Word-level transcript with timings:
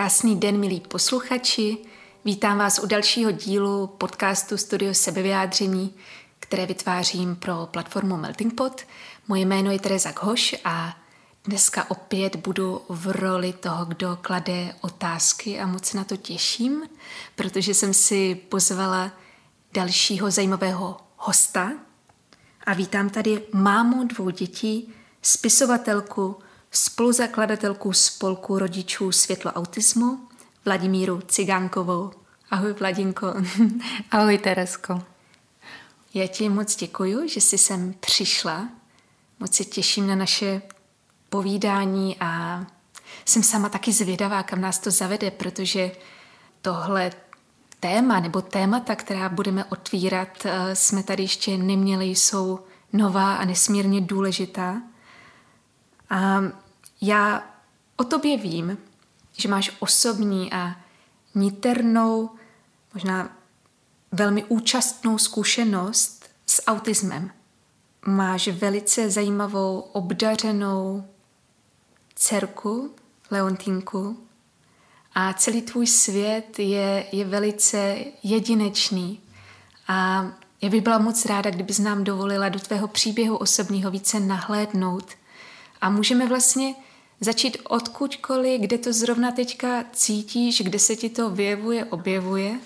Krásný 0.00 0.36
den, 0.36 0.60
milí 0.60 0.80
posluchači. 0.80 1.78
Vítám 2.24 2.58
vás 2.58 2.78
u 2.78 2.86
dalšího 2.86 3.30
dílu 3.30 3.86
podcastu 3.86 4.56
Studio 4.56 4.94
sebevyjádření, 4.94 5.94
které 6.38 6.66
vytvářím 6.66 7.36
pro 7.36 7.68
platformu 7.70 8.16
Melting 8.16 8.54
Pot. 8.54 8.82
Moje 9.28 9.42
jméno 9.42 9.70
je 9.70 9.78
Teresa 9.78 10.10
Ghoš 10.10 10.56
a 10.64 10.96
dneska 11.44 11.90
opět 11.90 12.36
budu 12.36 12.82
v 12.88 13.10
roli 13.10 13.52
toho, 13.52 13.84
kdo 13.84 14.18
klade 14.22 14.74
otázky 14.80 15.60
a 15.60 15.66
moc 15.66 15.84
se 15.84 15.96
na 15.96 16.04
to 16.04 16.16
těším, 16.16 16.82
protože 17.36 17.74
jsem 17.74 17.94
si 17.94 18.34
pozvala 18.34 19.12
dalšího 19.72 20.30
zajímavého 20.30 20.96
hosta 21.16 21.72
a 22.64 22.74
vítám 22.74 23.10
tady 23.10 23.42
mámu 23.52 24.04
dvou 24.04 24.30
dětí, 24.30 24.92
spisovatelku, 25.22 26.36
spoluzakladatelku 26.70 27.92
spolku 27.92 28.58
rodičů 28.58 29.12
Světlo 29.12 29.52
autismu, 29.52 30.28
Vladimíru 30.64 31.20
Cigánkovou. 31.20 32.10
Ahoj 32.50 32.72
Vladinko. 32.72 33.34
Ahoj 34.10 34.38
Teresko. 34.38 35.02
Já 36.14 36.26
ti 36.26 36.48
moc 36.48 36.76
děkuji, 36.76 37.28
že 37.28 37.40
jsi 37.40 37.58
sem 37.58 37.94
přišla. 38.00 38.68
Moc 39.40 39.54
se 39.54 39.64
těším 39.64 40.06
na 40.06 40.14
naše 40.14 40.62
povídání 41.28 42.16
a 42.20 42.66
jsem 43.24 43.42
sama 43.42 43.68
taky 43.68 43.92
zvědavá, 43.92 44.42
kam 44.42 44.60
nás 44.60 44.78
to 44.78 44.90
zavede, 44.90 45.30
protože 45.30 45.90
tohle 46.62 47.12
téma 47.80 48.20
nebo 48.20 48.42
témata, 48.42 48.96
která 48.96 49.28
budeme 49.28 49.64
otvírat, 49.64 50.28
eh, 50.44 50.76
jsme 50.76 51.02
tady 51.02 51.22
ještě 51.22 51.58
neměli, 51.58 52.04
jsou 52.04 52.60
nová 52.92 53.34
a 53.36 53.44
nesmírně 53.44 54.00
důležitá. 54.00 54.82
A 56.10 56.42
já 57.00 57.44
o 57.96 58.04
tobě 58.04 58.36
vím, 58.36 58.78
že 59.36 59.48
máš 59.48 59.76
osobní 59.78 60.52
a 60.52 60.76
niternou, 61.34 62.30
možná 62.94 63.36
velmi 64.12 64.44
účastnou 64.44 65.18
zkušenost 65.18 66.24
s 66.46 66.62
autismem. 66.66 67.30
Máš 68.06 68.48
velice 68.48 69.10
zajímavou, 69.10 69.80
obdařenou 69.80 71.04
dcerku, 72.14 72.94
Leontínku, 73.30 74.26
a 75.14 75.32
celý 75.32 75.62
tvůj 75.62 75.86
svět 75.86 76.58
je, 76.58 77.06
je 77.12 77.24
velice 77.24 77.96
jedinečný. 78.22 79.20
A 79.88 80.26
já 80.62 80.68
bych 80.68 80.82
byla 80.82 80.98
moc 80.98 81.26
ráda, 81.26 81.50
kdybys 81.50 81.78
nám 81.78 82.04
dovolila 82.04 82.48
do 82.48 82.58
tvého 82.58 82.88
příběhu 82.88 83.36
osobního 83.36 83.90
více 83.90 84.20
nahlédnout. 84.20 85.19
A 85.80 85.90
můžeme 85.90 86.26
vlastně 86.26 86.74
začít 87.20 87.56
odkudkoliv, 87.68 88.60
kde 88.60 88.78
to 88.78 88.92
zrovna 88.92 89.32
teďka 89.32 89.84
cítíš, 89.92 90.62
kde 90.62 90.78
se 90.78 90.96
ti 90.96 91.10
to 91.10 91.30
vyjevuje, 91.30 91.84
objevuje. 91.84 92.58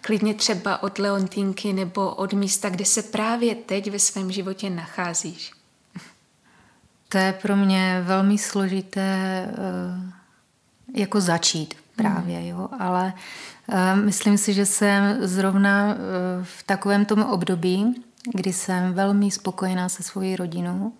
Klidně 0.00 0.34
třeba 0.34 0.82
od 0.82 0.98
Leontínky 0.98 1.72
nebo 1.72 2.14
od 2.14 2.32
místa, 2.32 2.70
kde 2.70 2.84
se 2.84 3.02
právě 3.02 3.54
teď 3.54 3.90
ve 3.90 3.98
svém 3.98 4.32
životě 4.32 4.70
nacházíš. 4.70 5.52
To 7.08 7.18
je 7.18 7.32
pro 7.32 7.56
mě 7.56 8.02
velmi 8.06 8.38
složité 8.38 9.48
eh, 9.48 10.12
jako 10.94 11.20
začít 11.20 11.74
právě, 11.96 12.48
jo, 12.48 12.68
ale 12.78 13.14
eh, 13.68 13.96
myslím 13.96 14.38
si, 14.38 14.54
že 14.54 14.66
jsem 14.66 15.26
zrovna 15.26 15.94
eh, 15.94 15.96
v 16.42 16.62
takovém 16.62 17.04
tom 17.04 17.22
období, 17.22 18.04
kdy 18.34 18.52
jsem 18.52 18.94
velmi 18.94 19.30
spokojená 19.30 19.88
se 19.88 20.02
svojí 20.02 20.36
rodinou, 20.36 20.92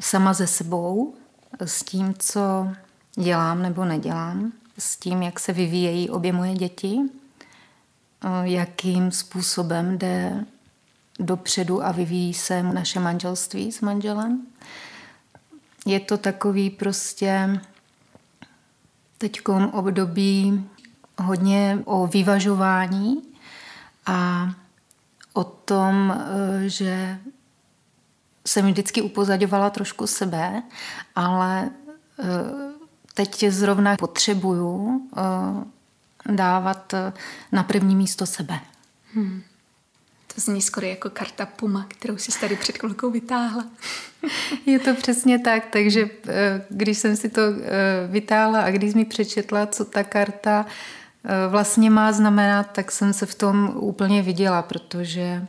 sama 0.00 0.32
ze 0.32 0.46
sebou, 0.46 1.14
s 1.60 1.82
tím, 1.82 2.14
co 2.18 2.68
dělám 3.14 3.62
nebo 3.62 3.84
nedělám, 3.84 4.52
s 4.78 4.96
tím, 4.96 5.22
jak 5.22 5.40
se 5.40 5.52
vyvíjejí 5.52 6.10
obě 6.10 6.32
moje 6.32 6.54
děti, 6.54 6.98
jakým 8.42 9.10
způsobem 9.10 9.98
jde 9.98 10.44
dopředu 11.18 11.84
a 11.84 11.92
vyvíjí 11.92 12.34
se 12.34 12.62
naše 12.62 13.00
manželství 13.00 13.72
s 13.72 13.80
manželem. 13.80 14.46
Je 15.86 16.00
to 16.00 16.18
takový 16.18 16.70
prostě 16.70 17.60
teďkom 19.18 19.64
období 19.64 20.68
hodně 21.18 21.78
o 21.84 22.06
vyvažování 22.06 23.22
a 24.06 24.50
o 25.32 25.44
tom, 25.44 26.10
e, 26.12 26.68
že 26.68 27.18
jsem 28.50 28.66
vždycky 28.66 29.02
upozadovala 29.02 29.70
trošku 29.70 30.06
sebe, 30.06 30.62
ale 31.16 31.62
e, 31.62 31.70
teď 33.14 33.44
zrovna 33.48 33.96
potřebuju 33.96 35.00
e, 35.16 36.32
dávat 36.32 36.94
na 37.52 37.62
první 37.62 37.96
místo 37.96 38.26
sebe. 38.26 38.60
Hmm. 39.14 39.42
To 40.34 40.40
zní 40.40 40.62
skoro 40.62 40.86
jako 40.86 41.10
karta 41.10 41.46
Puma, 41.46 41.86
kterou 41.88 42.16
si 42.16 42.40
tady 42.40 42.56
před 42.56 42.78
chvilkou 42.78 43.10
vytáhla. 43.10 43.66
Je 44.66 44.78
to 44.78 44.94
přesně 44.94 45.38
tak, 45.38 45.66
takže 45.66 46.10
když 46.68 46.98
jsem 46.98 47.16
si 47.16 47.28
to 47.28 47.42
vytáhla 48.08 48.60
a 48.60 48.70
když 48.70 48.94
mi 48.94 49.04
přečetla, 49.04 49.66
co 49.66 49.84
ta 49.84 50.04
karta 50.04 50.66
vlastně 51.48 51.90
má 51.90 52.12
znamenat, 52.12 52.70
tak 52.72 52.92
jsem 52.92 53.12
se 53.12 53.26
v 53.26 53.34
tom 53.34 53.72
úplně 53.74 54.22
viděla, 54.22 54.62
protože 54.62 55.46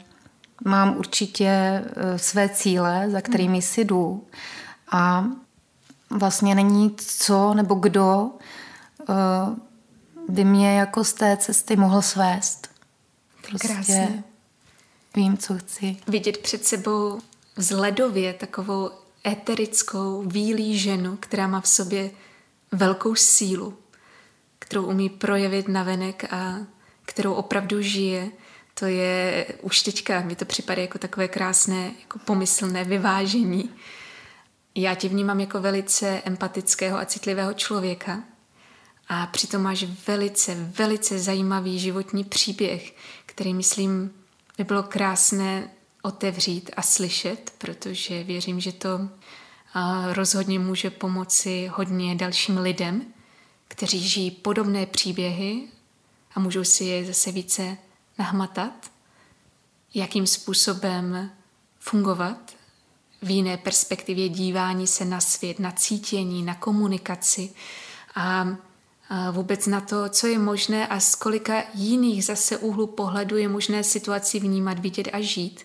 mám 0.66 0.98
určitě 0.98 1.48
eh, 1.48 2.18
své 2.20 2.50
cíle, 2.50 3.10
za 3.10 3.22
kterými 3.22 3.62
si 3.62 3.86
jdu 3.86 4.28
a 4.92 5.26
vlastně 6.10 6.56
není 6.56 6.96
co 6.98 7.54
nebo 7.54 7.76
kdo 7.76 8.32
eh, 9.02 9.14
by 10.30 10.46
mě 10.46 10.78
jako 10.80 11.04
z 11.04 11.14
té 11.14 11.38
cesty 11.38 11.76
mohl 11.76 12.02
svést. 12.02 12.70
Prostě 13.50 13.68
Krásně. 13.68 14.24
vím, 15.16 15.38
co 15.38 15.58
chci. 15.58 15.98
Vidět 16.08 16.38
před 16.38 16.66
sebou 16.66 17.20
vzhledově 17.56 18.34
takovou 18.34 18.90
eterickou, 19.28 20.24
výlí 20.28 20.78
ženu, 20.78 21.18
která 21.20 21.48
má 21.48 21.62
v 21.62 21.68
sobě 21.68 22.12
velkou 22.72 23.16
sílu, 23.16 23.78
kterou 24.60 24.86
umí 24.86 25.10
projevit 25.10 25.68
navenek 25.68 26.34
a 26.34 26.58
kterou 27.06 27.34
opravdu 27.34 27.82
žije 27.82 28.32
to 28.82 28.88
je 28.88 29.46
už 29.62 29.82
teďka, 29.82 30.22
mi 30.22 30.36
to 30.36 30.46
připadá 30.46 30.82
jako 30.82 30.98
takové 30.98 31.28
krásné, 31.28 31.92
jako 32.02 32.20
pomyslné 32.20 32.84
vyvážení. 32.84 33.70
Já 34.76 34.96
tě 34.96 35.10
vnímám 35.10 35.40
jako 35.40 35.62
velice 35.62 36.22
empatického 36.26 36.98
a 36.98 37.06
citlivého 37.06 37.54
člověka 37.54 38.24
a 39.08 39.28
přitom 39.28 39.62
máš 39.62 39.84
velice, 40.08 40.56
velice 40.56 41.20
zajímavý 41.20 41.80
životní 41.80 42.24
příběh, 42.24 42.96
který 43.26 43.54
myslím 43.54 44.14
by 44.58 44.64
bylo 44.64 44.84
krásné 44.84 45.70
otevřít 46.02 46.72
a 46.78 46.82
slyšet, 46.82 47.54
protože 47.58 48.24
věřím, 48.24 48.60
že 48.60 48.72
to 48.72 49.10
rozhodně 50.12 50.60
může 50.60 50.90
pomoci 50.90 51.72
hodně 51.74 52.16
dalším 52.16 52.58
lidem, 52.58 53.06
kteří 53.68 54.10
žijí 54.10 54.32
podobné 54.32 54.86
příběhy 54.86 55.68
a 56.36 56.40
můžou 56.40 56.64
si 56.64 56.84
je 56.84 57.06
zase 57.06 57.32
více 57.32 57.78
nahmatat, 58.20 58.92
jakým 59.94 60.28
způsobem 60.28 61.32
fungovat 61.80 62.56
v 63.22 63.30
jiné 63.30 63.58
perspektivě 63.58 64.30
dívání 64.30 64.88
se 64.88 65.06
na 65.06 65.22
svět, 65.22 65.60
na 65.60 65.72
cítění, 65.72 66.44
na 66.44 66.56
komunikaci 66.56 67.54
a 68.16 68.48
vůbec 69.32 69.68
na 69.68 69.82
to, 69.82 70.10
co 70.10 70.28
je 70.28 70.40
možné 70.40 70.88
a 70.88 71.00
z 71.00 71.16
kolika 71.16 71.64
jiných 71.74 72.26
zase 72.26 72.58
úhlu 72.58 72.88
pohledu 72.88 73.38
je 73.38 73.48
možné 73.48 73.84
situaci 73.84 74.40
vnímat, 74.40 74.80
vidět 74.80 75.08
a 75.14 75.22
žít. 75.22 75.64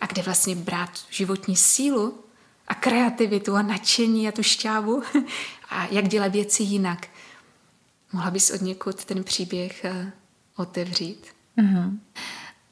A 0.00 0.06
kde 0.06 0.22
vlastně 0.22 0.56
brát 0.56 0.90
životní 1.10 1.56
sílu 1.56 2.24
a 2.68 2.74
kreativitu 2.74 3.54
a 3.54 3.62
nadšení 3.62 4.28
a 4.28 4.32
tu 4.32 4.42
šťávu 4.42 5.02
a 5.70 5.86
jak 5.86 6.08
dělat 6.08 6.32
věci 6.32 6.62
jinak. 6.62 7.08
Mohla 8.12 8.30
bys 8.30 8.50
od 8.50 8.60
někud 8.60 9.04
ten 9.04 9.24
příběh 9.24 9.84
eh, 9.84 10.12
otevřít? 10.56 11.37
Mm-hmm. 11.58 11.98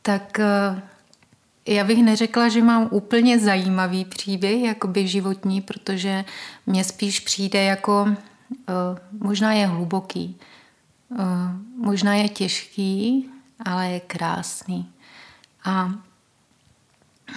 Tak 0.02 0.40
eh, 0.40 0.82
já 1.66 1.84
bych 1.84 2.02
neřekla, 2.02 2.48
že 2.48 2.62
mám 2.62 2.88
úplně 2.90 3.38
zajímavý 3.38 4.04
příběh, 4.04 4.62
jakoby 4.62 5.08
životní, 5.08 5.60
protože 5.60 6.24
mně 6.66 6.84
spíš 6.84 7.20
přijde 7.20 7.64
jako, 7.64 8.06
eh, 8.68 8.72
možná 9.20 9.52
je 9.52 9.66
hluboký, 9.66 10.36
eh, 11.12 11.24
možná 11.76 12.14
je 12.14 12.28
těžký, 12.28 13.30
ale 13.64 13.90
je 13.90 14.00
krásný. 14.00 14.90
A 15.64 15.90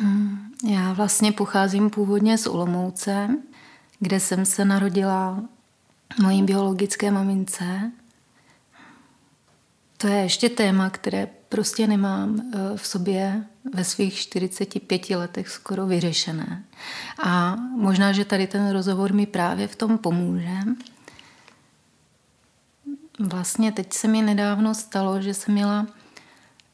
hm, 0.02 0.52
já 0.70 0.94
vlastně 0.94 1.32
pocházím 1.32 1.90
původně 1.90 2.38
z 2.38 2.48
Olomouce, 2.48 3.30
kde 4.00 4.20
jsem 4.20 4.46
se 4.46 4.66
narodila 4.66 5.44
mojí 6.22 6.44
biologické 6.44 7.12
mamince. 7.12 7.92
To 9.98 10.08
je 10.08 10.16
ještě 10.16 10.50
téma, 10.50 10.90
které 10.90 11.28
prostě 11.50 11.88
nemám 11.88 12.42
eh, 12.42 12.58
v 12.78 12.88
sobě 12.88 13.46
ve 13.74 13.84
svých 13.84 14.14
45 14.14 15.10
letech 15.10 15.50
skoro 15.50 15.88
vyřešené. 15.88 16.64
A 17.24 17.56
možná, 17.56 18.12
že 18.12 18.26
tady 18.26 18.48
ten 18.48 18.72
rozhovor 18.72 19.14
mi 19.14 19.26
právě 19.26 19.68
v 19.68 19.76
tom 19.76 19.98
pomůže. 19.98 20.58
Vlastně 23.20 23.72
teď 23.72 23.94
se 23.94 24.08
mi 24.08 24.22
nedávno 24.22 24.76
stalo, 24.76 25.22
že 25.22 25.34
jsem 25.34 25.54
měla 25.54 25.88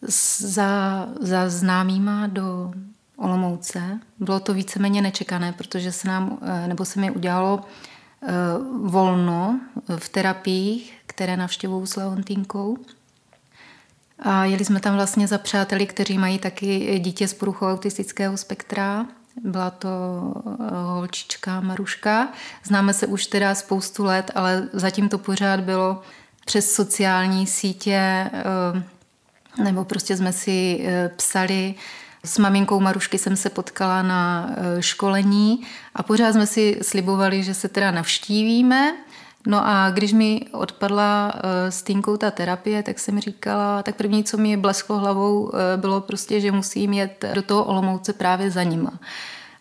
za, 0.01 1.07
za 1.21 1.49
známýma 1.49 2.27
do 2.27 2.73
Olomouce. 3.17 3.99
Bylo 4.19 4.39
to 4.39 4.53
víceméně 4.53 5.01
nečekané, 5.01 5.53
protože 5.53 5.91
se 5.91 6.07
nám, 6.07 6.37
eh, 6.41 6.67
nebo 6.67 6.85
se 6.85 6.99
mi 6.99 7.11
udělalo 7.11 7.63
eh, 8.23 8.27
volno 8.83 9.59
v 9.97 10.09
terapiích, 10.09 10.97
které 11.05 11.37
navštěvují 11.37 11.87
s 11.87 11.95
Leontínkou. 11.95 12.77
A 14.19 14.45
jeli 14.45 14.65
jsme 14.65 14.79
tam 14.79 14.95
vlastně 14.95 15.27
za 15.27 15.37
přáteli, 15.37 15.85
kteří 15.87 16.17
mají 16.17 16.39
taky 16.39 16.99
dítě 16.99 17.27
s 17.27 17.33
poruchou 17.33 17.65
autistického 17.65 18.37
spektra. 18.37 19.05
Byla 19.43 19.69
to 19.69 19.89
eh, 20.47 20.51
holčička 20.71 21.61
Maruška. 21.61 22.27
Známe 22.63 22.93
se 22.93 23.07
už 23.07 23.25
teda 23.27 23.55
spoustu 23.55 24.03
let, 24.03 24.31
ale 24.35 24.69
zatím 24.73 25.09
to 25.09 25.17
pořád 25.17 25.59
bylo 25.59 26.01
přes 26.45 26.73
sociální 26.73 27.47
sítě, 27.47 28.31
nebo 29.63 29.85
prostě 29.85 30.17
jsme 30.17 30.33
si 30.33 30.87
psali 31.15 31.75
s 32.23 32.37
maminkou 32.37 32.79
Marušky 32.79 33.17
jsem 33.17 33.35
se 33.35 33.49
potkala 33.49 34.01
na 34.01 34.49
školení 34.79 35.61
a 35.95 36.03
pořád 36.03 36.33
jsme 36.33 36.47
si 36.47 36.79
slibovali, 36.81 37.43
že 37.43 37.53
se 37.53 37.67
teda 37.67 37.91
navštívíme. 37.91 38.95
No 39.47 39.67
a 39.67 39.89
když 39.89 40.13
mi 40.13 40.41
odpadla 40.51 41.33
e, 41.35 41.71
s 41.71 41.83
Týnkou 41.83 42.17
ta 42.17 42.31
terapie, 42.31 42.83
tak 42.83 42.99
jsem 42.99 43.19
říkala, 43.19 43.83
tak 43.83 43.95
první, 43.95 44.23
co 44.23 44.37
mi 44.37 44.57
blesklo 44.57 44.99
hlavou, 44.99 45.51
e, 45.55 45.77
bylo 45.77 46.01
prostě, 46.01 46.41
že 46.41 46.51
musím 46.51 46.93
jet 46.93 47.25
do 47.33 47.41
toho 47.41 47.63
Olomouce 47.63 48.13
právě 48.13 48.51
za 48.51 48.63
nima. 48.63 48.99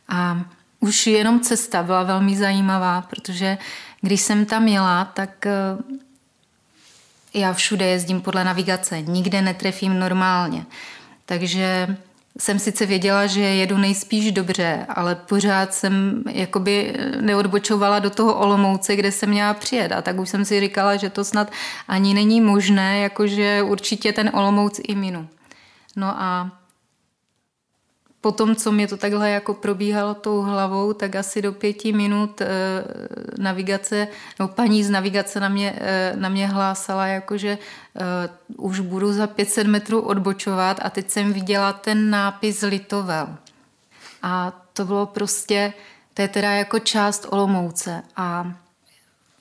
A 0.09 0.41
už 0.81 1.07
jenom 1.07 1.41
cesta 1.41 1.83
byla 1.83 2.03
velmi 2.03 2.37
zajímavá, 2.37 3.03
protože 3.03 3.59
když 4.01 4.21
jsem 4.21 4.47
tam 4.47 4.69
jela, 4.69 5.05
tak 5.05 5.47
já 7.35 7.53
všude 7.53 7.87
jezdím 7.87 8.21
podle 8.21 8.45
navigace, 8.45 9.03
nikde 9.03 9.43
netrefím 9.43 9.99
normálně. 9.99 10.67
Takže 11.27 11.97
jsem 12.39 12.59
sice 12.59 12.87
věděla, 12.87 13.27
že 13.27 13.41
jedu 13.41 13.79
nejspíš 13.79 14.33
dobře, 14.33 14.87
ale 14.89 15.15
pořád 15.15 15.75
jsem 15.75 16.23
jakoby 16.31 16.95
neodbočovala 17.21 17.99
do 17.99 18.11
toho 18.11 18.35
Olomouce, 18.35 18.97
kde 18.97 19.13
jsem 19.13 19.29
měla 19.29 19.55
přijet. 19.55 19.93
A 19.93 20.03
tak 20.03 20.19
už 20.19 20.29
jsem 20.29 20.45
si 20.45 20.61
říkala, 20.61 20.97
že 20.97 21.11
to 21.11 21.25
snad 21.25 21.51
ani 21.89 22.15
není 22.15 22.41
možné, 22.41 22.99
jakože 22.99 23.63
určitě 23.63 24.13
ten 24.13 24.31
Olomouc 24.35 24.81
i 24.89 24.95
minu. 24.95 25.29
No 25.97 26.07
a 26.07 26.51
po 28.25 28.32
tom, 28.32 28.56
co 28.56 28.73
mě 28.73 28.88
to 28.88 28.97
takhle 28.97 29.31
jako 29.31 29.55
probíhalo 29.55 30.15
tou 30.15 30.41
hlavou, 30.41 30.93
tak 30.93 31.17
asi 31.17 31.43
do 31.43 31.53
pěti 31.53 31.93
minut 31.93 32.41
e, 32.41 32.47
navigace, 33.38 34.09
no 34.41 34.49
paní 34.49 34.85
z 34.85 34.91
navigace 34.91 35.41
na 35.41 35.49
mě, 35.49 35.75
e, 35.76 36.12
na 36.17 36.29
mě 36.29 36.47
hlásala, 36.47 37.06
jakože 37.06 37.49
e, 37.49 37.59
už 38.56 38.81
budu 38.81 39.12
za 39.12 39.26
500 39.26 39.67
metrů 39.67 40.00
odbočovat 40.00 40.81
a 40.82 40.91
teď 40.91 41.11
jsem 41.11 41.32
viděla 41.32 41.73
ten 41.73 42.11
nápis 42.11 42.62
Litovel. 42.62 43.29
A 44.23 44.53
to 44.73 44.85
bylo 44.85 45.06
prostě, 45.06 45.73
to 46.15 46.23
je 46.23 46.29
teda 46.29 46.50
jako 46.50 46.79
část 46.79 47.27
Olomouce 47.29 48.03
a 48.17 48.53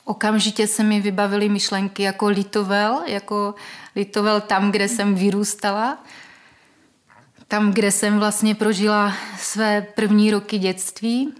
okamžitě 0.05 0.67
se 0.67 0.83
mi 0.83 1.01
vybavily 1.01 1.49
myšlenky 1.49 2.03
jako 2.03 2.27
Litovel, 2.27 3.01
jako 3.07 3.55
Litovel 3.95 4.41
tam, 4.41 4.71
kde 4.71 4.87
jsem 4.87 5.15
vyrůstala, 5.15 6.03
tam, 7.53 7.71
kde 7.71 7.91
jsem 7.91 8.19
vlastně 8.19 8.55
prožila 8.55 9.13
své 9.37 9.81
první 9.81 10.31
roky 10.31 10.57
dětství. 10.57 11.33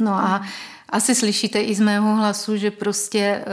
No 0.00 0.12
a 0.14 0.42
asi 0.88 1.14
slyšíte 1.14 1.60
i 1.60 1.74
z 1.74 1.80
mého 1.80 2.14
hlasu, 2.16 2.56
že 2.56 2.70
prostě 2.70 3.18
eh, 3.18 3.44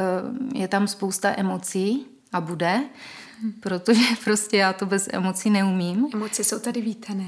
je 0.60 0.68
tam 0.68 0.88
spousta 0.88 1.34
emocí 1.38 2.06
a 2.34 2.42
bude, 2.42 2.82
protože 3.60 4.02
prostě 4.24 4.58
já 4.58 4.74
to 4.74 4.86
bez 4.86 5.10
emocí 5.14 5.50
neumím. 5.50 6.08
Emoce 6.14 6.44
jsou 6.44 6.60
tady 6.60 6.82
vítané. 6.82 7.28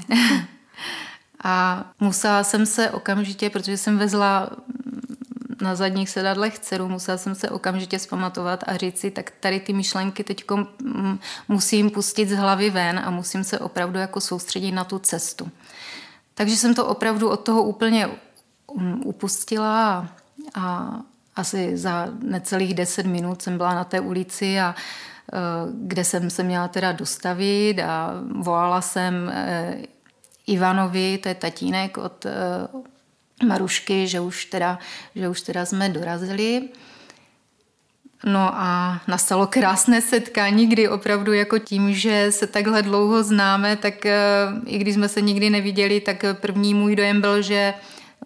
a 1.44 1.84
musela 2.00 2.44
jsem 2.44 2.66
se 2.66 2.90
okamžitě, 2.90 3.50
protože 3.50 3.76
jsem 3.76 3.98
vezla 3.98 4.50
na 5.64 5.74
zadních 5.74 6.10
sedadlech 6.10 6.58
dceru, 6.58 6.88
musela 6.88 7.18
jsem 7.18 7.34
se 7.34 7.50
okamžitě 7.50 7.98
zpamatovat 7.98 8.64
a 8.66 8.76
říct 8.76 8.98
si, 8.98 9.10
tak 9.10 9.32
tady 9.40 9.60
ty 9.60 9.72
myšlenky 9.72 10.24
teď 10.24 10.44
musím 11.48 11.90
pustit 11.90 12.28
z 12.28 12.36
hlavy 12.36 12.70
ven 12.70 13.02
a 13.04 13.10
musím 13.10 13.44
se 13.44 13.58
opravdu 13.58 13.98
jako 13.98 14.20
soustředit 14.20 14.72
na 14.72 14.84
tu 14.84 14.98
cestu. 14.98 15.50
Takže 16.34 16.56
jsem 16.56 16.74
to 16.74 16.86
opravdu 16.86 17.28
od 17.28 17.40
toho 17.40 17.62
úplně 17.62 18.08
um, 18.66 19.02
upustila 19.04 20.08
a 20.54 20.96
asi 21.36 21.76
za 21.76 22.08
necelých 22.22 22.74
deset 22.74 23.06
minut 23.06 23.42
jsem 23.42 23.56
byla 23.56 23.74
na 23.74 23.84
té 23.84 24.00
ulici 24.00 24.60
a 24.60 24.74
e, 24.74 25.38
kde 25.72 26.04
jsem 26.04 26.30
se 26.30 26.42
měla 26.42 26.68
teda 26.68 26.92
dostavit 26.92 27.78
a 27.78 28.10
volala 28.40 28.80
jsem 28.80 29.28
e, 29.28 29.76
Ivanovi, 30.46 31.18
to 31.18 31.28
je 31.28 31.34
tatínek 31.34 31.98
od, 31.98 32.26
e, 32.26 32.32
Marušky, 33.42 34.06
že 34.06 34.20
už 34.20 34.44
teda, 34.44 34.78
že 35.14 35.28
už 35.28 35.40
teda 35.40 35.66
jsme 35.66 35.88
dorazili. 35.88 36.68
No 38.24 38.50
a 38.54 39.00
nastalo 39.08 39.46
krásné 39.46 40.00
setkání, 40.00 40.66
kdy 40.66 40.88
opravdu 40.88 41.32
jako 41.32 41.58
tím, 41.58 41.94
že 41.94 42.26
se 42.32 42.46
takhle 42.46 42.82
dlouho 42.82 43.22
známe, 43.22 43.76
tak 43.76 44.06
eh, 44.06 44.18
i 44.66 44.78
když 44.78 44.94
jsme 44.94 45.08
se 45.08 45.20
nikdy 45.20 45.50
neviděli, 45.50 46.00
tak 46.00 46.24
první 46.40 46.74
můj 46.74 46.96
dojem 46.96 47.20
byl, 47.20 47.42
že 47.42 47.74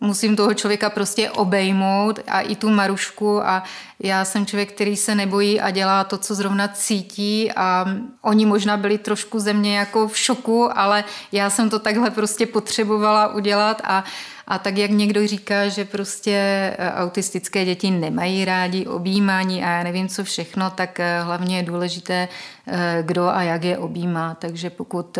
musím 0.00 0.36
toho 0.36 0.54
člověka 0.54 0.90
prostě 0.90 1.30
obejmout 1.30 2.18
a 2.26 2.40
i 2.40 2.56
tu 2.56 2.70
Marušku. 2.70 3.46
A 3.46 3.62
já 4.00 4.24
jsem 4.24 4.46
člověk, 4.46 4.72
který 4.72 4.96
se 4.96 5.14
nebojí 5.14 5.60
a 5.60 5.70
dělá 5.70 6.04
to, 6.04 6.18
co 6.18 6.34
zrovna 6.34 6.68
cítí. 6.68 7.52
A 7.52 7.86
oni 8.22 8.46
možná 8.46 8.76
byli 8.76 8.98
trošku 8.98 9.38
ze 9.38 9.52
mě 9.52 9.78
jako 9.78 10.08
v 10.08 10.18
šoku, 10.18 10.78
ale 10.78 11.04
já 11.32 11.50
jsem 11.50 11.70
to 11.70 11.78
takhle 11.78 12.10
prostě 12.10 12.46
potřebovala 12.46 13.34
udělat. 13.34 13.82
A 13.84 14.04
a 14.50 14.58
tak, 14.58 14.78
jak 14.78 14.90
někdo 14.90 15.26
říká, 15.26 15.68
že 15.68 15.84
prostě 15.84 16.32
e, 16.78 16.92
autistické 16.92 17.64
děti 17.64 17.90
nemají 17.90 18.44
rádi 18.44 18.86
objímání 18.86 19.64
a 19.64 19.68
já 19.68 19.82
nevím, 19.82 20.08
co 20.08 20.24
všechno, 20.24 20.70
tak 20.70 21.00
e, 21.00 21.22
hlavně 21.22 21.56
je 21.56 21.62
důležité, 21.62 22.28
e, 22.66 23.02
kdo 23.02 23.28
a 23.28 23.42
jak 23.42 23.64
je 23.64 23.78
objímá. 23.78 24.34
Takže 24.34 24.70
pokud, 24.70 25.18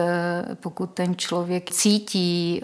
pokud 0.54 0.90
ten 0.90 1.16
člověk 1.16 1.70
cítí, 1.70 2.62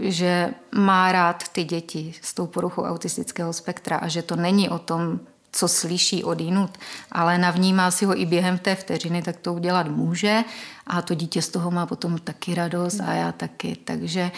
že 0.00 0.50
má 0.74 1.12
rád 1.12 1.48
ty 1.48 1.64
děti 1.64 2.14
s 2.22 2.34
tou 2.34 2.46
poruchou 2.46 2.82
autistického 2.82 3.52
spektra 3.52 3.96
a 3.96 4.08
že 4.08 4.22
to 4.22 4.36
není 4.36 4.68
o 4.68 4.78
tom, 4.78 5.20
co 5.52 5.68
slyší 5.68 6.24
od 6.24 6.40
jinut, 6.40 6.70
ale 7.12 7.38
navnímá 7.38 7.90
si 7.90 8.04
ho 8.04 8.20
i 8.20 8.26
během 8.26 8.58
té 8.58 8.74
vteřiny, 8.74 9.22
tak 9.22 9.36
to 9.36 9.54
udělat 9.54 9.88
může 9.88 10.44
a 10.86 11.02
to 11.02 11.14
dítě 11.14 11.42
z 11.42 11.48
toho 11.48 11.70
má 11.70 11.86
potom 11.86 12.18
taky 12.18 12.54
radost 12.54 13.00
a 13.00 13.12
já 13.12 13.32
taky. 13.32 13.76
Takže 13.84 14.30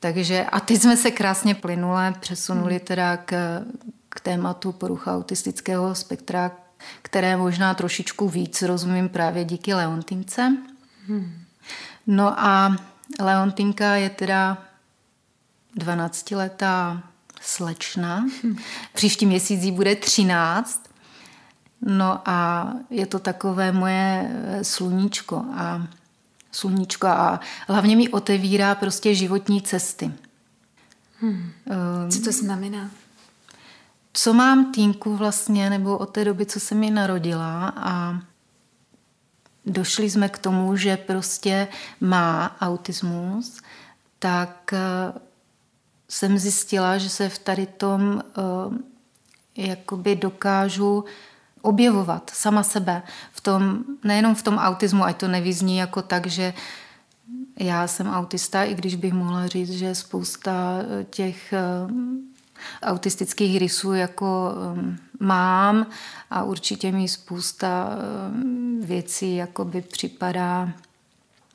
takže 0.00 0.44
a 0.44 0.60
teď 0.60 0.80
jsme 0.80 0.96
se 0.96 1.10
krásně 1.10 1.54
plynule 1.54 2.14
přesunuli 2.20 2.74
hmm. 2.74 2.86
teda 2.86 3.16
k, 3.16 3.62
k 4.08 4.20
tématu 4.20 4.72
porucha 4.72 5.16
autistického 5.16 5.94
spektra, 5.94 6.50
které 7.02 7.36
možná 7.36 7.74
trošičku 7.74 8.28
víc 8.28 8.62
rozumím 8.62 9.08
právě 9.08 9.44
díky 9.44 9.74
Leontince. 9.74 10.56
Hmm. 11.06 11.32
No 12.06 12.40
a 12.40 12.76
Leontinka 13.20 13.94
je 13.94 14.10
teda 14.10 14.58
12-letá 15.78 17.02
slečna. 17.40 18.16
Hmm. 18.42 18.56
Příští 18.94 19.26
měsíc 19.26 19.62
jí 19.62 19.72
bude 19.72 19.96
13. 19.96 20.90
No 21.82 22.20
a 22.24 22.72
je 22.90 23.06
to 23.06 23.18
takové 23.18 23.72
moje 23.72 24.30
sluníčko. 24.62 25.44
A 25.54 25.86
sluníčko 26.52 27.06
a 27.06 27.40
hlavně 27.68 27.96
mi 27.96 28.08
otevírá 28.08 28.74
prostě 28.74 29.14
životní 29.14 29.62
cesty. 29.62 30.12
Hmm. 31.20 31.52
Co 32.10 32.20
to 32.20 32.32
znamená? 32.32 32.90
Co 34.12 34.34
mám 34.34 34.72
týnku 34.72 35.16
vlastně, 35.16 35.70
nebo 35.70 35.98
od 35.98 36.06
té 36.06 36.24
doby, 36.24 36.46
co 36.46 36.60
se 36.60 36.74
mi 36.74 36.90
narodila 36.90 37.72
a 37.76 38.20
došli 39.66 40.10
jsme 40.10 40.28
k 40.28 40.38
tomu, 40.38 40.76
že 40.76 40.96
prostě 40.96 41.68
má 42.00 42.56
autismus, 42.60 43.60
tak 44.18 44.72
eh, 44.72 45.12
jsem 46.10 46.38
zjistila, 46.38 46.98
že 46.98 47.08
se 47.08 47.28
v 47.28 47.38
tady 47.38 47.66
tom 47.66 48.22
uh, 48.36 48.74
jakoby 49.56 50.16
dokážu 50.16 51.04
objevovat 51.62 52.30
sama 52.34 52.62
sebe 52.62 53.02
v 53.32 53.40
tom, 53.40 53.84
nejenom 54.04 54.34
v 54.34 54.42
tom 54.42 54.56
autismu, 54.58 55.04
ať 55.04 55.16
to 55.16 55.28
nevyzní 55.28 55.76
jako 55.76 56.02
tak, 56.02 56.26
že 56.26 56.54
já 57.60 57.86
jsem 57.86 58.06
autista, 58.06 58.64
i 58.64 58.74
když 58.74 58.94
bych 58.94 59.12
mohla 59.12 59.46
říct, 59.46 59.70
že 59.70 59.94
spousta 59.94 60.78
eh, 60.80 61.04
těch 61.04 61.52
eh, 61.52 61.60
autistických 62.82 63.58
rysů 63.58 63.92
jako 63.92 64.52
eh, 64.54 64.96
mám 65.20 65.86
a 66.30 66.42
určitě 66.42 66.92
mi 66.92 67.08
spousta 67.08 67.98
věcí 68.80 69.36
jako 69.36 69.64
by 69.64 69.80
připadá 69.80 70.72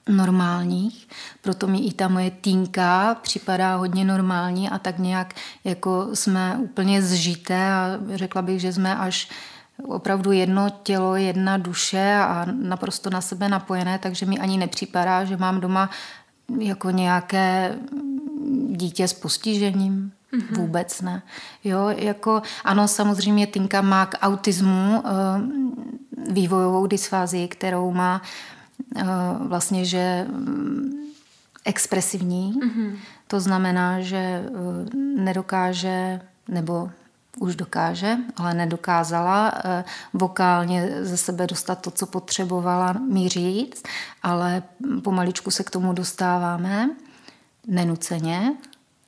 normálních, 0.09 1.07
proto 1.41 1.67
mi 1.67 1.79
i 1.79 1.93
ta 1.93 2.07
moje 2.07 2.31
týnka 2.31 3.15
připadá 3.21 3.75
hodně 3.75 4.05
normální 4.05 4.69
a 4.69 4.79
tak 4.79 4.99
nějak 4.99 5.33
jako 5.63 6.07
jsme 6.13 6.57
úplně 6.59 7.01
zžité 7.01 7.73
a 7.73 7.99
řekla 8.13 8.41
bych, 8.41 8.61
že 8.61 8.73
jsme 8.73 8.95
až 8.95 9.29
opravdu 9.83 10.31
jedno 10.31 10.69
tělo, 10.83 11.15
jedna 11.15 11.57
duše 11.57 12.15
a 12.19 12.45
naprosto 12.61 13.09
na 13.09 13.21
sebe 13.21 13.49
napojené, 13.49 13.99
takže 13.99 14.25
mi 14.25 14.39
ani 14.39 14.57
nepřipadá, 14.57 15.25
že 15.25 15.37
mám 15.37 15.61
doma 15.61 15.89
jako 16.59 16.89
nějaké 16.89 17.75
dítě 18.69 19.07
s 19.07 19.13
postižením. 19.13 20.11
Mm-hmm. 20.33 20.57
Vůbec 20.57 21.01
ne. 21.01 21.21
Jo, 21.63 21.89
jako, 21.89 22.41
ano, 22.63 22.87
samozřejmě 22.87 23.47
Tinka 23.47 23.81
má 23.81 24.05
k 24.05 24.17
autismu 24.21 25.01
uh, 25.01 25.11
vývojovou 26.33 26.87
dysfázii, 26.87 27.47
kterou 27.47 27.91
má 27.91 28.21
uh, 28.95 29.03
vlastně, 29.47 29.85
že 29.85 30.27
um, 30.29 31.07
expresivní. 31.65 32.53
Mm-hmm. 32.53 32.95
To 33.27 33.39
znamená, 33.39 34.01
že 34.01 34.43
uh, 34.49 34.93
nedokáže 35.23 36.21
nebo 36.47 36.89
už 37.39 37.55
dokáže, 37.55 38.17
ale 38.35 38.53
nedokázala 38.53 39.53
eh, 39.65 39.83
vokálně 40.13 40.89
ze 41.01 41.17
sebe 41.17 41.47
dostat 41.47 41.81
to, 41.81 41.91
co 41.91 42.05
potřebovala 42.05 42.93
mi 42.93 43.29
říct, 43.29 43.83
ale 44.23 44.63
pomaličku 45.03 45.51
se 45.51 45.63
k 45.63 45.69
tomu 45.69 45.93
dostáváme, 45.93 46.89
nenuceně. 47.67 48.53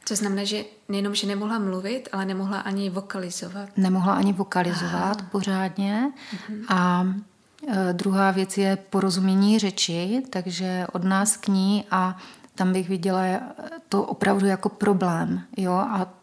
To 0.08 0.16
znamená, 0.16 0.44
že 0.44 0.66
nejenom, 0.90 1.16
že 1.16 1.28
nemohla 1.28 1.60
mluvit, 1.60 2.10
ale 2.12 2.26
nemohla 2.26 2.60
ani 2.60 2.90
vokalizovat. 2.90 3.70
Nemohla 3.78 4.14
ani 4.14 4.34
vokalizovat 4.34 5.18
Aha. 5.20 5.30
pořádně. 5.32 6.12
Mhm. 6.34 6.64
A 6.70 7.08
e, 7.68 7.94
druhá 7.94 8.32
věc 8.32 8.58
je 8.58 8.78
porozumění 8.90 9.60
řeči, 9.60 10.24
takže 10.30 10.88
od 10.92 11.04
nás 11.04 11.38
k 11.38 11.48
ní 11.48 11.86
a 11.92 12.18
tam 12.56 12.74
bych 12.74 12.90
viděla 12.90 13.22
to 13.90 14.04
opravdu 14.04 14.46
jako 14.46 14.70
problém. 14.70 15.42
Jo? 15.58 15.74
A 15.74 16.17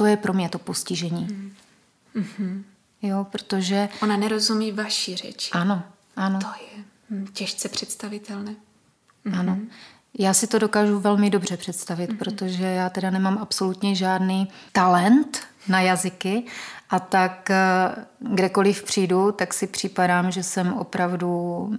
to 0.00 0.06
je 0.06 0.16
pro 0.16 0.32
mě 0.32 0.48
to 0.48 0.58
postižení. 0.58 1.52
Mm-hmm. 2.16 2.62
Jo, 3.02 3.26
protože... 3.30 3.88
Ona 4.02 4.16
nerozumí 4.16 4.72
vaší 4.72 5.16
řeči. 5.16 5.50
Ano, 5.52 5.82
ano. 6.16 6.38
To 6.38 6.46
je 6.46 6.84
hm, 7.10 7.26
těžce 7.32 7.68
představitelné. 7.68 8.50
Mm-hmm. 9.26 9.38
Ano. 9.40 9.58
Já 10.18 10.34
si 10.34 10.46
to 10.46 10.58
dokážu 10.58 11.00
velmi 11.00 11.30
dobře 11.30 11.56
představit, 11.56 12.10
mm-hmm. 12.10 12.18
protože 12.18 12.64
já 12.64 12.88
teda 12.88 13.10
nemám 13.10 13.38
absolutně 13.38 13.94
žádný 13.94 14.48
talent 14.72 15.40
na 15.68 15.80
jazyky 15.80 16.44
a 16.90 17.00
tak 17.00 17.50
eh, 17.50 17.56
kdekoliv 18.18 18.82
přijdu, 18.82 19.32
tak 19.32 19.54
si 19.54 19.66
připadám, 19.66 20.30
že 20.30 20.42
jsem 20.42 20.72
opravdu 20.72 21.70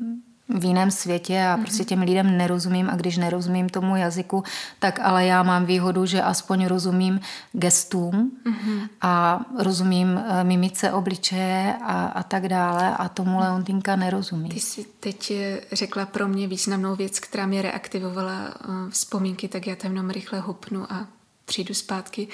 v 0.60 0.66
jiném 0.66 0.92
světě 0.92 1.44
a 1.44 1.58
prostě 1.58 1.84
těm 1.84 2.02
lidem 2.02 2.38
nerozumím 2.38 2.90
a 2.90 2.96
když 2.96 3.18
nerozumím 3.18 3.70
tomu 3.70 3.96
jazyku, 3.96 4.44
tak 4.80 5.00
ale 5.00 5.26
já 5.26 5.44
mám 5.44 5.66
výhodu, 5.66 6.06
že 6.06 6.22
aspoň 6.22 6.66
rozumím 6.66 7.20
gestům 7.54 8.32
mm-hmm. 8.46 8.90
a 9.02 9.46
rozumím 9.60 10.18
eh, 10.18 10.44
mimice 10.44 10.92
obličeje 10.92 11.76
a, 11.84 12.06
a 12.06 12.24
tak 12.24 12.48
dále 12.48 12.96
a 12.98 13.10
tomu 13.10 13.40
Leontinka 13.40 13.96
nerozumí. 13.96 14.50
Ty 14.50 14.60
jsi 14.60 14.86
teď 15.00 15.32
eh, 15.32 15.62
řekla 15.72 16.06
pro 16.06 16.28
mě 16.28 16.48
významnou 16.48 16.96
věc, 16.96 17.20
která 17.20 17.46
mě 17.46 17.62
reaktivovala 17.62 18.48
eh, 18.48 18.68
vzpomínky, 18.90 19.48
tak 19.48 19.68
já 19.68 19.76
tam 19.76 19.92
jenom 19.92 20.10
rychle 20.10 20.40
hopnu 20.40 20.92
a 20.92 21.08
přijdu 21.46 21.74
zpátky. 21.74 22.28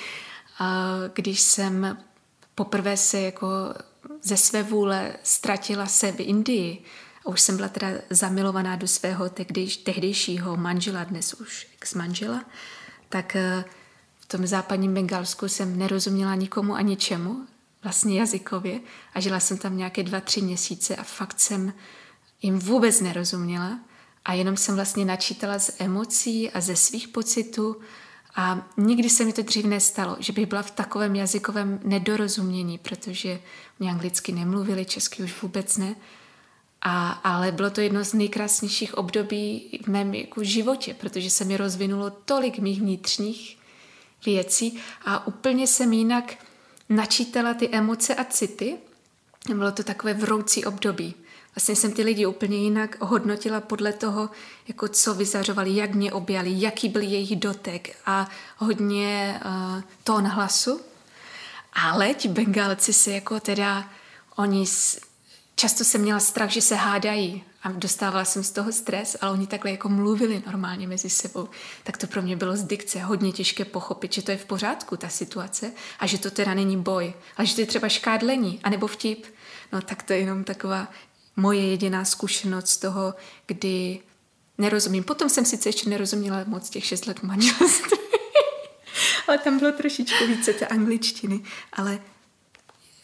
A 0.60 0.86
když 1.14 1.40
jsem 1.40 1.98
poprvé 2.56 2.98
se 2.98 3.22
jako 3.22 3.48
ze 4.24 4.38
své 4.38 4.64
vůle 4.64 5.14
ztratila 5.24 5.86
se 5.86 6.12
v 6.12 6.20
Indii, 6.20 6.84
a 7.28 7.30
už 7.30 7.42
jsem 7.42 7.56
byla 7.56 7.70
teda 7.70 7.88
zamilovaná 8.10 8.76
do 8.76 8.88
svého 8.88 9.30
tehdejš, 9.30 9.78
tehdejšího 9.78 10.58
manžela, 10.58 11.04
dnes 11.04 11.34
už 11.34 11.68
ex-manžela, 11.74 12.46
tak 13.10 13.36
eh, 13.36 13.66
v 14.20 14.26
tom 14.26 14.48
západním 14.48 14.94
Bengalsku 14.94 15.48
jsem 15.48 15.78
nerozuměla 15.78 16.36
nikomu 16.36 16.76
a 16.76 16.82
ničemu, 16.82 17.46
vlastně 17.84 18.20
jazykově 18.20 18.80
a 19.14 19.20
žila 19.20 19.40
jsem 19.40 19.58
tam 19.58 19.78
nějaké 19.78 20.04
dva, 20.04 20.22
tři 20.22 20.42
měsíce 20.42 20.96
a 20.96 21.04
fakt 21.04 21.40
jsem 21.40 21.74
jim 22.42 22.60
vůbec 22.60 23.02
nerozuměla 23.02 23.80
a 24.26 24.34
jenom 24.34 24.58
jsem 24.58 24.76
vlastně 24.76 25.06
načítala 25.06 25.60
z 25.60 25.72
emocí 25.80 26.52
a 26.52 26.62
ze 26.62 26.76
svých 26.76 27.08
pocitů 27.08 27.82
a 28.36 28.68
nikdy 28.78 29.10
se 29.10 29.26
mi 29.26 29.34
to 29.34 29.42
dřív 29.42 29.66
nestalo, 29.66 30.18
že 30.20 30.34
bych 30.34 30.46
byla 30.46 30.62
v 30.62 30.72
takovém 30.72 31.16
jazykovém 31.16 31.80
nedorozumění, 31.84 32.78
protože 32.78 33.40
mě 33.80 33.92
anglicky 33.92 34.32
nemluvili, 34.32 34.86
česky 34.86 35.24
už 35.24 35.42
vůbec 35.42 35.78
ne. 35.78 35.96
A, 36.82 37.10
ale 37.10 37.52
bylo 37.52 37.70
to 37.70 37.82
jedno 37.82 38.06
z 38.06 38.14
nejkrásnějších 38.14 38.98
období 38.98 39.80
v 39.84 39.88
mém 39.88 40.14
jako 40.14 40.44
životě, 40.44 40.94
protože 40.94 41.30
se 41.30 41.46
mi 41.46 41.58
rozvinulo 41.58 42.10
tolik 42.10 42.60
mých 42.60 42.82
vnitřních 42.82 43.58
věcí 44.26 44.80
a 45.06 45.28
úplně 45.28 45.68
jsem 45.68 45.94
jinak 45.94 46.36
načítala 46.90 47.54
ty 47.54 47.70
emoce 47.70 48.16
a 48.16 48.24
city. 48.24 48.78
Bylo 49.56 49.72
to 49.72 49.84
takové 49.84 50.14
vroucí 50.14 50.66
období. 50.66 51.14
Vlastně 51.56 51.76
jsem 51.76 51.92
ty 51.92 52.04
lidi 52.04 52.26
úplně 52.26 52.58
jinak 52.58 53.02
hodnotila 53.02 53.62
podle 53.62 53.94
toho, 53.94 54.30
jako 54.68 54.88
co 54.88 55.14
vyzařovali, 55.14 55.76
jak 55.76 55.96
mě 55.96 56.14
objali, 56.14 56.52
jaký 56.54 56.90
byl 56.90 57.02
jejich 57.02 57.36
dotek 57.36 57.96
a 58.06 58.30
hodně 58.58 59.40
uh, 59.46 59.82
tón 60.04 60.28
hlasu. 60.28 60.82
Ale 61.74 62.14
ti 62.14 62.28
Bengálci 62.28 62.94
se 62.94 63.12
jako 63.12 63.40
teda, 63.40 63.90
oni 64.36 64.66
často 65.58 65.84
jsem 65.84 66.02
měla 66.02 66.20
strach, 66.20 66.50
že 66.50 66.62
se 66.62 66.76
hádají 66.76 67.44
a 67.64 67.72
dostávala 67.72 68.26
jsem 68.26 68.44
z 68.44 68.52
toho 68.52 68.72
stres, 68.72 69.18
ale 69.22 69.32
oni 69.32 69.48
takhle 69.48 69.72
jako 69.72 69.90
mluvili 69.90 70.44
normálně 70.46 70.88
mezi 70.88 71.10
sebou. 71.10 71.50
Tak 71.84 71.98
to 71.98 72.08
pro 72.08 72.22
mě 72.22 72.36
bylo 72.36 72.58
z 72.58 72.64
dikce 72.64 73.00
hodně 73.00 73.32
těžké 73.32 73.66
pochopit, 73.66 74.14
že 74.14 74.22
to 74.22 74.32
je 74.32 74.38
v 74.38 74.46
pořádku, 74.46 74.98
ta 74.98 75.10
situace, 75.10 75.72
a 76.00 76.08
že 76.08 76.18
to 76.18 76.32
teda 76.32 76.54
není 76.54 76.78
boj, 76.78 77.14
ale 77.38 77.46
že 77.46 77.56
to 77.56 77.62
je 77.62 77.68
třeba 77.68 77.90
škádlení, 77.90 78.60
anebo 78.64 78.88
vtip. 78.88 79.26
No 79.72 79.82
tak 79.82 80.04
to 80.04 80.14
je 80.14 80.20
jenom 80.20 80.44
taková 80.44 80.88
moje 81.36 81.68
jediná 81.68 82.06
zkušenost 82.06 82.68
z 82.68 82.78
toho, 82.78 83.14
kdy 83.46 84.00
nerozumím. 84.58 85.04
Potom 85.04 85.30
jsem 85.30 85.46
sice 85.46 85.70
ještě 85.70 85.90
nerozuměla 85.90 86.44
moc 86.46 86.70
těch 86.70 86.86
šest 86.86 87.08
let 87.08 87.24
manželství, 87.24 87.98
ale 89.28 89.38
tam 89.38 89.60
bylo 89.60 89.72
trošičku 89.72 90.28
více 90.28 90.54
té 90.54 90.68
angličtiny, 90.68 91.42
ale 91.74 92.00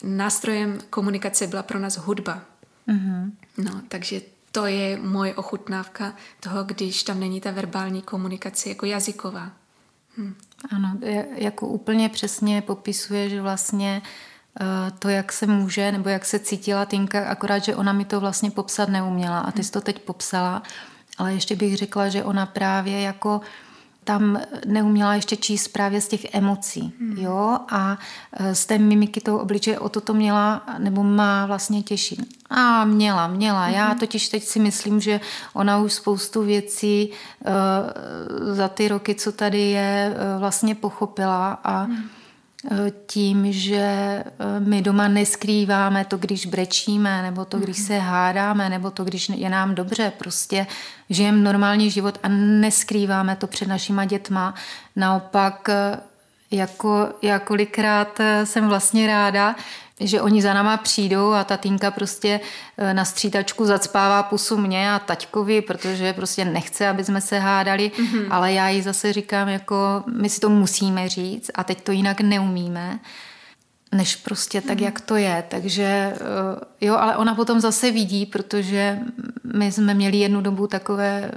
nástrojem 0.03 0.77
komunikace 0.89 1.47
byla 1.47 1.63
pro 1.63 1.79
nás 1.79 1.97
hudba. 1.97 2.41
Mm-hmm. 2.87 3.31
No, 3.57 3.81
takže 3.87 4.21
to 4.51 4.65
je 4.65 4.97
moje 4.97 5.35
ochutnávka 5.35 6.13
toho, 6.39 6.63
když 6.63 7.03
tam 7.03 7.19
není 7.19 7.41
ta 7.41 7.51
verbální 7.51 8.01
komunikace 8.01 8.69
jako 8.69 8.85
jazyková. 8.85 9.51
Hm. 10.17 10.35
Ano, 10.71 10.97
jako 11.35 11.67
úplně 11.67 12.09
přesně 12.09 12.61
popisuje, 12.61 13.29
že 13.29 13.41
vlastně 13.41 14.01
eh, 14.61 14.91
to, 14.99 15.09
jak 15.09 15.31
se 15.31 15.47
může, 15.47 15.91
nebo 15.91 16.09
jak 16.09 16.25
se 16.25 16.39
cítila 16.39 16.85
Tinka, 16.85 17.25
akorát, 17.29 17.63
že 17.63 17.75
ona 17.75 17.93
mi 17.93 18.05
to 18.05 18.19
vlastně 18.19 18.51
popsat 18.51 18.89
neuměla 18.89 19.39
a 19.39 19.51
ty 19.51 19.63
jsi 19.63 19.71
to 19.71 19.81
teď 19.81 19.99
popsala, 19.99 20.63
ale 21.17 21.33
ještě 21.33 21.55
bych 21.55 21.77
řekla, 21.77 22.09
že 22.09 22.23
ona 22.23 22.45
právě 22.45 23.01
jako 23.01 23.41
tam 24.03 24.39
neuměla 24.65 25.15
ještě 25.15 25.35
číst 25.35 25.67
právě 25.67 26.01
z 26.01 26.07
těch 26.07 26.35
emocí. 26.35 26.93
Hmm. 26.99 27.17
Jo? 27.17 27.57
A 27.69 27.97
e, 28.33 28.55
z 28.55 28.65
té 28.65 28.77
mimiky 28.77 29.21
toho 29.21 29.39
obličeje 29.39 29.79
o 29.79 29.89
toto 29.89 30.13
měla, 30.13 30.63
nebo 30.77 31.03
má 31.03 31.45
vlastně 31.45 31.83
těžší. 31.83 32.21
A 32.49 32.85
měla, 32.85 33.27
měla. 33.27 33.65
Hmm. 33.65 33.75
Já 33.75 33.95
totiž 33.95 34.29
teď 34.29 34.43
si 34.43 34.59
myslím, 34.59 34.99
že 34.99 35.19
ona 35.53 35.77
už 35.77 35.93
spoustu 35.93 36.43
věcí 36.43 37.09
uh, 37.09 38.53
za 38.53 38.67
ty 38.67 38.87
roky, 38.87 39.15
co 39.15 39.31
tady 39.31 39.61
je, 39.61 40.15
uh, 40.15 40.39
vlastně 40.39 40.75
pochopila 40.75 41.51
a 41.63 41.81
hmm 41.81 42.09
tím, 43.07 43.51
že 43.51 43.77
eh, 43.77 44.59
my 44.59 44.81
doma 44.81 45.07
neskrýváme 45.07 46.05
to, 46.05 46.17
když 46.17 46.45
brečíme, 46.45 47.21
nebo 47.21 47.45
to, 47.45 47.59
když 47.59 47.77
se 47.77 47.99
hádáme, 47.99 48.69
nebo 48.69 48.91
to, 48.91 49.03
když 49.03 49.29
je 49.29 49.49
nám 49.49 49.75
dobře. 49.75 50.11
Prostě 50.17 50.67
žijeme 51.09 51.37
normální 51.37 51.89
život 51.89 52.19
a 52.23 52.27
neskrýváme 52.27 53.35
to 53.35 53.47
před 53.47 53.67
našima 53.67 54.05
dětma. 54.05 54.53
Naopak, 54.95 55.69
eh, 55.69 55.99
jako 56.51 57.07
já 57.21 57.39
kolikrát 57.39 58.19
eh, 58.19 58.45
jsem 58.45 58.67
vlastně 58.67 59.07
ráda, 59.07 59.55
že 60.03 60.21
oni 60.21 60.41
za 60.41 60.53
náma 60.53 60.77
přijdou 60.77 61.33
a 61.33 61.43
ta 61.43 61.57
týnka 61.57 61.91
prostě 61.91 62.39
e, 62.77 62.93
na 62.93 63.05
střídačku 63.05 63.65
zacpává 63.65 64.23
pusu 64.23 64.57
mě 64.57 64.91
a 64.91 64.99
taťkovi, 64.99 65.61
protože 65.61 66.13
prostě 66.13 66.45
nechce, 66.45 66.87
aby 66.87 67.03
jsme 67.03 67.21
se 67.21 67.39
hádali, 67.39 67.91
mm-hmm. 67.95 68.27
ale 68.29 68.53
já 68.53 68.69
jí 68.69 68.81
zase 68.81 69.13
říkám, 69.13 69.47
jako 69.47 70.03
my 70.07 70.29
si 70.29 70.39
to 70.39 70.49
musíme 70.49 71.09
říct 71.09 71.51
a 71.55 71.63
teď 71.63 71.81
to 71.81 71.91
jinak 71.91 72.21
neumíme 72.21 72.99
než 73.93 74.15
prostě 74.15 74.61
tak, 74.61 74.77
mhm. 74.77 74.83
jak 74.83 75.01
to 75.01 75.15
je. 75.15 75.43
Takže 75.49 75.83
e, 75.83 76.15
jo, 76.81 76.95
ale 76.95 77.17
ona 77.17 77.35
potom 77.35 77.59
zase 77.59 77.91
vidí, 77.91 78.25
protože 78.25 78.99
my 79.55 79.71
jsme 79.71 79.93
měli 79.93 80.17
jednu 80.17 80.41
dobu 80.41 80.67
takové 80.67 81.31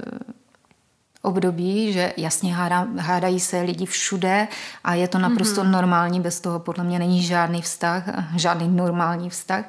období, 1.21 1.93
že 1.93 2.13
jasně 2.17 2.55
hádá, 2.55 2.87
hádají 2.97 3.39
se 3.39 3.61
lidi 3.61 3.85
všude 3.85 4.47
a 4.83 4.93
je 4.93 5.07
to 5.07 5.19
naprosto 5.19 5.63
mm-hmm. 5.63 5.71
normální, 5.71 6.21
bez 6.21 6.39
toho 6.39 6.59
podle 6.59 6.83
mě 6.83 6.99
není 6.99 7.23
žádný 7.23 7.61
vztah, 7.61 8.03
žádný 8.35 8.67
normální 8.67 9.29
vztah. 9.29 9.65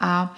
A 0.00 0.36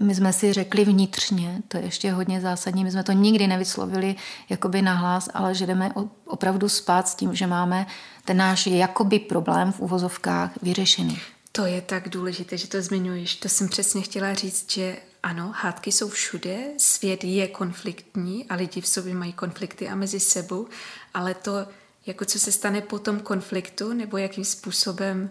my 0.00 0.14
jsme 0.14 0.32
si 0.32 0.52
řekli 0.52 0.84
vnitřně, 0.84 1.62
to 1.68 1.76
je 1.76 1.84
ještě 1.84 2.12
hodně 2.12 2.40
zásadní, 2.40 2.84
my 2.84 2.90
jsme 2.90 3.02
to 3.02 3.12
nikdy 3.12 3.46
nevyslovili 3.46 4.14
jakoby 4.48 4.82
nahlas, 4.82 5.28
ale 5.34 5.54
že 5.54 5.66
jdeme 5.66 5.92
opravdu 6.24 6.68
spát 6.68 7.08
s 7.08 7.14
tím, 7.14 7.34
že 7.34 7.46
máme 7.46 7.86
ten 8.24 8.36
náš 8.36 8.66
jakoby 8.66 9.18
problém 9.18 9.72
v 9.72 9.80
uvozovkách 9.80 10.50
vyřešený. 10.62 11.18
To 11.52 11.66
je 11.66 11.80
tak 11.80 12.08
důležité, 12.08 12.58
že 12.58 12.68
to 12.68 12.82
zmiňuješ. 12.82 13.34
To 13.34 13.48
jsem 13.48 13.68
přesně 13.68 14.02
chtěla 14.02 14.34
říct, 14.34 14.72
že 14.72 14.96
ano, 15.22 15.52
hádky 15.56 15.92
jsou 15.92 16.08
všude, 16.08 16.58
svět 16.76 17.24
je 17.24 17.48
konfliktní 17.48 18.44
a 18.48 18.54
lidi 18.54 18.80
v 18.80 18.88
sobě 18.88 19.14
mají 19.14 19.32
konflikty 19.32 19.88
a 19.88 19.94
mezi 19.94 20.20
sebou, 20.20 20.68
ale 21.14 21.34
to, 21.34 21.66
jako 22.06 22.24
co 22.24 22.38
se 22.38 22.52
stane 22.52 22.80
po 22.80 22.98
tom 22.98 23.20
konfliktu, 23.20 23.92
nebo 23.92 24.16
jakým 24.16 24.44
způsobem, 24.44 25.30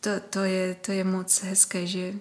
to, 0.00 0.10
to, 0.30 0.38
je, 0.38 0.74
to 0.74 0.92
je 0.92 1.04
moc 1.04 1.42
hezké, 1.42 1.86
že, 1.86 2.14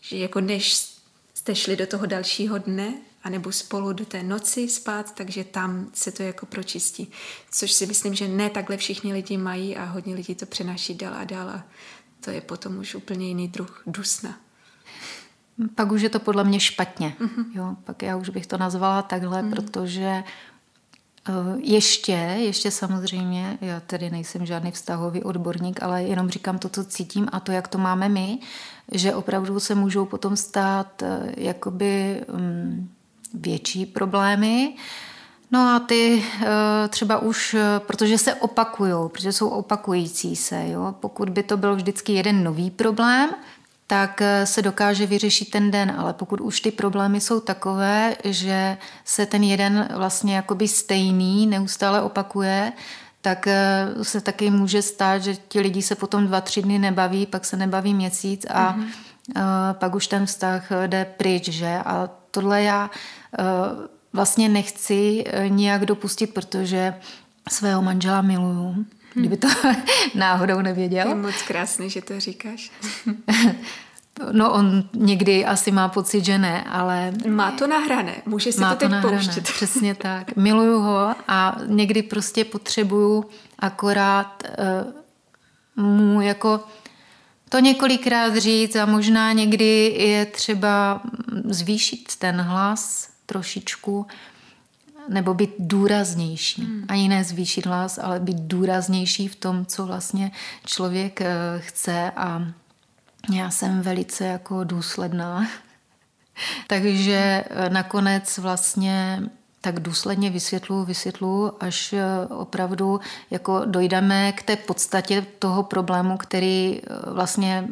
že 0.00 0.16
jako 0.16 0.40
než 0.40 0.92
jste 1.34 1.54
šli 1.54 1.76
do 1.76 1.86
toho 1.86 2.06
dalšího 2.06 2.58
dne, 2.58 2.94
anebo 3.22 3.52
spolu 3.52 3.92
do 3.92 4.06
té 4.06 4.22
noci 4.22 4.68
spát, 4.68 5.14
takže 5.14 5.44
tam 5.44 5.90
se 5.94 6.12
to 6.12 6.22
jako 6.22 6.46
pročistí. 6.46 7.10
Což 7.50 7.72
si 7.72 7.86
myslím, 7.86 8.14
že 8.14 8.28
ne 8.28 8.50
takhle 8.50 8.76
všichni 8.76 9.12
lidi 9.12 9.36
mají 9.36 9.76
a 9.76 9.84
hodně 9.84 10.14
lidí 10.14 10.34
to 10.34 10.46
přenáší 10.46 10.94
dál 10.94 11.14
a 11.14 11.24
dál 11.24 11.50
a 11.50 11.64
to 12.20 12.30
je 12.30 12.40
potom 12.40 12.78
už 12.78 12.94
úplně 12.94 13.28
jiný 13.28 13.48
druh 13.48 13.82
dusna. 13.86 14.41
Pak 15.74 15.92
už 15.92 16.02
je 16.02 16.08
to 16.08 16.20
podle 16.20 16.44
mě 16.44 16.60
špatně. 16.60 17.16
Mm-hmm. 17.20 17.44
Jo, 17.54 17.76
pak 17.84 18.02
já 18.02 18.16
už 18.16 18.28
bych 18.28 18.46
to 18.46 18.58
nazvala 18.58 19.02
takhle, 19.02 19.42
mm-hmm. 19.42 19.50
protože 19.50 20.24
eh, 21.28 21.32
ještě, 21.56 22.12
ještě 22.38 22.70
samozřejmě, 22.70 23.58
já 23.60 23.80
tedy 23.80 24.10
nejsem 24.10 24.46
žádný 24.46 24.70
vztahový 24.70 25.22
odborník, 25.22 25.82
ale 25.82 26.02
jenom 26.02 26.30
říkám 26.30 26.58
to, 26.58 26.68
co 26.68 26.84
cítím 26.84 27.28
a 27.32 27.40
to, 27.40 27.52
jak 27.52 27.68
to 27.68 27.78
máme 27.78 28.08
my, 28.08 28.38
že 28.92 29.14
opravdu 29.14 29.60
se 29.60 29.74
můžou 29.74 30.04
potom 30.04 30.36
stát 30.36 31.02
eh, 31.02 31.34
jakoby 31.36 32.22
um, 32.28 32.90
větší 33.34 33.86
problémy. 33.86 34.74
No 35.50 35.60
a 35.60 35.78
ty 35.78 36.24
eh, 36.42 36.48
třeba 36.88 37.18
už, 37.18 37.56
protože 37.78 38.18
se 38.18 38.34
opakují, 38.34 38.94
protože 39.08 39.32
jsou 39.32 39.48
opakující 39.48 40.36
se, 40.36 40.68
jo? 40.68 40.94
pokud 41.00 41.28
by 41.28 41.42
to 41.42 41.56
byl 41.56 41.76
vždycky 41.76 42.12
jeden 42.12 42.44
nový 42.44 42.70
problém, 42.70 43.30
tak 43.92 44.22
eh, 44.22 44.46
se 44.46 44.62
dokáže 44.62 45.06
vyřešit 45.06 45.50
ten 45.50 45.70
den, 45.70 45.94
ale 45.98 46.12
pokud 46.12 46.40
už 46.40 46.60
ty 46.60 46.70
problémy 46.70 47.20
jsou 47.20 47.40
takové, 47.40 48.16
že 48.24 48.76
se 49.04 49.26
ten 49.26 49.42
jeden 49.42 49.88
vlastně 49.96 50.36
jakoby 50.36 50.68
stejný 50.68 51.46
neustále 51.46 52.02
opakuje, 52.02 52.72
tak 53.20 53.46
eh, 53.46 53.88
se 54.02 54.20
taky 54.20 54.50
může 54.50 54.82
stát, 54.82 55.22
že 55.22 55.36
ti 55.36 55.60
lidi 55.60 55.82
se 55.82 55.94
potom 55.94 56.26
dva, 56.26 56.40
tři 56.40 56.62
dny 56.62 56.78
nebaví, 56.78 57.26
pak 57.26 57.44
se 57.44 57.56
nebaví 57.56 57.94
měsíc 57.94 58.46
a 58.50 58.76
mm-hmm. 58.76 59.72
pak 59.72 59.94
už 59.94 60.06
ten 60.06 60.26
vztah 60.26 60.68
jde 60.86 61.04
pryč, 61.04 61.48
že? 61.48 61.78
A 61.84 62.08
tohle 62.30 62.62
já 62.62 62.90
vlastně 64.12 64.48
nechci 64.48 65.24
nijak 65.48 65.86
dopustit, 65.86 66.34
protože 66.34 66.94
svého 67.48 67.82
manžela 67.82 68.22
miluju 68.22 68.86
kdyby 69.14 69.36
to 69.36 69.48
náhodou 70.14 70.60
nevěděl. 70.60 71.08
Je 71.08 71.14
moc 71.14 71.42
krásný, 71.42 71.90
že 71.90 72.02
to 72.02 72.20
říkáš. 72.20 72.70
No 74.32 74.52
on 74.52 74.84
někdy 74.94 75.44
asi 75.44 75.70
má 75.70 75.88
pocit, 75.88 76.24
že 76.24 76.38
ne, 76.38 76.64
ale... 76.64 77.12
Má 77.28 77.50
to 77.50 77.66
nahrané, 77.66 78.14
může 78.26 78.52
si 78.52 78.60
má 78.60 78.70
to 78.70 78.76
teď 78.76 78.88
to 78.88 78.92
nahrané, 78.92 79.16
pouštět. 79.16 79.44
Přesně 79.54 79.94
tak. 79.94 80.36
Miluju 80.36 80.78
ho 80.78 81.14
a 81.28 81.56
někdy 81.66 82.02
prostě 82.02 82.44
potřebuju 82.44 83.24
akorát 83.58 84.42
uh, 85.76 85.84
mu 85.84 86.20
jako 86.20 86.60
to 87.48 87.58
několikrát 87.58 88.36
říct 88.36 88.76
a 88.76 88.86
možná 88.86 89.32
někdy 89.32 89.94
je 89.98 90.26
třeba 90.26 91.02
zvýšit 91.44 92.16
ten 92.18 92.40
hlas 92.40 93.08
trošičku, 93.26 94.06
nebo 95.08 95.34
být 95.34 95.50
důraznější. 95.58 96.62
Hmm. 96.62 96.84
Ani 96.88 97.08
ne 97.08 97.24
zvýšit 97.24 97.66
hlas, 97.66 97.98
ale 98.02 98.20
být 98.20 98.36
důraznější 98.36 99.28
v 99.28 99.36
tom, 99.36 99.66
co 99.66 99.86
vlastně 99.86 100.30
člověk 100.66 101.20
eh, 101.20 101.34
chce 101.58 102.12
a 102.16 102.42
já 103.30 103.50
jsem 103.50 103.80
velice 103.80 104.26
jako 104.26 104.64
důsledná. 104.64 105.46
Takže 106.66 107.44
eh, 107.50 107.70
nakonec 107.70 108.38
vlastně 108.38 109.22
tak 109.60 109.80
důsledně 109.80 110.30
vysvětlu, 110.30 110.84
vysvětlu, 110.84 111.52
až 111.60 111.92
eh, 111.92 112.04
opravdu 112.28 113.00
jako 113.30 113.62
dojdeme 113.64 114.32
k 114.32 114.42
té 114.42 114.56
podstatě 114.56 115.26
toho 115.38 115.62
problému, 115.62 116.16
který 116.16 116.80
eh, 116.80 117.10
vlastně 117.10 117.68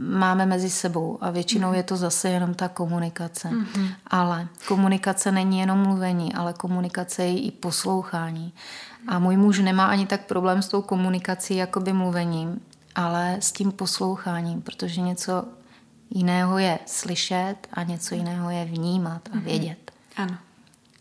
máme 0.00 0.46
mezi 0.46 0.70
sebou. 0.70 1.18
A 1.20 1.30
většinou 1.30 1.72
je 1.72 1.82
to 1.82 1.96
zase 1.96 2.28
jenom 2.30 2.54
ta 2.54 2.68
komunikace. 2.68 3.48
Mm-hmm. 3.48 3.88
Ale 4.06 4.48
komunikace 4.68 5.32
není 5.32 5.60
jenom 5.60 5.78
mluvení, 5.78 6.34
ale 6.34 6.52
komunikace 6.52 7.24
je 7.24 7.38
i 7.38 7.50
poslouchání. 7.50 8.52
A 9.08 9.18
můj 9.18 9.36
muž 9.36 9.58
nemá 9.58 9.86
ani 9.86 10.06
tak 10.06 10.26
problém 10.26 10.62
s 10.62 10.68
tou 10.68 10.82
komunikací, 10.82 11.56
jako 11.56 11.80
by 11.80 11.92
mluvením, 11.92 12.60
ale 12.98 13.36
s 13.40 13.52
tím 13.52 13.72
posloucháním, 13.72 14.62
protože 14.62 15.00
něco 15.00 15.44
jiného 16.10 16.58
je 16.58 16.78
slyšet 16.86 17.56
a 17.72 17.82
něco 17.82 18.14
jiného 18.14 18.50
je 18.50 18.64
vnímat 18.64 19.28
a 19.32 19.36
mhm. 19.36 19.44
vědět. 19.44 19.92
Mm-hmm. 19.92 20.22
Ano. 20.22 20.38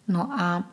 No 0.08 0.42
a 0.42 0.64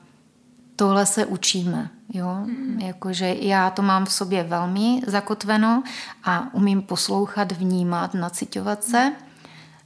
tohle 0.76 1.06
se 1.06 1.26
učíme. 1.26 1.90
Jo? 2.12 2.34
Mm. 2.34 2.80
Jakože 2.80 3.34
já 3.40 3.70
to 3.70 3.82
mám 3.82 4.04
v 4.06 4.12
sobě 4.12 4.42
velmi 4.42 5.00
zakotveno 5.06 5.82
a 6.24 6.54
umím 6.54 6.82
poslouchat, 6.82 7.52
vnímat, 7.52 8.14
nacitovat 8.14 8.84
se 8.84 9.12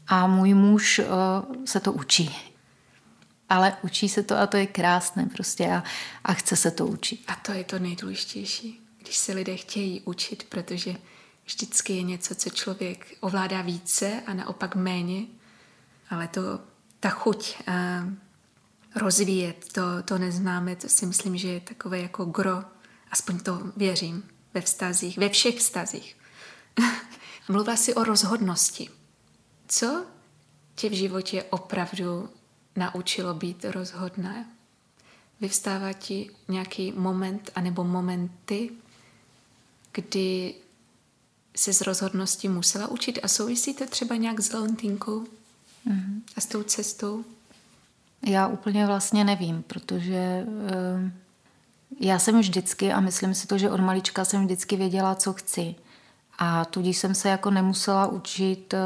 a 0.07 0.27
můj 0.27 0.55
muž 0.55 0.99
uh, 0.99 1.65
se 1.65 1.81
to 1.81 1.93
učí. 1.93 2.37
Ale 3.49 3.77
učí 3.83 4.09
se 4.09 4.23
to 4.23 4.39
a 4.39 4.47
to 4.47 4.57
je 4.57 4.67
krásné 4.67 5.27
prostě 5.27 5.71
a, 5.71 5.83
a 6.25 6.35
chce 6.35 6.57
se 6.57 6.71
to 6.71 6.87
učit. 6.87 7.21
A 7.27 7.35
to 7.35 7.53
je 7.53 7.65
to 7.65 7.79
nejdůležitější, 7.79 8.81
když 8.99 9.17
se 9.17 9.33
lidé 9.33 9.57
chtějí 9.57 10.01
učit, 10.01 10.47
protože 10.49 10.95
vždycky 11.49 11.93
je 11.93 12.03
něco, 12.03 12.35
co 12.35 12.51
člověk 12.51 13.17
ovládá 13.21 13.63
více 13.63 14.23
a 14.27 14.35
naopak 14.35 14.77
méně, 14.77 15.27
ale 16.11 16.29
to, 16.29 16.61
ta 17.01 17.09
chuť 17.09 17.57
uh, 17.69 17.75
rozvíjet, 18.95 19.73
to, 19.73 19.83
to 20.05 20.19
neznáme, 20.19 20.77
to 20.77 20.89
si 20.89 21.07
myslím, 21.07 21.37
že 21.37 21.49
je 21.49 21.61
takové 21.61 21.99
jako 21.99 22.25
gro, 22.25 22.65
aspoň 23.11 23.39
to 23.39 23.73
věřím, 23.77 24.23
ve 24.55 24.61
vztazích, 24.61 25.19
ve 25.19 25.29
všech 25.29 25.59
vztazích. 25.59 26.17
Mluvila 27.49 27.77
si 27.77 27.95
o 27.95 28.05
rozhodnosti. 28.05 28.89
Co 29.69 30.07
tě 30.75 30.89
v 30.89 30.93
životě 30.93 31.43
opravdu 31.43 32.29
naučilo 32.77 33.35
být 33.35 33.65
rozhodná? 33.65 34.45
Vyvstává 35.41 35.93
ti 35.93 36.31
nějaký 36.49 36.93
moment 36.93 37.51
anebo 37.55 37.85
momenty, 37.85 38.71
kdy 39.93 40.55
se 41.59 41.73
z 41.73 41.81
rozhodnosti 41.81 42.49
musela 42.49 42.89
učit 42.89 43.19
a 43.23 43.29
souvisí 43.29 43.75
to 43.75 43.87
třeba 43.87 44.17
nějak 44.17 44.41
s 44.41 44.53
Leontínkou 44.53 45.21
mm-hmm. 45.21 46.21
a 46.37 46.41
s 46.41 46.47
tou 46.47 46.63
cestou? 46.63 47.25
Já 48.27 48.47
úplně 48.47 48.87
vlastně 48.87 49.25
nevím, 49.25 49.63
protože 49.63 50.17
eh, 50.17 51.13
já 52.01 52.19
jsem 52.19 52.41
vždycky, 52.41 52.93
a 52.93 53.01
myslím 53.01 53.35
si 53.35 53.47
to, 53.47 53.59
že 53.59 53.71
od 53.71 53.81
malička 53.81 54.25
jsem 54.25 54.45
vždycky 54.45 54.77
věděla, 54.77 55.15
co 55.15 55.33
chci. 55.33 55.75
A 56.39 56.65
tudíž 56.65 56.99
jsem 56.99 57.15
se 57.15 57.29
jako 57.29 57.51
nemusela 57.51 58.07
učit 58.07 58.75
eh, 58.75 58.79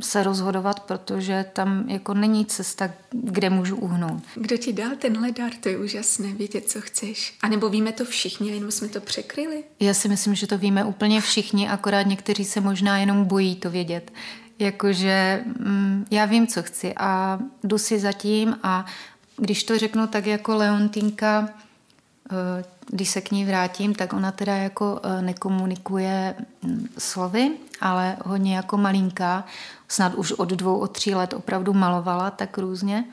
se 0.00 0.22
rozhodovat, 0.22 0.80
protože 0.80 1.44
tam 1.52 1.84
jako 1.88 2.14
není 2.14 2.46
cesta, 2.46 2.90
kde 3.10 3.50
můžu 3.50 3.76
uhnout. 3.76 4.22
Kdo 4.34 4.56
ti 4.56 4.72
dal 4.72 4.90
tenhle 4.98 5.32
dar, 5.32 5.52
to 5.60 5.68
je 5.68 5.78
úžasné, 5.78 6.32
vědět, 6.32 6.70
co 6.70 6.80
chceš. 6.80 7.38
A 7.42 7.48
nebo 7.48 7.68
víme 7.68 7.92
to 7.92 8.04
všichni, 8.04 8.50
jenom 8.50 8.70
jsme 8.70 8.88
to 8.88 9.00
překryli? 9.00 9.64
Já 9.80 9.94
si 9.94 10.08
myslím, 10.08 10.34
že 10.34 10.46
to 10.46 10.58
víme 10.58 10.84
úplně 10.84 11.20
všichni, 11.20 11.68
akorát 11.68 12.02
někteří 12.02 12.44
se 12.44 12.60
možná 12.60 12.98
jenom 12.98 13.24
bojí 13.24 13.56
to 13.56 13.70
vědět. 13.70 14.12
Jakože 14.58 15.44
mm, 15.58 16.06
já 16.10 16.24
vím, 16.24 16.46
co 16.46 16.62
chci 16.62 16.94
a 16.96 17.38
jdu 17.64 17.78
si 17.78 17.98
zatím 17.98 18.58
a 18.62 18.86
když 19.36 19.64
to 19.64 19.78
řeknu 19.78 20.06
tak 20.06 20.26
jako 20.26 20.56
Leontinka, 20.56 21.48
eh, 22.32 22.77
když 22.90 23.10
se 23.10 23.20
k 23.20 23.30
ní 23.30 23.44
vrátím, 23.44 23.94
tak 23.94 24.12
ona 24.12 24.32
teda 24.32 24.56
jako 24.56 25.00
eh, 25.02 25.22
nekomunikuje 25.22 26.34
mm, 26.62 26.88
slovy, 26.98 27.50
ale 27.80 28.16
hodně 28.24 28.56
jako 28.56 28.76
malinká. 28.76 29.44
Snad 29.88 30.14
už 30.14 30.32
od 30.32 30.48
dvou, 30.48 30.78
od 30.78 30.92
tří 30.92 31.14
let 31.14 31.34
opravdu 31.34 31.72
malovala 31.72 32.30
tak 32.30 32.58
různě. 32.58 33.04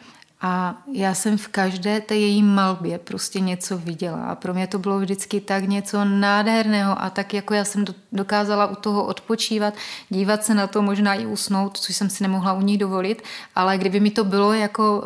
A 0.42 0.78
já 0.92 1.14
jsem 1.14 1.38
v 1.38 1.48
každé 1.48 2.02
té 2.02 2.16
její 2.16 2.44
malbě 2.44 3.00
prostě 3.00 3.40
něco 3.40 3.78
viděla. 3.78 4.24
A 4.24 4.36
pro 4.36 4.54
mě 4.54 4.68
to 4.68 4.80
bylo 4.80 5.00
vždycky 5.00 5.42
tak 5.42 5.64
něco 5.64 6.06
nádherného. 6.06 7.02
A 7.02 7.10
tak 7.10 7.34
jako 7.34 7.54
já 7.54 7.66
jsem 7.66 7.86
dokázala 8.12 8.68
u 8.68 8.76
toho 8.76 9.06
odpočívat, 9.06 9.74
dívat 10.10 10.44
se 10.44 10.54
na 10.54 10.68
to, 10.68 10.82
možná 10.82 11.14
i 11.14 11.26
usnout, 11.26 11.78
což 11.78 11.96
jsem 11.96 12.10
si 12.10 12.24
nemohla 12.24 12.54
u 12.54 12.62
ní 12.62 12.78
dovolit. 12.78 13.22
Ale 13.56 13.78
kdyby 13.78 14.00
mi 14.00 14.12
to 14.12 14.24
bylo 14.24 14.54
jako 14.54 15.00
uh, 15.00 15.06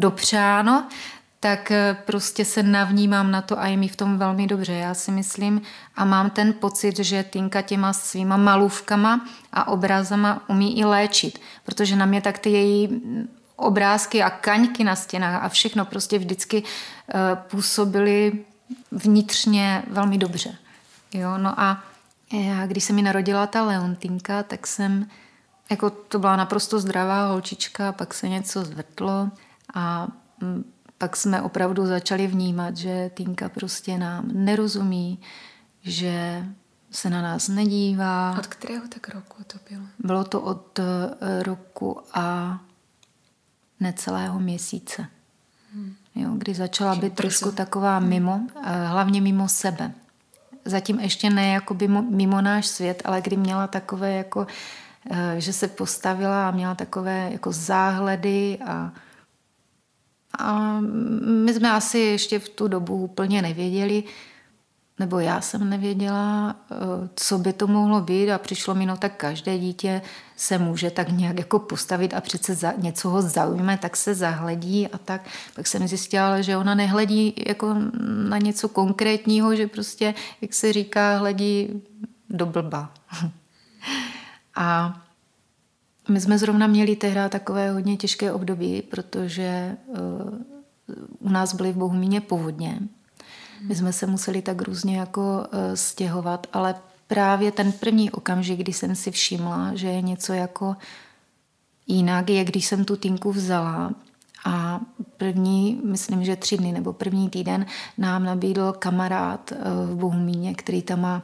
dopřáno, 0.00 0.86
tak 1.40 1.70
eh, 1.70 1.96
prostě 2.06 2.44
se 2.44 2.62
navnímám 2.62 3.30
na 3.30 3.42
to 3.42 3.60
a 3.60 3.66
je 3.66 3.76
mi 3.76 3.88
v 3.88 3.96
tom 3.96 4.18
velmi 4.18 4.46
dobře. 4.46 4.72
Já 4.72 4.94
si 4.94 5.10
myslím 5.10 5.62
a 5.96 6.04
mám 6.04 6.30
ten 6.30 6.52
pocit, 6.52 6.98
že 6.98 7.24
Tinka 7.24 7.62
těma 7.62 7.92
svýma 7.92 8.36
malůvkama 8.36 9.26
a 9.52 9.68
obrazama 9.68 10.42
umí 10.48 10.78
i 10.78 10.84
léčit, 10.84 11.40
protože 11.64 11.96
na 11.96 12.06
mě 12.06 12.20
tak 12.20 12.38
ty 12.38 12.50
její 12.50 13.02
obrázky 13.56 14.22
a 14.22 14.30
kaňky 14.30 14.84
na 14.84 14.96
stěnách 14.96 15.44
a 15.44 15.48
všechno 15.48 15.84
prostě 15.84 16.18
vždycky 16.18 16.62
uh, 16.62 17.20
působily 17.34 18.32
vnitřně 18.92 19.82
velmi 19.90 20.18
dobře. 20.18 20.54
Jo, 21.14 21.38
no 21.38 21.60
a 21.60 21.82
Já, 22.32 22.66
když 22.66 22.84
se 22.84 22.92
mi 22.92 23.02
narodila 23.02 23.46
ta 23.46 23.62
Leontinka, 23.62 24.42
tak 24.42 24.66
jsem, 24.66 25.06
jako 25.70 25.90
to 25.90 26.18
byla 26.18 26.36
naprosto 26.36 26.80
zdravá 26.80 27.26
holčička, 27.26 27.92
pak 27.92 28.14
se 28.14 28.28
něco 28.28 28.64
zvrtlo 28.64 29.30
a 29.74 30.06
mm, 30.40 30.64
pak 31.00 31.16
jsme 31.16 31.42
opravdu 31.42 31.86
začali 31.86 32.26
vnímat, 32.26 32.76
že 32.76 33.10
Tinka 33.14 33.48
prostě 33.48 33.98
nám 33.98 34.24
nerozumí, 34.32 35.18
že 35.82 36.44
se 36.90 37.10
na 37.10 37.22
nás 37.22 37.48
nedívá. 37.48 38.38
Od 38.38 38.46
kterého 38.46 38.88
tak 38.88 39.08
roku 39.08 39.44
to 39.46 39.58
bylo? 39.70 39.82
Bylo 39.98 40.24
to 40.24 40.40
od 40.40 40.78
eh, 40.78 41.42
roku 41.42 42.00
a 42.14 42.58
necelého 43.80 44.40
měsíce. 44.40 45.06
Hmm. 45.74 45.94
Jo, 46.14 46.30
kdy 46.34 46.54
začala 46.54 46.94
být 46.94 47.14
trošku 47.14 47.52
taková 47.52 47.98
mimo, 47.98 48.40
eh, 48.64 48.86
hlavně 48.86 49.20
mimo 49.20 49.48
sebe. 49.48 49.92
Zatím 50.64 51.00
ještě 51.00 51.30
ne 51.30 51.48
jako 51.48 51.74
by 51.74 51.88
mimo 51.88 52.40
náš 52.40 52.66
svět, 52.66 53.02
ale 53.04 53.20
kdy 53.20 53.36
měla 53.36 53.66
takové 53.66 54.12
jako, 54.12 54.46
eh, 55.10 55.34
že 55.38 55.52
se 55.52 55.68
postavila 55.68 56.48
a 56.48 56.50
měla 56.50 56.74
takové 56.74 57.28
jako 57.32 57.52
záhledy 57.52 58.58
a 58.66 58.92
a 60.38 60.80
my 61.44 61.54
jsme 61.54 61.70
asi 61.70 61.98
ještě 61.98 62.38
v 62.38 62.48
tu 62.48 62.68
dobu 62.68 62.94
úplně 62.94 63.42
nevěděli, 63.42 64.04
nebo 64.98 65.18
já 65.18 65.40
jsem 65.40 65.70
nevěděla, 65.70 66.56
eh, 66.70 66.74
co 67.14 67.38
by 67.38 67.52
to 67.52 67.66
mohlo 67.66 68.00
být 68.00 68.30
a 68.30 68.38
přišlo 68.38 68.74
mi, 68.74 68.86
no 68.86 68.96
tak 68.96 69.16
každé 69.16 69.58
dítě 69.58 70.02
se 70.36 70.58
může 70.58 70.90
tak 70.90 71.08
nějak 71.08 71.38
jako 71.38 71.58
postavit 71.58 72.14
a 72.14 72.20
přece 72.20 72.54
za, 72.54 72.72
něco 72.72 73.08
ho 73.08 73.22
zaujme, 73.22 73.78
tak 73.78 73.96
se 73.96 74.14
zahledí 74.14 74.88
a 74.88 74.98
tak. 74.98 75.28
Pak 75.56 75.66
jsem 75.66 75.88
zjistila, 75.88 76.40
že 76.40 76.56
ona 76.56 76.74
nehledí 76.74 77.34
jako 77.46 77.74
na 78.28 78.38
něco 78.38 78.68
konkrétního, 78.68 79.56
že 79.56 79.66
prostě, 79.66 80.14
jak 80.40 80.54
se 80.54 80.72
říká, 80.72 81.18
hledí 81.18 81.82
do 82.30 82.46
blba. 82.46 82.92
a 84.56 85.00
my 86.08 86.20
jsme 86.20 86.38
zrovna 86.38 86.66
měli 86.66 86.96
tehdy 86.96 87.20
takové 87.28 87.70
hodně 87.70 87.96
těžké 87.96 88.32
období, 88.32 88.82
protože 88.82 89.76
uh, 89.86 89.96
u 91.18 91.28
nás 91.28 91.54
byly 91.54 91.72
v 91.72 91.76
Bohumíně 91.76 92.20
povodně. 92.20 92.78
My 93.68 93.74
jsme 93.74 93.92
se 93.92 94.06
museli 94.06 94.42
tak 94.42 94.62
různě 94.62 94.98
jako 94.98 95.20
uh, 95.20 95.58
stěhovat, 95.74 96.46
ale 96.52 96.74
právě 97.06 97.52
ten 97.52 97.72
první 97.72 98.10
okamžik, 98.10 98.60
kdy 98.60 98.72
jsem 98.72 98.94
si 98.94 99.10
všimla, 99.10 99.74
že 99.74 99.86
je 99.88 100.02
něco 100.02 100.32
jako 100.32 100.76
jinak, 101.86 102.30
je 102.30 102.44
když 102.44 102.66
jsem 102.66 102.84
tu 102.84 102.96
tinku 102.96 103.32
vzala 103.32 103.90
a 104.44 104.80
první, 105.16 105.80
myslím, 105.84 106.24
že 106.24 106.36
tři 106.36 106.56
dny 106.56 106.72
nebo 106.72 106.92
první 106.92 107.30
týden 107.30 107.66
nám 107.98 108.24
nabídl 108.24 108.72
kamarád 108.72 109.52
uh, 109.52 109.90
v 109.90 109.96
Bohumíně, 109.96 110.54
který 110.54 110.82
tam 110.82 111.00
má 111.00 111.22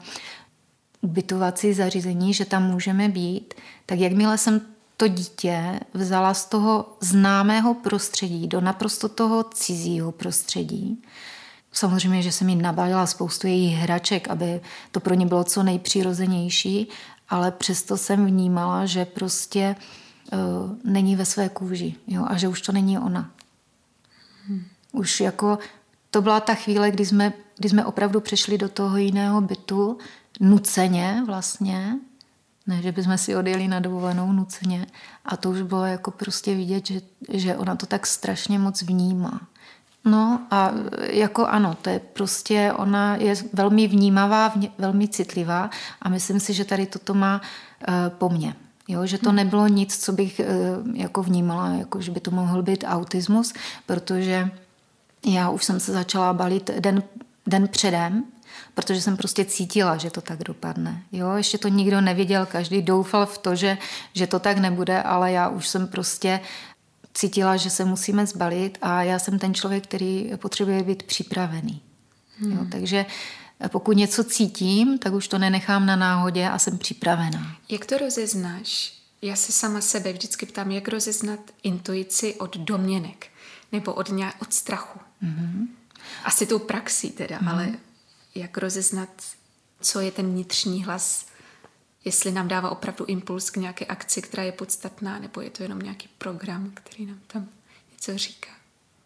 ubytovací 1.06 1.72
zařízení, 1.72 2.34
že 2.34 2.44
tam 2.44 2.62
můžeme 2.62 3.08
být, 3.08 3.54
tak 3.86 3.98
jakmile 3.98 4.38
jsem 4.38 4.60
to 4.96 5.08
dítě 5.08 5.80
vzala 5.94 6.34
z 6.34 6.46
toho 6.46 6.96
známého 7.00 7.74
prostředí 7.74 8.46
do 8.46 8.60
naprosto 8.60 9.08
toho 9.08 9.44
cizího 9.44 10.12
prostředí. 10.12 11.02
Samozřejmě, 11.72 12.22
že 12.22 12.32
jsem 12.32 12.48
jí 12.48 12.56
nabalila 12.56 13.06
spoustu 13.06 13.46
jejich 13.46 13.74
hraček, 13.74 14.28
aby 14.28 14.60
to 14.90 15.00
pro 15.00 15.14
ně 15.14 15.26
bylo 15.26 15.44
co 15.44 15.62
nejpřirozenější, 15.62 16.88
ale 17.28 17.50
přesto 17.50 17.96
jsem 17.96 18.26
vnímala, 18.26 18.86
že 18.86 19.04
prostě 19.04 19.76
uh, 20.32 20.38
není 20.84 21.16
ve 21.16 21.24
své 21.24 21.48
kůži 21.48 21.94
jo, 22.06 22.24
a 22.28 22.36
že 22.36 22.48
už 22.48 22.60
to 22.60 22.72
není 22.72 22.98
ona. 22.98 23.30
Hmm. 24.48 24.64
Už 24.92 25.20
jako 25.20 25.58
to 26.10 26.22
byla 26.22 26.40
ta 26.40 26.54
chvíle, 26.54 26.90
kdy 26.90 27.06
jsme, 27.06 27.32
kdy 27.58 27.68
jsme 27.68 27.84
opravdu 27.84 28.20
přešli 28.20 28.58
do 28.58 28.68
toho 28.68 28.96
jiného 28.96 29.40
bytu, 29.40 29.98
nuceně 30.40 31.22
vlastně, 31.26 31.98
ne, 32.66 32.82
že 32.82 32.92
bychom 32.92 33.18
si 33.18 33.36
odjeli 33.36 33.68
na 33.68 33.80
dovolenou 33.80 34.32
nuceně. 34.32 34.86
A 35.24 35.36
to 35.36 35.50
už 35.50 35.62
bylo 35.62 35.84
jako 35.84 36.10
prostě 36.10 36.54
vidět, 36.54 36.86
že, 36.86 37.00
že 37.32 37.56
ona 37.56 37.76
to 37.76 37.86
tak 37.86 38.06
strašně 38.06 38.58
moc 38.58 38.82
vnímá. 38.82 39.40
No 40.04 40.40
a 40.50 40.72
jako 41.10 41.46
ano, 41.46 41.76
to 41.82 41.90
je 41.90 41.98
prostě, 41.98 42.72
ona 42.76 43.16
je 43.16 43.34
velmi 43.52 43.88
vnímavá, 43.88 44.54
velmi 44.78 45.08
citlivá 45.08 45.70
a 46.02 46.08
myslím 46.08 46.40
si, 46.40 46.54
že 46.54 46.64
tady 46.64 46.86
toto 46.86 47.14
má 47.14 47.40
uh, 47.88 47.94
po 48.08 48.28
mně. 48.28 48.54
Jo, 48.88 49.06
že 49.06 49.18
to 49.18 49.28
hmm. 49.28 49.36
nebylo 49.36 49.68
nic, 49.68 50.04
co 50.04 50.12
bych 50.12 50.40
uh, 50.40 50.96
jako 50.96 51.22
vnímala, 51.22 51.68
jako 51.68 52.00
že 52.00 52.10
by 52.10 52.20
to 52.20 52.30
mohl 52.30 52.62
být 52.62 52.84
autismus, 52.86 53.52
protože 53.86 54.50
já 55.26 55.50
už 55.50 55.64
jsem 55.64 55.80
se 55.80 55.92
začala 55.92 56.32
balit 56.32 56.70
den, 56.80 57.02
den 57.46 57.68
předem, 57.68 58.24
protože 58.76 59.02
jsem 59.02 59.16
prostě 59.16 59.44
cítila, 59.44 59.96
že 59.96 60.10
to 60.10 60.20
tak 60.20 60.44
dopadne. 60.44 61.02
Jo, 61.12 61.32
ještě 61.32 61.58
to 61.58 61.68
nikdo 61.68 62.00
nevěděl, 62.00 62.46
každý 62.46 62.82
doufal 62.82 63.26
v 63.26 63.38
to, 63.38 63.56
že, 63.56 63.78
že 64.12 64.26
to 64.26 64.38
tak 64.38 64.58
nebude, 64.58 65.02
ale 65.02 65.32
já 65.32 65.48
už 65.48 65.68
jsem 65.68 65.88
prostě 65.88 66.40
cítila, 67.14 67.56
že 67.56 67.70
se 67.70 67.84
musíme 67.84 68.26
zbalit 68.26 68.78
a 68.82 69.02
já 69.02 69.18
jsem 69.18 69.38
ten 69.38 69.54
člověk, 69.54 69.84
který 69.84 70.30
potřebuje 70.36 70.82
být 70.82 71.02
připravený. 71.02 71.80
Hmm. 72.38 72.52
Jo, 72.52 72.66
takže 72.70 73.06
pokud 73.68 73.96
něco 73.96 74.24
cítím, 74.24 74.98
tak 74.98 75.12
už 75.12 75.28
to 75.28 75.38
nenechám 75.38 75.86
na 75.86 75.96
náhodě 75.96 76.48
a 76.48 76.58
jsem 76.58 76.78
připravená. 76.78 77.56
Jak 77.68 77.86
to 77.86 77.98
rozeznáš? 77.98 78.92
Já 79.22 79.36
se 79.36 79.52
sama 79.52 79.80
sebe 79.80 80.12
vždycky 80.12 80.46
ptám, 80.46 80.70
jak 80.70 80.88
rozeznat 80.88 81.40
intuici 81.62 82.34
od 82.34 82.56
domněnek 82.56 83.26
nebo 83.72 83.94
od, 83.94 84.08
nějak, 84.08 84.42
od 84.42 84.52
strachu. 84.52 84.98
Mm-hmm. 85.22 85.66
Asi 86.24 86.46
tou 86.46 86.58
praxí 86.58 87.10
teda, 87.10 87.38
mm-hmm. 87.38 87.50
ale 87.50 87.72
jak 88.36 88.58
rozeznat, 88.58 89.08
co 89.80 90.00
je 90.00 90.10
ten 90.10 90.26
vnitřní 90.26 90.84
hlas, 90.84 91.26
jestli 92.04 92.32
nám 92.32 92.48
dává 92.48 92.70
opravdu 92.70 93.04
impuls 93.04 93.50
k 93.50 93.56
nějaké 93.56 93.84
akci, 93.84 94.22
která 94.22 94.42
je 94.42 94.52
podstatná, 94.52 95.18
nebo 95.18 95.40
je 95.40 95.50
to 95.50 95.62
jenom 95.62 95.78
nějaký 95.78 96.08
program, 96.18 96.70
který 96.74 97.06
nám 97.06 97.20
tam 97.26 97.48
něco 97.92 98.18
říká. 98.18 98.50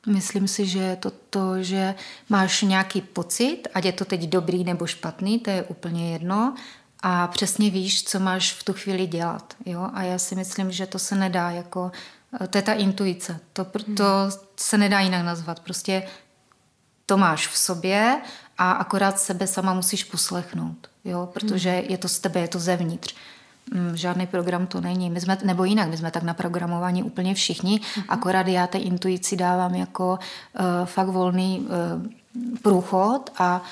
Myslím 0.06 0.48
si, 0.48 0.66
že 0.66 0.78
je 0.78 0.96
to 0.96 1.10
to, 1.10 1.62
že 1.62 1.94
máš 2.28 2.62
nějaký 2.62 3.00
pocit, 3.00 3.62
ať 3.74 3.84
je 3.84 3.92
to 3.92 4.04
teď 4.04 4.20
dobrý 4.20 4.64
nebo 4.64 4.86
špatný, 4.86 5.38
to 5.38 5.50
je 5.50 5.62
úplně 5.62 6.12
jedno, 6.12 6.54
a 7.02 7.26
přesně 7.26 7.70
víš, 7.70 8.04
co 8.04 8.20
máš 8.20 8.52
v 8.52 8.64
tu 8.64 8.72
chvíli 8.72 9.06
dělat. 9.06 9.54
Jo? 9.66 9.90
A 9.94 10.02
já 10.02 10.18
si 10.18 10.34
myslím, 10.34 10.72
že 10.72 10.86
to 10.86 10.98
se 10.98 11.14
nedá 11.14 11.50
jako, 11.50 11.92
to 12.50 12.58
je 12.58 12.62
ta 12.62 12.72
intuice, 12.72 13.40
to, 13.52 13.64
to 13.64 14.04
hmm. 14.04 14.30
se 14.56 14.78
nedá 14.78 15.00
jinak 15.00 15.24
nazvat. 15.24 15.60
Prostě 15.60 16.02
to 17.06 17.16
máš 17.16 17.48
v 17.48 17.58
sobě 17.58 18.20
a 18.60 18.70
akorát 18.72 19.20
sebe 19.20 19.46
sama 19.46 19.74
musíš 19.74 20.04
poslechnout, 20.04 20.88
jo? 21.04 21.28
protože 21.32 21.68
je 21.68 21.98
to 21.98 22.08
z 22.08 22.18
tebe, 22.18 22.40
je 22.40 22.48
to 22.48 22.58
zevnitř. 22.58 23.14
Mm, 23.74 23.96
žádný 23.96 24.26
program 24.26 24.66
to 24.66 24.80
není. 24.80 25.10
My 25.10 25.20
jsme, 25.20 25.38
nebo 25.44 25.64
jinak, 25.64 25.88
my 25.88 25.96
jsme 25.96 26.10
tak 26.10 26.22
naprogramovaní 26.22 27.02
úplně 27.02 27.34
všichni, 27.34 27.78
mm-hmm. 27.80 28.04
akorát 28.08 28.46
já 28.46 28.66
té 28.66 28.78
intuici 28.78 29.36
dávám 29.36 29.74
jako 29.74 30.18
uh, 30.18 30.86
fakt 30.86 31.08
volný 31.08 31.60
uh, 31.60 32.56
průchod 32.62 33.30
a 33.38 33.62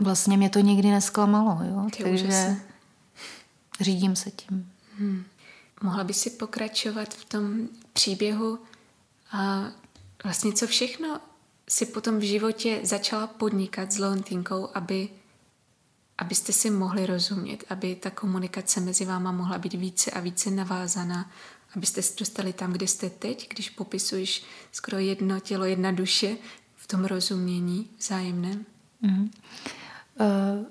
vlastně 0.00 0.36
mě 0.36 0.50
to 0.50 0.60
nikdy 0.60 0.90
nesklamalo. 0.90 1.58
Jo? 1.64 1.88
Takže 1.98 2.24
úžasný. 2.24 2.60
řídím 3.80 4.16
se 4.16 4.30
tím. 4.30 4.70
Hmm. 4.98 5.24
Mohla 5.82 6.04
by 6.04 6.14
si 6.14 6.30
pokračovat 6.30 7.14
v 7.14 7.24
tom 7.24 7.68
příběhu 7.92 8.58
a 9.32 9.62
vlastně 10.24 10.52
co 10.52 10.66
všechno 10.66 11.20
si 11.68 11.86
potom 11.86 12.18
v 12.18 12.22
životě 12.22 12.80
začala 12.82 13.26
podnikat 13.26 13.92
s 13.92 13.98
Leontinkou, 13.98 14.68
aby, 14.74 15.08
abyste 16.18 16.52
si 16.52 16.70
mohli 16.70 17.06
rozumět, 17.06 17.64
aby 17.70 17.94
ta 17.94 18.10
komunikace 18.10 18.80
mezi 18.80 19.04
váma 19.04 19.32
mohla 19.32 19.58
být 19.58 19.74
více 19.74 20.10
a 20.10 20.20
více 20.20 20.50
navázaná, 20.50 21.30
abyste 21.76 22.02
se 22.02 22.14
dostali 22.18 22.52
tam, 22.52 22.72
kde 22.72 22.86
jste 22.86 23.10
teď, 23.10 23.48
když 23.48 23.70
popisuješ 23.70 24.44
skoro 24.72 24.98
jedno 24.98 25.40
tělo, 25.40 25.64
jedna 25.64 25.92
duše 25.92 26.36
v 26.76 26.86
tom 26.86 27.04
rozumění 27.04 27.90
vzájemném? 27.98 28.64
Mm. 29.00 29.30
Uh, 30.20 30.66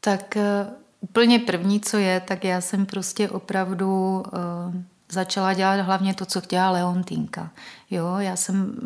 tak 0.00 0.36
uh, 0.36 0.72
úplně 1.00 1.38
první, 1.38 1.80
co 1.80 1.96
je, 1.96 2.20
tak 2.20 2.44
já 2.44 2.60
jsem 2.60 2.86
prostě 2.86 3.30
opravdu 3.30 3.86
uh, 3.86 4.74
začala 5.12 5.54
dělat 5.54 5.80
hlavně 5.80 6.14
to, 6.14 6.26
co 6.26 6.40
chtěla 6.40 6.70
Leontýnka. 6.70 7.50
Jo, 7.90 8.16
já 8.18 8.36
jsem 8.36 8.76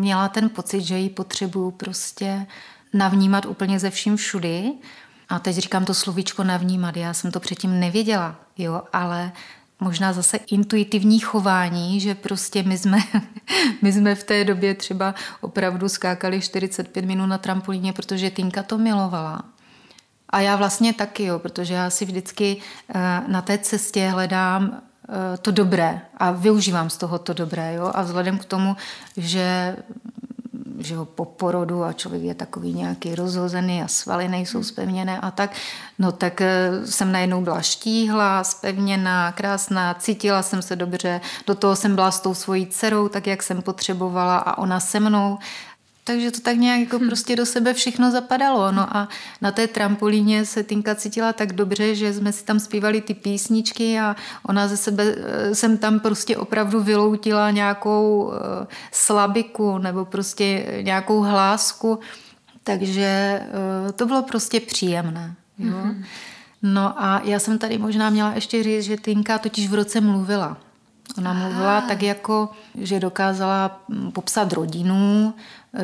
měla 0.00 0.28
ten 0.28 0.48
pocit, 0.48 0.80
že 0.80 0.98
ji 0.98 1.10
potřebuju 1.10 1.70
prostě 1.70 2.46
navnímat 2.92 3.46
úplně 3.46 3.78
ze 3.78 3.90
vším 3.90 4.16
všudy. 4.16 4.72
A 5.28 5.38
teď 5.38 5.56
říkám 5.56 5.84
to 5.84 5.94
slovíčko 5.94 6.44
navnímat, 6.44 6.96
já 6.96 7.14
jsem 7.14 7.30
to 7.30 7.40
předtím 7.40 7.80
nevěděla, 7.80 8.36
jo, 8.58 8.82
ale 8.92 9.32
možná 9.80 10.12
zase 10.12 10.36
intuitivní 10.36 11.18
chování, 11.18 12.00
že 12.00 12.14
prostě 12.14 12.62
my 12.62 12.78
jsme, 12.78 12.98
my 13.82 13.92
jsme 13.92 14.14
v 14.14 14.24
té 14.24 14.44
době 14.44 14.74
třeba 14.74 15.14
opravdu 15.40 15.88
skákali 15.88 16.40
45 16.40 17.04
minut 17.04 17.26
na 17.26 17.38
trampolíně, 17.38 17.92
protože 17.92 18.30
Tinka 18.30 18.62
to 18.62 18.78
milovala. 18.78 19.42
A 20.28 20.40
já 20.40 20.56
vlastně 20.56 20.92
taky, 20.92 21.24
jo, 21.24 21.38
protože 21.38 21.74
já 21.74 21.90
si 21.90 22.04
vždycky 22.04 22.56
eh, 22.94 23.22
na 23.28 23.42
té 23.42 23.58
cestě 23.58 24.08
hledám 24.08 24.70
Eh, 24.72 24.91
to 25.42 25.50
dobré 25.50 26.00
a 26.16 26.30
využívám 26.30 26.90
z 26.90 26.96
toho 26.96 27.18
to 27.18 27.32
dobré. 27.32 27.74
Jo? 27.74 27.90
A 27.94 28.02
vzhledem 28.02 28.38
k 28.38 28.44
tomu, 28.44 28.76
že 29.16 29.76
že 30.78 30.96
ho 30.96 31.04
po 31.04 31.24
porodu 31.24 31.84
a 31.84 31.92
člověk 31.92 32.22
je 32.22 32.34
takový 32.34 32.72
nějaký 32.72 33.14
rozhozený 33.14 33.82
a 33.82 33.88
svaly 33.88 34.28
nejsou 34.28 34.58
hmm. 34.58 34.64
spevněné 34.64 35.20
a 35.20 35.30
tak, 35.30 35.50
no 35.98 36.12
tak 36.12 36.40
eh, 36.40 36.70
jsem 36.84 37.12
najednou 37.12 37.40
byla 37.40 37.62
štíhla, 37.62 38.44
spevněná, 38.44 39.32
krásná, 39.32 39.94
cítila 39.94 40.42
jsem 40.42 40.62
se 40.62 40.76
dobře, 40.76 41.20
do 41.46 41.54
toho 41.54 41.76
jsem 41.76 41.94
byla 41.94 42.10
s 42.10 42.20
tou 42.20 42.34
svojí 42.34 42.66
dcerou, 42.66 43.08
tak 43.08 43.26
jak 43.26 43.42
jsem 43.42 43.62
potřebovala 43.62 44.38
a 44.38 44.58
ona 44.58 44.80
se 44.80 45.00
mnou 45.00 45.38
takže 46.04 46.30
to 46.30 46.40
tak 46.40 46.56
nějak 46.56 46.80
jako 46.80 46.98
hm. 46.98 47.06
prostě 47.06 47.36
do 47.36 47.46
sebe 47.46 47.74
všechno 47.74 48.10
zapadalo. 48.10 48.72
No 48.72 48.96
a 48.96 49.08
na 49.40 49.52
té 49.52 49.66
trampolíně 49.66 50.46
se 50.46 50.62
Tinka 50.62 50.94
cítila 50.94 51.32
tak 51.32 51.52
dobře, 51.52 51.94
že 51.94 52.12
jsme 52.12 52.32
si 52.32 52.44
tam 52.44 52.60
zpívali 52.60 53.00
ty 53.00 53.14
písničky 53.14 54.00
a 54.00 54.16
ona 54.42 54.68
ze 54.68 54.76
sebe 54.76 55.04
eh, 55.16 55.54
jsem 55.54 55.78
tam 55.78 56.00
prostě 56.00 56.36
opravdu 56.36 56.82
vyloutila 56.82 57.50
nějakou 57.50 58.32
eh, 58.32 58.66
slabiku 58.92 59.78
nebo 59.78 60.04
prostě 60.04 60.66
nějakou 60.82 61.20
hlásku. 61.20 61.98
Takže 62.64 63.40
eh, 63.88 63.92
to 63.92 64.06
bylo 64.06 64.22
prostě 64.22 64.60
příjemné. 64.60 65.34
Jo? 65.58 65.72
Mm-hmm. 65.72 66.04
No 66.62 67.02
a 67.04 67.20
já 67.24 67.38
jsem 67.38 67.58
tady 67.58 67.78
možná 67.78 68.10
měla 68.10 68.32
ještě 68.34 68.62
říct, 68.62 68.84
že 68.84 68.96
Tinka 68.96 69.38
totiž 69.38 69.68
v 69.68 69.74
roce 69.74 70.00
mluvila. 70.00 70.56
Ona 71.18 71.32
mluvila 71.32 71.80
tak 71.80 72.02
jako, 72.02 72.50
že 72.74 73.00
dokázala 73.00 73.80
popsat 74.12 74.52
rodinu, 74.52 75.34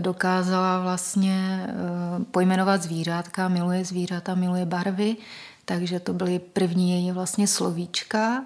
dokázala 0.00 0.82
vlastně 0.82 1.66
eh, 1.68 2.24
pojmenovat 2.30 2.82
zvířátka, 2.82 3.48
miluje 3.48 3.84
zvířata, 3.84 4.34
miluje 4.34 4.66
barvy, 4.66 5.16
takže 5.64 6.00
to 6.00 6.12
byly 6.12 6.38
první 6.38 6.90
její 6.90 7.12
vlastně 7.12 7.46
slovíčka. 7.46 8.44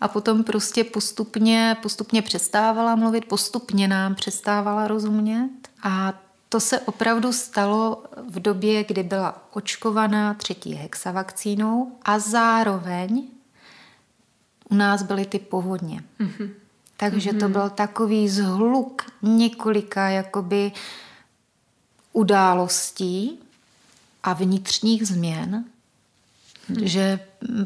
A 0.00 0.08
potom 0.08 0.44
prostě 0.44 0.84
postupně, 0.84 1.76
postupně 1.82 2.22
přestávala 2.22 2.94
mluvit, 2.94 3.24
postupně 3.24 3.88
nám 3.88 4.14
přestávala 4.14 4.88
rozumět. 4.88 5.50
A 5.82 6.12
to 6.48 6.60
se 6.60 6.80
opravdu 6.80 7.32
stalo 7.32 8.04
v 8.30 8.40
době, 8.40 8.84
kdy 8.84 9.02
byla 9.02 9.48
očkovaná 9.52 10.34
třetí 10.34 10.74
hexavakcínou 10.74 11.92
a 12.02 12.18
zároveň 12.18 13.28
u 14.70 14.74
nás 14.74 15.02
byly 15.02 15.24
ty 15.24 15.38
povodně. 15.38 16.02
Mm-hmm. 16.20 16.50
Takže 16.96 17.30
mm-hmm. 17.30 17.38
to 17.38 17.44
mhm. 17.44 17.52
byl 17.52 17.70
takový 17.70 18.28
zhluk 18.28 19.02
několika 19.22 20.08
jakoby 20.08 20.72
událostí 22.12 23.38
a 24.22 24.32
vnitřních 24.32 25.06
změn, 25.06 25.64
mm. 26.68 26.88
že 26.88 27.20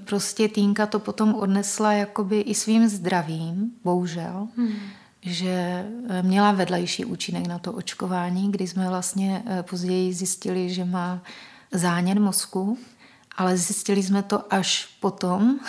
prostě 0.05 0.49
Týnka 0.49 0.87
to 0.87 0.99
potom 0.99 1.35
odnesla 1.35 1.93
jakoby 1.93 2.41
i 2.41 2.55
svým 2.55 2.89
zdravím, 2.89 3.71
bohužel, 3.85 4.49
mm. 4.57 4.73
že 5.23 5.87
eh, 6.09 6.23
měla 6.23 6.53
vedlejší 6.53 7.05
účinek 7.05 7.47
na 7.47 7.59
to 7.59 7.73
očkování, 7.73 8.53
kdy 8.53 8.67
jsme 8.67 8.89
vlastně 8.89 9.43
eh, 9.47 9.63
později 9.63 10.15
zjistili, 10.15 10.75
že 10.75 10.85
má 10.85 11.23
zánět 11.73 12.19
mozku, 12.19 12.79
ale 13.37 13.57
zjistili 13.57 14.03
jsme 14.03 14.23
to 14.23 14.55
až 14.55 14.97
potom, 15.01 15.61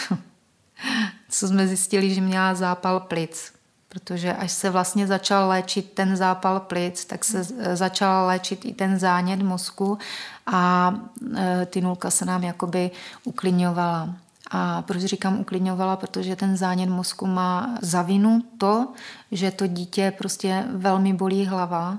co 1.32 1.48
jsme 1.48 1.68
zjistili, 1.68 2.14
že 2.14 2.22
měla 2.22 2.56
zápal 2.56 3.00
plic. 3.00 3.54
Protože 3.90 4.34
až 4.34 4.52
se 4.52 4.70
vlastně 4.70 5.08
začal 5.08 5.50
léčit 5.50 5.92
ten 5.94 6.16
zápal 6.16 6.60
plic, 6.60 7.06
tak 7.06 7.26
se 7.26 7.44
začal 7.74 8.28
léčit 8.28 8.66
i 8.66 8.74
ten 8.74 9.00
zánět 9.00 9.42
mozku 9.42 9.98
a 10.46 10.94
e, 11.38 11.66
ty 11.66 11.82
nulka 11.82 12.12
se 12.12 12.26
nám 12.26 12.44
jakoby 12.44 12.92
uklidňovala. 13.24 14.16
A 14.52 14.82
proč 14.82 15.02
říkám 15.02 15.40
uklidňovala? 15.40 15.96
Protože 15.96 16.36
ten 16.36 16.58
zánět 16.58 16.90
mozku 16.90 17.28
má 17.28 17.78
zavinu 17.82 18.44
to, 18.58 18.88
že 19.32 19.52
to 19.52 19.68
dítě 19.68 20.14
prostě 20.18 20.66
velmi 20.72 21.14
bolí 21.14 21.46
hlava 21.46 21.98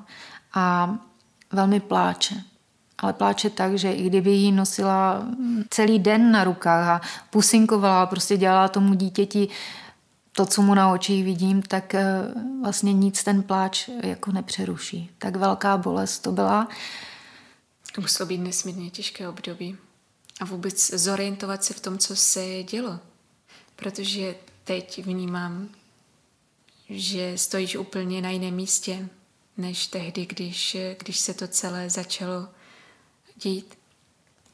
a 0.55 0.97
velmi 1.53 1.81
pláče 1.81 2.42
ale 3.03 3.12
pláče 3.12 3.51
tak, 3.51 3.79
že 3.79 3.93
i 3.93 4.07
kdyby 4.07 4.31
ji 4.31 4.53
nosila 4.53 5.27
celý 5.71 5.99
den 5.99 6.33
na 6.33 6.45
rukách 6.45 6.88
a 6.88 7.01
pusinkovala, 7.31 8.07
prostě 8.07 8.37
dělala 8.37 8.69
tomu 8.69 8.95
dítěti 8.95 9.49
to, 10.33 10.47
co 10.47 10.62
mu 10.62 10.75
na 10.75 10.93
očích 10.93 11.25
vidím, 11.25 11.62
tak 11.62 11.95
eh, 11.95 12.05
vlastně 12.62 12.93
nic 12.93 13.25
ten 13.25 13.43
pláč 13.43 13.88
jako 14.03 14.33
nepřeruší. 14.33 15.11
Tak 15.19 15.37
velká 15.37 15.77
bolest 15.77 16.19
to 16.19 16.33
byla. 16.33 16.69
To 17.95 18.01
muselo 18.01 18.27
být 18.27 18.38
nesmírně 18.38 18.91
těžké 18.91 19.29
období. 19.29 19.77
A 20.41 20.45
vůbec 20.45 20.91
zorientovat 20.91 21.65
se 21.65 21.75
v 21.75 21.81
tom, 21.81 21.99
co 21.99 22.17
se 22.17 22.62
dělo. 22.62 23.01
Protože 23.77 24.35
teď 24.65 25.05
vnímám, 25.05 25.69
že 26.91 27.38
stojíš 27.38 27.77
úplně 27.77 28.23
na 28.23 28.31
jiném 28.31 28.55
místě, 28.55 29.09
než 29.57 29.87
tehdy, 29.87 30.27
když, 30.27 30.77
když 30.99 31.19
se 31.19 31.35
to 31.35 31.49
celé 31.49 31.91
začalo 31.91 32.49
dít. 33.37 33.79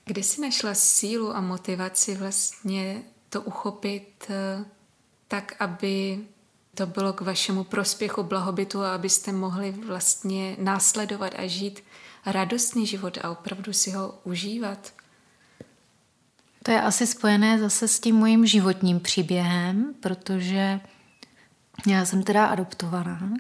Kde 0.05 0.23
jsi 0.23 0.41
našla 0.41 0.75
sílu 0.75 1.37
a 1.37 1.41
motivaci 1.41 2.15
vlastně 2.15 3.03
to 3.29 3.43
uchopit 3.43 4.27
eh, 4.31 4.65
tak, 5.29 5.57
aby 5.59 6.21
to 6.75 6.87
bylo 6.87 7.13
k 7.13 7.21
vašemu 7.21 7.65
prospěchu, 7.65 8.23
blahobytu 8.23 8.83
a 8.83 8.95
abyste 8.95 9.33
mohli 9.33 9.71
vlastně 9.71 10.57
následovat 10.59 11.33
a 11.37 11.47
žít 11.47 11.85
radostný 12.27 12.87
život 12.87 13.19
a 13.23 13.31
opravdu 13.31 13.73
si 13.73 13.91
ho 13.91 14.19
užívat? 14.25 14.93
To 16.63 16.71
je 16.71 16.83
asi 16.83 17.07
spojené 17.07 17.59
zase 17.59 17.89
s 17.89 18.01
tím 18.01 18.17
mojím 18.17 18.47
životním 18.47 19.01
příběhem, 19.01 19.95
protože 20.01 20.81
já 21.87 22.05
jsem 22.05 22.23
teda 22.23 22.47
adoptovaná 22.47 23.35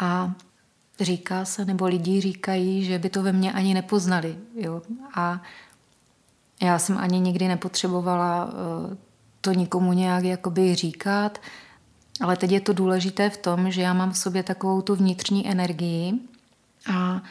a 0.00 0.34
říká 1.04 1.44
se, 1.44 1.64
nebo 1.64 1.86
lidi 1.86 2.20
říkají, 2.20 2.84
že 2.84 2.98
by 2.98 3.10
to 3.10 3.22
ve 3.22 3.32
mně 3.32 3.52
ani 3.52 3.74
nepoznali. 3.74 4.36
Jo? 4.54 4.82
A 5.14 5.42
já 6.62 6.78
jsem 6.78 6.98
ani 6.98 7.20
nikdy 7.20 7.48
nepotřebovala 7.48 8.50
eh, 8.50 8.96
to 9.40 9.52
nikomu 9.52 9.92
nějak 9.92 10.24
jakoby 10.24 10.74
říkat, 10.74 11.38
ale 12.20 12.36
teď 12.36 12.50
je 12.50 12.60
to 12.60 12.72
důležité 12.72 13.30
v 13.30 13.36
tom, 13.36 13.70
že 13.70 13.82
já 13.82 13.92
mám 13.92 14.10
v 14.10 14.18
sobě 14.18 14.42
takovou 14.42 14.82
tu 14.82 14.94
vnitřní 14.94 15.48
energii 15.48 16.12
a 16.92 17.22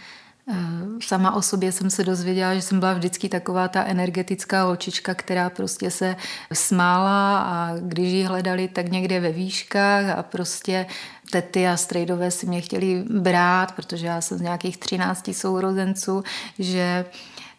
Sama 1.04 1.32
o 1.32 1.42
sobě 1.42 1.72
jsem 1.72 1.90
se 1.90 2.04
dozvěděla, 2.04 2.56
že 2.56 2.62
jsem 2.62 2.80
byla 2.80 2.94
vždycky 2.94 3.30
taková 3.30 3.68
ta 3.68 3.84
energetická 3.84 4.64
holčička, 4.64 5.14
která 5.14 5.50
prostě 5.50 5.92
se 5.92 6.16
smála 6.54 7.40
a 7.40 7.76
když 7.80 8.14
ji 8.14 8.24
hledali, 8.24 8.68
tak 8.68 8.90
někde 8.90 9.20
ve 9.20 9.32
výškách 9.32 10.18
a 10.18 10.24
prostě 10.24 10.86
tety 11.32 11.68
a 11.68 11.78
strejdové 11.78 12.32
si 12.32 12.46
mě 12.46 12.62
chtěli 12.62 13.04
brát, 13.10 13.72
protože 13.72 14.08
já 14.08 14.22
jsem 14.22 14.38
z 14.38 14.42
nějakých 14.42 14.78
13 14.78 15.30
sourozenců, 15.34 16.24
že 16.60 17.06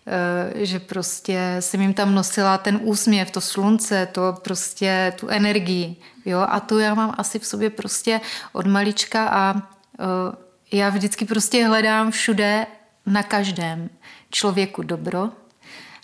eh, 0.07 0.67
že 0.67 0.81
prostě 0.81 1.57
jsem 1.61 1.81
jim 1.81 1.95
tam 1.95 2.15
nosila 2.15 2.59
ten 2.59 2.81
úsměv, 2.83 3.31
to 3.31 3.41
slunce, 3.41 4.09
to 4.13 4.37
prostě 4.43 5.13
tu 5.21 5.29
energii. 5.29 5.97
Jo? 6.25 6.47
A 6.49 6.61
to 6.61 6.79
já 6.79 6.95
mám 6.95 7.15
asi 7.19 7.39
v 7.39 7.47
sobě 7.47 7.71
prostě 7.71 8.21
od 8.53 8.67
malička 8.67 9.29
a 9.29 9.63
eh, 10.01 10.37
já 10.73 10.89
vždycky 10.89 11.25
prostě 11.25 11.67
hledám 11.67 12.11
všude, 12.11 12.67
na 13.07 13.23
každém 13.23 13.91
člověku 14.31 14.83
dobro, 14.83 15.31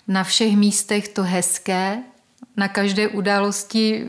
na 0.07 0.23
všech 0.23 0.57
místech 0.57 1.07
to 1.07 1.23
hezké, 1.23 2.03
na 2.57 2.67
každé 2.67 3.07
události 3.07 4.07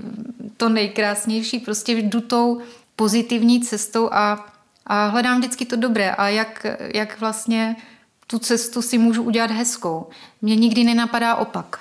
to 0.57 0.69
nejkrásnější, 0.69 1.59
prostě 1.61 1.93
jdu 1.93 2.21
tou 2.21 2.63
pozitivní 2.97 3.61
cestou 3.61 4.13
a, 4.13 4.47
a 4.87 5.07
hledám 5.07 5.39
vždycky 5.39 5.65
to 5.65 5.77
dobré 5.77 6.11
a 6.11 6.29
jak, 6.29 6.67
jak 6.95 7.21
vlastně 7.21 7.77
tu 8.27 8.39
cestu 8.39 8.83
si 8.83 8.99
můžu 8.99 9.23
udělat 9.23 9.51
hezkou. 9.51 10.09
Mně 10.43 10.57
nikdy 10.57 10.85
nenapadá 10.85 11.35
opak. 11.35 11.81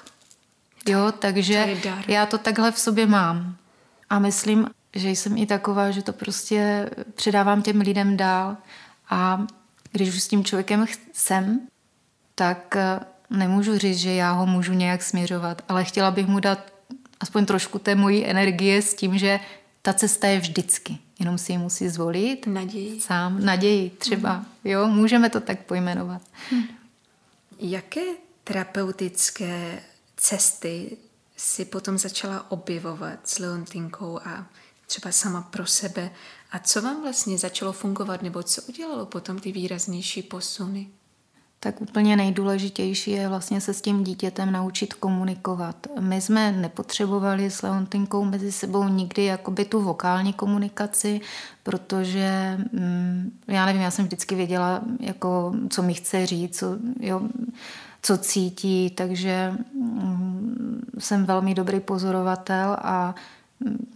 Jo, 0.88 1.12
takže 1.20 1.78
to 1.84 2.12
já 2.12 2.26
to 2.26 2.38
takhle 2.38 2.72
v 2.72 2.80
sobě 2.80 3.06
mám. 3.06 3.56
A 4.10 4.20
myslím, 4.20 4.70
že 4.96 5.10
jsem 5.10 5.38
i 5.38 5.46
taková, 5.46 5.92
že 5.92 6.02
to 6.02 6.14
prostě 6.14 6.90
předávám 7.16 7.62
těm 7.62 7.82
lidem 7.82 8.18
dál 8.18 8.58
a 9.10 9.48
když 9.92 10.10
už 10.10 10.24
s 10.24 10.28
tím 10.28 10.44
člověkem 10.44 10.86
jsem, 11.14 11.68
tak 12.36 12.76
eh, 12.76 13.00
nemůžu 13.30 13.78
říct, 13.78 13.98
že 13.98 14.14
já 14.14 14.32
ho 14.32 14.46
můžu 14.46 14.74
nějak 14.74 15.04
směřovat, 15.04 15.62
ale 15.70 15.84
chtěla 15.84 16.12
bych 16.12 16.28
mu 16.28 16.40
dát 16.40 16.74
aspoň 17.20 17.46
trošku 17.46 17.80
té 17.80 17.96
mojí 17.96 18.26
energie 18.26 18.82
s 18.82 18.94
tím, 18.94 19.18
že 19.18 19.40
ta 19.82 19.94
cesta 19.94 20.28
je 20.28 20.40
vždycky. 20.40 20.98
Jenom 21.20 21.38
si 21.38 21.52
ji 21.52 21.58
musí 21.58 21.90
zvolit. 21.90 22.48
Naději. 22.48 23.02
Sám. 23.02 23.46
Naději 23.46 23.90
třeba. 23.90 24.34
Mm. 24.34 24.46
Jo, 24.64 24.88
můžeme 24.88 25.30
to 25.30 25.42
tak 25.42 25.60
pojmenovat. 25.60 26.22
Hm. 26.52 26.64
Jaké 27.60 28.02
terapeutické 28.44 29.80
cesty 30.18 30.98
si 31.38 31.66
potom 31.66 31.98
začala 31.98 32.52
objevovat 32.52 33.20
s 33.24 33.40
Leontinkou 33.40 34.20
a 34.26 34.46
třeba 34.88 35.12
sama 35.12 35.42
pro 35.42 35.66
sebe? 35.66 36.12
A 36.52 36.60
co 36.60 36.82
vám 36.82 37.02
vlastně 37.02 37.38
začalo 37.38 37.74
fungovat, 37.74 38.22
nebo 38.22 38.44
co 38.44 38.62
udělalo 38.70 39.06
potom 39.06 39.40
ty 39.40 39.52
výraznější 39.52 40.24
posuny? 40.24 40.88
tak 41.60 41.82
úplně 41.82 42.16
nejdůležitější 42.16 43.12
je 43.12 43.30
vlastně 43.30 43.62
se 43.62 43.74
s 43.74 43.82
tím 43.82 44.04
dítětem 44.04 44.52
naučit 44.52 44.94
komunikovat. 44.94 45.88
My 46.00 46.22
jsme 46.22 46.52
nepotřebovali 46.52 47.52
s 47.52 47.62
Leontinkou 47.62 48.24
mezi 48.24 48.52
sebou 48.52 48.88
nikdy 48.88 49.26
jakoby 49.26 49.66
tu 49.66 49.82
vokální 49.82 50.34
komunikaci, 50.34 51.22
protože 51.64 52.58
mm, 52.74 53.40
já 53.48 53.66
nevím, 53.66 53.82
já 53.82 53.92
jsem 53.92 54.06
vždycky 54.06 54.36
věděla, 54.36 54.82
jako, 55.00 55.54
co 55.70 55.84
mi 55.84 55.94
chce 55.94 56.26
říct, 56.26 56.58
co, 56.58 56.78
jo, 57.00 57.22
co 58.02 58.18
cítí, 58.18 58.90
takže 58.90 59.54
mm, 59.74 60.82
jsem 61.00 61.26
velmi 61.26 61.54
dobrý 61.54 61.80
pozorovatel 61.80 62.78
a 62.82 63.16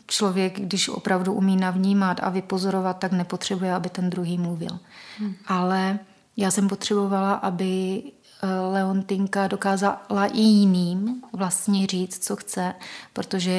člověk, 0.08 0.60
když 0.60 0.90
opravdu 0.90 1.34
umí 1.34 1.58
navnímat 1.58 2.20
a 2.24 2.30
vypozorovat, 2.30 2.98
tak 2.98 3.12
nepotřebuje, 3.12 3.74
aby 3.74 3.90
ten 3.90 4.10
druhý 4.10 4.38
mluvil. 4.38 4.80
Hmm. 5.20 5.34
Ale 5.48 6.00
já 6.38 6.52
jsem 6.52 6.68
potřebovala, 6.68 7.34
aby 7.34 8.04
eh, 8.04 8.48
Leontinka 8.72 9.48
dokázala 9.48 10.26
i 10.34 10.40
jiným 10.40 11.22
vlastně 11.34 11.88
říct, 11.88 12.26
co 12.26 12.36
chce, 12.36 12.74
protože 13.14 13.52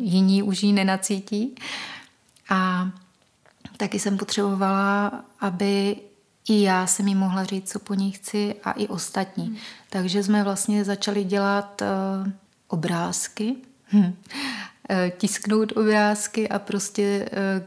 jiní 0.00 0.42
už 0.42 0.62
ji 0.62 0.72
nenacítí. 0.72 1.54
A 2.50 2.90
taky 3.76 3.98
jsem 3.98 4.18
potřebovala, 4.18 5.24
aby 5.40 5.96
i 6.48 6.62
já 6.62 6.86
jsem 6.86 7.04
mi 7.04 7.14
mohla 7.14 7.44
říct, 7.44 7.70
co 7.72 7.78
po 7.78 7.94
ní 7.94 8.10
chci 8.10 8.54
a 8.64 8.72
i 8.72 8.86
ostatní. 8.88 9.46
Hmm. 9.46 9.56
Takže 9.90 10.22
jsme 10.22 10.44
vlastně 10.44 10.84
začali 10.84 11.24
dělat 11.24 11.82
uh, 11.82 12.32
obrázky, 12.68 13.56
hm. 13.92 14.14
Tisknout 15.18 15.72
obrázky 15.72 16.48
a 16.48 16.58
prostě 16.58 17.28
uh, 17.32 17.66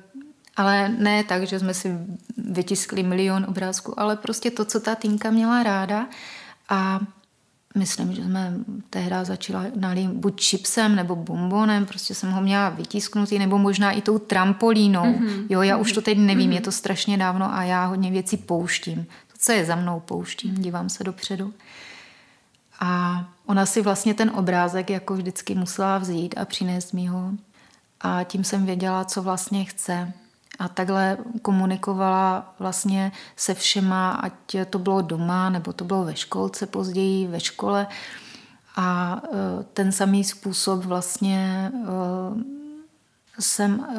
ale 0.55 0.89
ne 0.89 1.23
tak, 1.23 1.47
že 1.47 1.59
jsme 1.59 1.73
si 1.73 1.97
vytiskli 2.37 3.03
milion 3.03 3.45
obrázků, 3.49 3.99
ale 3.99 4.15
prostě 4.15 4.51
to, 4.51 4.65
co 4.65 4.79
ta 4.79 4.95
Tinka 4.95 5.31
měla 5.31 5.63
ráda 5.63 6.07
a 6.69 6.99
myslím, 7.75 8.13
že 8.13 8.23
jsme 8.23 8.53
tehdy 8.89 9.15
začínali 9.23 10.07
buď 10.13 10.39
čipsem 10.39 10.95
nebo 10.95 11.15
bombonem, 11.15 11.85
prostě 11.85 12.15
jsem 12.15 12.31
ho 12.31 12.41
měla 12.41 12.69
vytisknutý, 12.69 13.39
nebo 13.39 13.57
možná 13.57 13.91
i 13.91 14.01
tou 14.01 14.19
trampolínou. 14.19 15.03
Mm-hmm. 15.03 15.45
Jo, 15.49 15.61
já 15.61 15.77
mm-hmm. 15.77 15.81
už 15.81 15.91
to 15.91 16.01
teď 16.01 16.17
nevím, 16.17 16.49
mm-hmm. 16.49 16.53
je 16.53 16.61
to 16.61 16.71
strašně 16.71 17.17
dávno 17.17 17.55
a 17.55 17.63
já 17.63 17.85
hodně 17.85 18.11
věcí 18.11 18.37
pouštím. 18.37 19.03
To, 19.03 19.33
co 19.37 19.51
je 19.51 19.65
za 19.65 19.75
mnou, 19.75 19.99
pouštím, 19.99 20.55
dívám 20.55 20.89
se 20.89 21.03
dopředu. 21.03 21.53
A 22.79 23.23
ona 23.45 23.65
si 23.65 23.81
vlastně 23.81 24.13
ten 24.13 24.31
obrázek 24.35 24.89
jako 24.89 25.13
vždycky 25.13 25.55
musela 25.55 25.97
vzít 25.97 26.35
a 26.37 26.45
přinést 26.45 26.91
mi 26.91 27.05
ho. 27.05 27.31
A 28.01 28.23
tím 28.23 28.43
jsem 28.43 28.65
věděla, 28.65 29.05
co 29.05 29.21
vlastně 29.21 29.65
chce. 29.65 30.13
A 30.59 30.67
takhle 30.67 31.17
komunikovala 31.41 32.55
vlastně 32.59 33.11
se 33.35 33.53
všema, 33.53 34.11
ať 34.11 34.33
to 34.69 34.79
bylo 34.79 35.01
doma, 35.01 35.49
nebo 35.49 35.73
to 35.73 35.85
bylo 35.85 36.03
ve 36.03 36.15
školce 36.15 36.65
později, 36.65 37.27
ve 37.27 37.39
škole. 37.39 37.87
A 38.75 39.21
e, 39.23 39.63
ten 39.73 39.91
samý 39.91 40.23
způsob 40.23 40.85
vlastně 40.85 41.71
e, 41.73 43.41
jsem 43.41 43.87
e, 43.89 43.95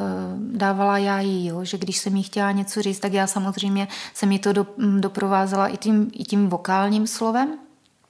dávala 0.56 0.98
já 0.98 1.20
jí, 1.20 1.46
jo, 1.46 1.64
že 1.64 1.78
když 1.78 1.98
jsem 1.98 2.16
jí 2.16 2.22
chtěla 2.22 2.52
něco 2.52 2.82
říct, 2.82 3.00
tak 3.00 3.12
já 3.12 3.26
samozřejmě 3.26 3.88
jsem 4.14 4.32
jí 4.32 4.38
to 4.38 4.52
doprovázela 5.00 5.68
i 5.68 5.76
tím, 5.76 6.10
i 6.12 6.24
tím 6.24 6.48
vokálním 6.48 7.06
slovem, 7.06 7.58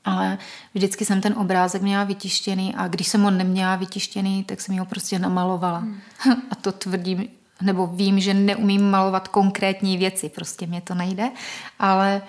ale 0.07 0.39
vždycky 0.75 1.05
jsem 1.05 1.21
ten 1.21 1.35
obrázek 1.39 1.83
měla 1.83 2.05
vytištěný 2.05 2.75
a 2.75 2.89
když 2.89 3.09
jsem 3.09 3.23
ho 3.23 3.31
neměla 3.31 3.77
vytištěný, 3.77 4.45
tak 4.45 4.61
jsem 4.61 4.79
ho 4.79 4.87
prostě 4.87 5.19
namalovala. 5.19 5.79
Hmm. 5.79 6.01
A 6.51 6.55
to 6.55 6.73
tvrdím 6.73 7.29
nebo 7.63 7.87
vím, 7.87 8.21
že 8.21 8.35
neumím 8.35 8.91
malovat 8.91 9.29
konkrétní 9.29 9.99
věci, 9.99 10.29
prostě 10.29 10.67
mě 10.67 10.81
to 10.81 10.95
nejde, 10.95 11.31
ale 11.79 12.23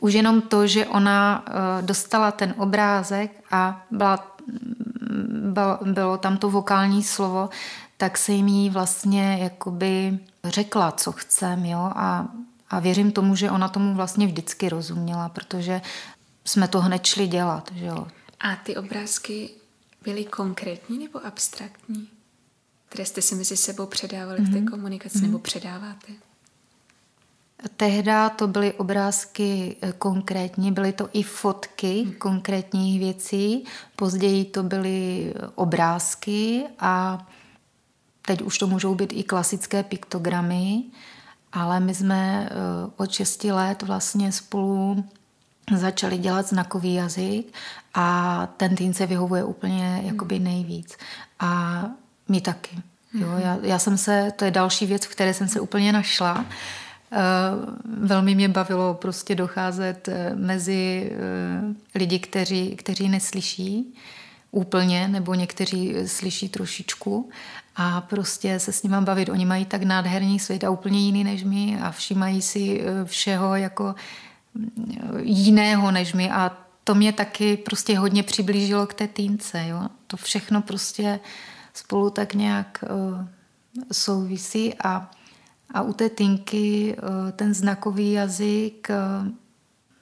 už 0.00 0.14
jenom 0.14 0.40
to, 0.40 0.66
že 0.66 0.86
ona 0.86 1.44
eh, 1.46 1.82
dostala 1.82 2.30
ten 2.30 2.54
obrázek 2.56 3.30
a 3.50 3.82
byla, 3.90 4.34
bylo, 5.82 6.18
tam 6.18 6.36
to 6.36 6.50
vokální 6.50 7.02
slovo, 7.02 7.48
tak 7.96 8.18
se 8.18 8.32
jim 8.32 8.72
vlastně 8.72 9.38
jakoby 9.42 10.18
řekla, 10.44 10.92
co 10.92 11.12
chcem, 11.12 11.64
jo, 11.64 11.90
a, 11.94 12.26
a 12.70 12.78
věřím 12.78 13.12
tomu, 13.12 13.36
že 13.36 13.50
ona 13.50 13.68
tomu 13.68 13.94
vlastně 13.94 14.26
vždycky 14.26 14.68
rozuměla, 14.68 15.28
protože 15.28 15.80
jsme 16.44 16.68
to 16.68 16.80
hned 16.80 17.06
šli 17.06 17.26
dělat, 17.26 17.70
že 17.74 17.86
jo. 17.86 18.06
A 18.40 18.56
ty 18.56 18.76
obrázky 18.76 19.50
byly 20.02 20.24
konkrétní 20.24 20.98
nebo 20.98 21.26
abstraktní? 21.26 22.08
které 22.94 23.06
jste 23.06 23.22
si 23.22 23.34
mezi 23.34 23.56
sebou 23.56 23.86
předávali 23.86 24.40
mm-hmm. 24.40 24.50
v 24.50 24.52
té 24.52 24.60
mhm. 24.60 24.68
komunikaci 24.68 25.18
mm-hmm. 25.18 25.22
nebo 25.22 25.38
předáváte? 25.38 26.12
Tehda 27.76 28.28
to 28.28 28.46
byly 28.46 28.72
obrázky 28.72 29.76
eh, 29.82 29.92
konkrétní, 29.92 30.72
byly 30.72 30.92
to 30.92 31.08
i 31.12 31.22
fotky 31.22 32.02
hmm. 32.02 32.12
konkrétních 32.12 33.00
věcí, 33.00 33.64
později 33.96 34.44
to 34.44 34.62
byly 34.62 35.34
obrázky 35.54 36.64
a 36.78 37.26
teď 38.26 38.42
už 38.42 38.58
to 38.58 38.66
můžou 38.66 38.94
být 38.94 39.12
i 39.12 39.22
klasické 39.22 39.82
piktogramy, 39.82 40.82
ale 41.52 41.80
my 41.80 41.94
jsme 41.94 42.48
eh, 42.50 42.54
od 42.96 43.10
6 43.10 43.44
let 43.44 43.82
vlastně 43.82 44.32
spolu 44.32 45.04
začali 45.76 46.18
dělat 46.18 46.46
znakový 46.46 46.94
jazyk 46.94 47.54
a 47.94 48.48
ten 48.56 48.76
tým 48.76 48.94
se 48.94 49.06
vyhovuje 49.06 49.44
úplně 49.44 50.02
jakoby 50.04 50.38
nejvíc. 50.38 50.96
A 51.40 51.84
my 52.28 52.40
taky. 52.40 52.76
Jo, 53.14 53.28
já, 53.38 53.58
já 53.62 53.78
jsem 53.78 53.96
se, 53.96 54.32
to 54.36 54.44
je 54.44 54.50
další 54.50 54.86
věc, 54.86 55.04
v 55.04 55.08
které 55.08 55.34
jsem 55.34 55.48
se 55.48 55.60
úplně 55.60 55.92
našla. 55.92 56.44
Eh, 57.12 57.18
velmi 57.84 58.34
mě 58.34 58.48
bavilo 58.48 58.94
prostě 58.94 59.34
docházet 59.34 60.08
eh, 60.08 60.34
mezi 60.34 61.10
eh, 61.12 61.98
lidi, 61.98 62.18
kteří, 62.18 62.76
kteří 62.76 63.08
neslyší 63.08 63.94
úplně, 64.50 65.08
nebo 65.08 65.34
někteří 65.34 65.94
slyší 66.06 66.48
trošičku 66.48 67.30
a 67.76 68.00
prostě 68.00 68.58
se 68.58 68.72
s 68.72 68.82
nima 68.82 69.00
bavit. 69.00 69.28
Oni 69.28 69.46
mají 69.46 69.64
tak 69.64 69.82
nádherný 69.82 70.40
svět 70.40 70.64
a 70.64 70.70
úplně 70.70 71.00
jiný 71.00 71.24
než 71.24 71.44
my 71.44 71.78
a 71.82 71.90
všímají 71.90 72.42
si 72.42 72.82
všeho 73.04 73.56
jako 73.56 73.94
jiného 75.22 75.90
než 75.90 76.12
my 76.12 76.30
a 76.30 76.56
to 76.84 76.94
mě 76.94 77.12
taky 77.12 77.56
prostě 77.56 77.98
hodně 77.98 78.22
přiblížilo 78.22 78.86
k 78.86 78.94
té 78.94 79.08
týnce. 79.08 79.66
Jo? 79.66 79.80
To 80.06 80.16
všechno 80.16 80.62
prostě 80.62 81.20
spolu 81.74 82.10
tak 82.10 82.34
nějak 82.34 82.84
uh, 82.90 83.26
souvisí 83.92 84.74
a, 84.74 85.10
a 85.74 85.82
u 85.82 85.92
té 85.92 86.08
Tinky 86.08 86.96
uh, 86.96 87.30
ten 87.30 87.54
znakový 87.54 88.12
jazyk 88.12 88.88
uh, 88.90 89.28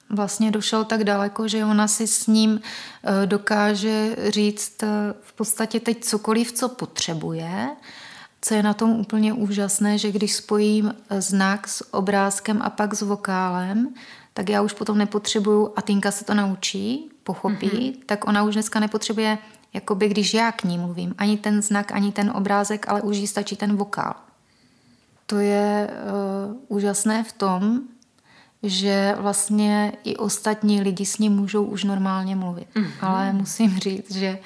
vlastně 0.09 0.51
došel 0.51 0.85
tak 0.85 1.03
daleko, 1.03 1.47
že 1.47 1.65
ona 1.65 1.87
si 1.87 2.07
s 2.07 2.27
ním 2.27 2.61
dokáže 3.25 4.15
říct 4.29 4.83
v 5.21 5.33
podstatě 5.33 5.79
teď 5.79 6.03
cokoliv, 6.03 6.51
co 6.51 6.69
potřebuje. 6.69 7.69
Co 8.41 8.53
je 8.53 8.63
na 8.63 8.73
tom 8.73 8.91
úplně 8.91 9.33
úžasné, 9.33 9.97
že 9.97 10.11
když 10.11 10.35
spojím 10.35 10.95
znak 11.19 11.67
s 11.67 11.93
obrázkem 11.93 12.61
a 12.61 12.69
pak 12.69 12.93
s 12.93 13.01
vokálem, 13.01 13.93
tak 14.33 14.49
já 14.49 14.61
už 14.61 14.73
potom 14.73 14.97
nepotřebuju, 14.97 15.73
a 15.75 15.81
Tinka 15.81 16.11
se 16.11 16.25
to 16.25 16.33
naučí, 16.33 17.09
pochopí, 17.23 17.69
mm-hmm. 17.69 17.95
tak 18.05 18.27
ona 18.27 18.43
už 18.43 18.53
dneska 18.53 18.79
nepotřebuje 18.79 19.37
jakoby 19.73 20.09
když 20.09 20.33
já 20.33 20.51
k 20.51 20.63
ní 20.63 20.77
mluvím. 20.77 21.15
Ani 21.17 21.37
ten 21.37 21.61
znak, 21.61 21.91
ani 21.91 22.11
ten 22.11 22.31
obrázek, 22.35 22.89
ale 22.89 23.01
už 23.01 23.17
jí 23.17 23.27
stačí 23.27 23.55
ten 23.55 23.75
vokál. 23.75 24.15
To 25.25 25.37
je 25.37 25.89
uh, 25.89 26.57
úžasné 26.67 27.23
v 27.23 27.31
tom, 27.31 27.81
že 28.63 29.15
vlastně 29.17 29.93
i 30.03 30.15
ostatní 30.15 30.81
lidi 30.81 31.05
s 31.05 31.17
ním 31.17 31.33
můžou 31.33 31.63
už 31.63 31.83
normálně 31.83 32.35
mluvit. 32.35 32.67
Mm-hmm. 32.75 32.91
Ale 33.01 33.33
musím 33.33 33.79
říct, 33.79 34.11
že 34.11 34.39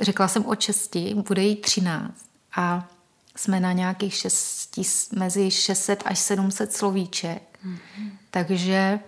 řekla 0.00 0.28
jsem 0.28 0.46
o 0.46 0.54
česti, 0.54 1.14
bude 1.26 1.42
jí 1.42 1.56
13 1.56 2.26
a 2.56 2.88
jsme 3.36 3.60
na 3.60 3.72
nějakých 3.72 4.14
šesti, 4.14 4.82
mezi 5.16 5.50
600 5.50 6.02
až 6.06 6.18
700 6.18 6.72
slovíček. 6.72 7.58
Mm-hmm. 7.66 8.10
Takže 8.30 9.00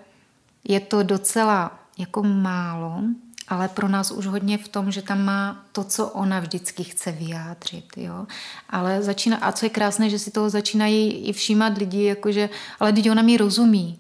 je 0.65 0.81
to 0.81 1.03
docela 1.03 1.79
jako 1.99 2.23
málo, 2.23 3.03
ale 3.49 3.69
pro 3.69 3.89
nás 3.89 4.11
už 4.11 4.27
hodně 4.27 4.59
v 4.59 4.69
tom, 4.69 4.91
že 4.93 5.03
tam 5.03 5.25
má 5.25 5.65
to, 5.73 5.85
co 5.85 6.07
ona 6.07 6.41
vždycky 6.41 6.85
chce 6.85 7.13
vyjádřit. 7.13 7.85
Jo? 7.97 8.27
Ale 8.71 9.03
začíná, 9.03 9.37
a 9.37 9.53
co 9.53 9.67
je 9.67 9.71
krásné, 9.71 10.11
že 10.11 10.19
si 10.19 10.31
toho 10.31 10.51
začínají 10.51 11.11
i 11.11 11.33
všímat 11.33 11.79
lidi, 11.79 12.05
jakože, 12.05 12.51
ale 12.81 12.93
teď 12.93 13.11
ona 13.11 13.23
mi 13.23 13.37
rozumí. 13.37 13.99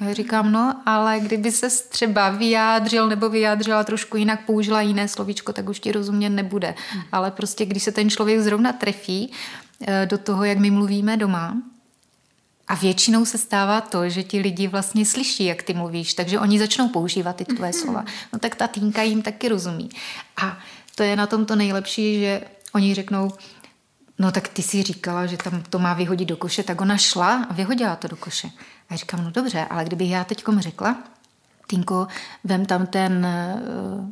Já 0.00 0.12
říkám, 0.12 0.52
no, 0.52 0.82
ale 0.86 1.20
kdyby 1.20 1.52
se 1.52 1.68
třeba 1.88 2.30
vyjádřil 2.30 3.08
nebo 3.08 3.28
vyjádřila 3.28 3.84
trošku 3.84 4.16
jinak, 4.16 4.46
použila 4.46 4.80
jiné 4.80 5.08
slovíčko, 5.08 5.52
tak 5.52 5.68
už 5.68 5.80
ti 5.80 5.92
rozumět 5.92 6.30
nebude. 6.30 6.74
Hmm. 6.92 7.02
Ale 7.12 7.30
prostě, 7.30 7.66
když 7.66 7.82
se 7.82 7.92
ten 7.92 8.10
člověk 8.10 8.40
zrovna 8.40 8.72
trefí 8.72 9.32
eh, 9.86 10.06
do 10.06 10.18
toho, 10.18 10.44
jak 10.44 10.58
my 10.58 10.70
mluvíme 10.70 11.16
doma, 11.16 11.56
a 12.68 12.74
většinou 12.74 13.24
se 13.24 13.38
stává 13.38 13.80
to, 13.80 14.08
že 14.08 14.22
ti 14.22 14.40
lidi 14.40 14.68
vlastně 14.68 15.06
slyší, 15.06 15.44
jak 15.44 15.62
ty 15.62 15.74
mluvíš, 15.74 16.14
takže 16.14 16.40
oni 16.40 16.58
začnou 16.58 16.88
používat 16.88 17.36
ty 17.36 17.44
tvoje 17.44 17.70
mm-hmm. 17.70 17.82
slova. 17.82 18.04
No 18.32 18.38
tak 18.38 18.54
ta 18.54 18.66
týnka 18.66 19.02
jim 19.02 19.22
taky 19.22 19.48
rozumí. 19.48 19.88
A 20.42 20.58
to 20.94 21.02
je 21.02 21.16
na 21.16 21.26
tom 21.26 21.46
to 21.46 21.56
nejlepší, 21.56 22.20
že 22.20 22.40
oni 22.74 22.94
řeknou, 22.94 23.32
no 24.18 24.32
tak 24.32 24.48
ty 24.48 24.62
si 24.62 24.82
říkala, 24.82 25.26
že 25.26 25.36
tam 25.36 25.62
to 25.70 25.78
má 25.78 25.94
vyhodit 25.94 26.28
do 26.28 26.36
koše, 26.36 26.62
tak 26.62 26.80
ona 26.80 26.96
šla 26.96 27.46
a 27.48 27.52
vyhodila 27.52 27.96
to 27.96 28.08
do 28.08 28.16
koše. 28.16 28.48
A 28.88 28.94
já 28.94 28.96
říkám, 28.96 29.24
no 29.24 29.30
dobře, 29.30 29.66
ale 29.70 29.84
kdybych 29.84 30.10
já 30.10 30.24
teďkom 30.24 30.60
řekla, 30.60 30.96
Tinko, 31.66 32.06
vem 32.44 32.66
tam 32.66 32.86
ten 32.86 33.26
uh, 33.26 34.08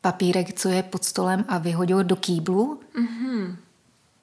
papírek, 0.00 0.52
co 0.52 0.68
je 0.68 0.82
pod 0.82 1.04
stolem 1.04 1.44
a 1.48 1.58
vyhodil 1.58 2.04
do 2.04 2.16
kýblu, 2.16 2.80
mm-hmm. 2.96 3.56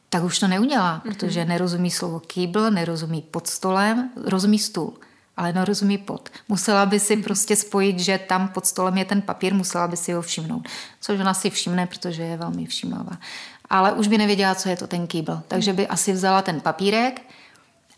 Tak 0.09 0.23
už 0.23 0.39
to 0.39 0.47
neudělá, 0.47 0.97
mm-hmm. 0.97 1.13
protože 1.13 1.45
nerozumí 1.45 1.91
slovo 1.91 2.19
kýbl, 2.19 2.71
nerozumí 2.71 3.21
pod 3.21 3.47
stolem, 3.47 4.09
rozumí 4.25 4.59
stůl 4.59 4.93
ale 5.37 5.53
nerozumí 5.53 5.97
pod. 5.97 6.29
Musela 6.49 6.85
by 6.85 6.99
si 6.99 7.17
prostě 7.17 7.55
spojit, 7.55 7.99
že 7.99 8.17
tam 8.17 8.47
pod 8.47 8.65
stolem 8.65 8.97
je 8.97 9.05
ten 9.05 9.21
papír, 9.21 9.53
musela 9.53 9.87
by 9.87 9.97
si 9.97 10.13
ho 10.13 10.21
všimnout. 10.21 10.67
Což 11.01 11.19
ona 11.19 11.33
si 11.33 11.49
všimne, 11.49 11.87
protože 11.87 12.23
je 12.23 12.37
velmi 12.37 12.65
všímavá. 12.65 13.17
Ale 13.69 13.91
už 13.91 14.07
by 14.07 14.17
nevěděla, 14.17 14.55
co 14.55 14.69
je 14.69 14.77
to 14.77 14.87
ten 14.87 15.07
kýbl. 15.07 15.41
Takže 15.47 15.73
by 15.73 15.87
asi 15.87 16.13
vzala 16.13 16.41
ten 16.41 16.61
papírek 16.61 17.21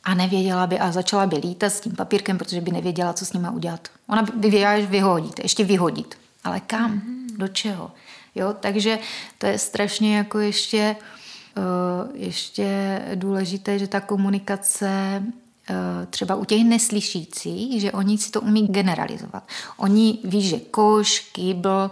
a 0.04 0.14
nevěděla 0.14 0.68
by 0.68 0.80
a 0.80 0.92
začala 0.92 1.26
by 1.26 1.36
lítat 1.36 1.74
s 1.74 1.80
tím 1.80 1.96
papírkem, 1.96 2.38
protože 2.38 2.62
by 2.62 2.72
nevěděla, 2.72 3.14
co 3.14 3.26
s 3.26 3.34
ním 3.34 3.42
má 3.42 3.52
udělat. 3.52 3.88
Ona 4.08 4.22
by 4.22 4.50
věděla, 4.50 4.80
že 4.80 4.86
vyhodit, 4.86 5.40
ještě 5.40 5.64
vyhodit. 5.64 6.18
Ale 6.44 6.60
kam? 6.60 6.94
Mm-hmm. 6.94 7.38
Do 7.38 7.48
čeho? 7.48 7.92
Jo, 8.36 8.54
takže 8.60 9.00
to 9.38 9.46
je 9.46 9.58
strašně 9.58 10.18
jako 10.18 10.40
ještě, 10.40 10.96
uh, 11.00 11.19
ještě 12.14 13.02
důležité, 13.16 13.80
že 13.80 13.88
ta 13.88 14.02
komunikace 14.02 15.24
Eh, 15.70 16.06
třeba 16.10 16.36
u 16.36 16.46
těch 16.46 16.64
neslyšících, 16.64 17.82
že 17.82 17.92
oni 17.92 18.18
si 18.18 18.32
to 18.32 18.42
umí 18.42 18.68
generalizovat. 18.68 19.44
Oni 19.78 20.20
ví, 20.24 20.42
že 20.42 20.60
koš, 20.60 21.20
kýbl, 21.20 21.92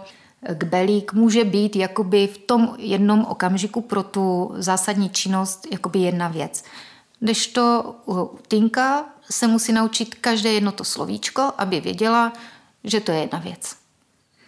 kbelík 0.54 1.12
může 1.12 1.44
být 1.44 1.76
jakoby 1.76 2.26
v 2.26 2.38
tom 2.38 2.74
jednom 2.78 3.24
okamžiku 3.24 3.80
pro 3.80 4.02
tu 4.02 4.54
zásadní 4.56 5.10
činnost 5.10 5.66
jakoby 5.70 5.98
jedna 5.98 6.28
věc. 6.28 6.64
Když 7.20 7.46
to 7.46 7.94
Tinka 8.48 9.04
se 9.30 9.46
musí 9.46 9.72
naučit 9.72 10.14
každé 10.14 10.52
jedno 10.52 10.72
to 10.72 10.84
slovíčko, 10.84 11.52
aby 11.58 11.80
věděla, 11.80 12.32
že 12.84 13.00
to 13.00 13.12
je 13.12 13.20
jedna 13.20 13.38
věc. 13.38 13.76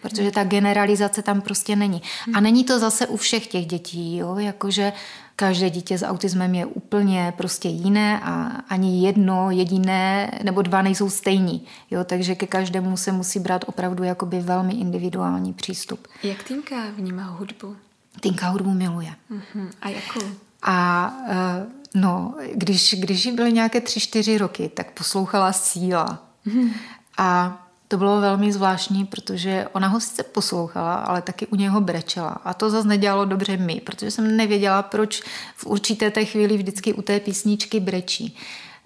Protože 0.01 0.31
ta 0.31 0.43
generalizace 0.43 1.21
tam 1.21 1.41
prostě 1.41 1.75
není. 1.75 2.01
A 2.33 2.39
není 2.39 2.63
to 2.63 2.79
zase 2.79 3.07
u 3.07 3.17
všech 3.17 3.47
těch 3.47 3.65
dětí, 3.65 4.17
jo? 4.17 4.35
jakože 4.37 4.93
každé 5.35 5.69
dítě 5.69 5.97
s 5.97 6.05
autismem 6.05 6.55
je 6.55 6.65
úplně 6.65 7.33
prostě 7.37 7.67
jiné 7.69 8.19
a 8.19 8.61
ani 8.69 9.05
jedno 9.05 9.51
jediné 9.51 10.31
nebo 10.43 10.61
dva 10.61 10.81
nejsou 10.81 11.09
stejní. 11.09 11.65
Jo? 11.91 12.03
Takže 12.03 12.35
ke 12.35 12.47
každému 12.47 12.97
se 12.97 13.11
musí 13.11 13.39
brát 13.39 13.65
opravdu 13.67 14.03
jakoby 14.03 14.39
velmi 14.39 14.73
individuální 14.73 15.53
přístup. 15.53 16.07
Jak 16.23 16.43
Tinka 16.43 16.75
vnímá 16.95 17.23
hudbu? 17.23 17.75
Tinka 18.19 18.49
hudbu 18.49 18.71
miluje. 18.71 19.13
Uh-huh. 19.31 19.69
A 19.81 19.89
jakou? 19.89 20.25
A 20.61 21.07
uh, 21.29 22.01
no, 22.01 22.35
když, 22.53 22.95
když 22.99 23.25
jí 23.25 23.31
byly 23.31 23.53
nějaké 23.53 23.81
tři, 23.81 23.99
čtyři 23.99 24.37
roky, 24.37 24.69
tak 24.69 24.91
poslouchala 24.91 25.53
síla. 25.53 26.23
Uh-huh. 26.47 26.71
A 27.17 27.57
to 27.91 27.97
bylo 27.97 28.21
velmi 28.21 28.51
zvláštní, 28.51 29.05
protože 29.05 29.67
ona 29.73 29.87
ho 29.87 29.99
sice 29.99 30.23
poslouchala, 30.23 30.95
ale 30.95 31.21
taky 31.21 31.47
u 31.47 31.55
něho 31.55 31.81
brečela. 31.81 32.29
A 32.29 32.53
to 32.53 32.69
zase 32.69 32.87
nedělalo 32.87 33.25
dobře 33.25 33.57
mi, 33.57 33.81
protože 33.85 34.11
jsem 34.11 34.37
nevěděla, 34.37 34.83
proč 34.83 35.21
v 35.55 35.65
určité 35.65 36.11
té 36.11 36.25
chvíli 36.25 36.57
vždycky 36.57 36.93
u 36.93 37.01
té 37.01 37.19
písničky 37.19 37.79
brečí. 37.79 38.37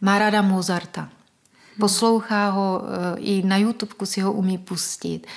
Má 0.01 0.19
ráda 0.19 0.41
Mozarta. 0.41 1.09
Poslouchá 1.79 2.49
ho, 2.49 2.81
eh, 2.83 3.19
i 3.19 3.43
na 3.43 3.57
YouTube 3.57 4.05
si 4.05 4.21
ho 4.21 4.33
umí 4.33 4.57
pustit. 4.57 5.27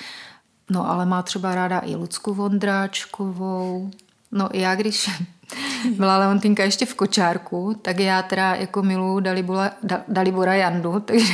No 0.69 0.89
ale 0.89 1.05
má 1.05 1.21
třeba 1.21 1.55
ráda 1.55 1.81
i 1.85 1.95
Lucku 1.95 2.33
Vondráčkovou. 2.33 3.91
No 4.31 4.49
já 4.53 4.75
když 4.75 5.09
byla 5.85 6.17
Leontinka 6.17 6.63
ještě 6.63 6.85
v 6.85 6.93
kočárku, 6.93 7.79
tak 7.81 7.99
já 7.99 8.21
teda 8.21 8.55
jako 8.55 8.83
miluju 8.83 9.19
Dalibora, 9.19 9.71
Dalibora 10.07 10.53
Jandu, 10.53 10.99
takže 11.05 11.33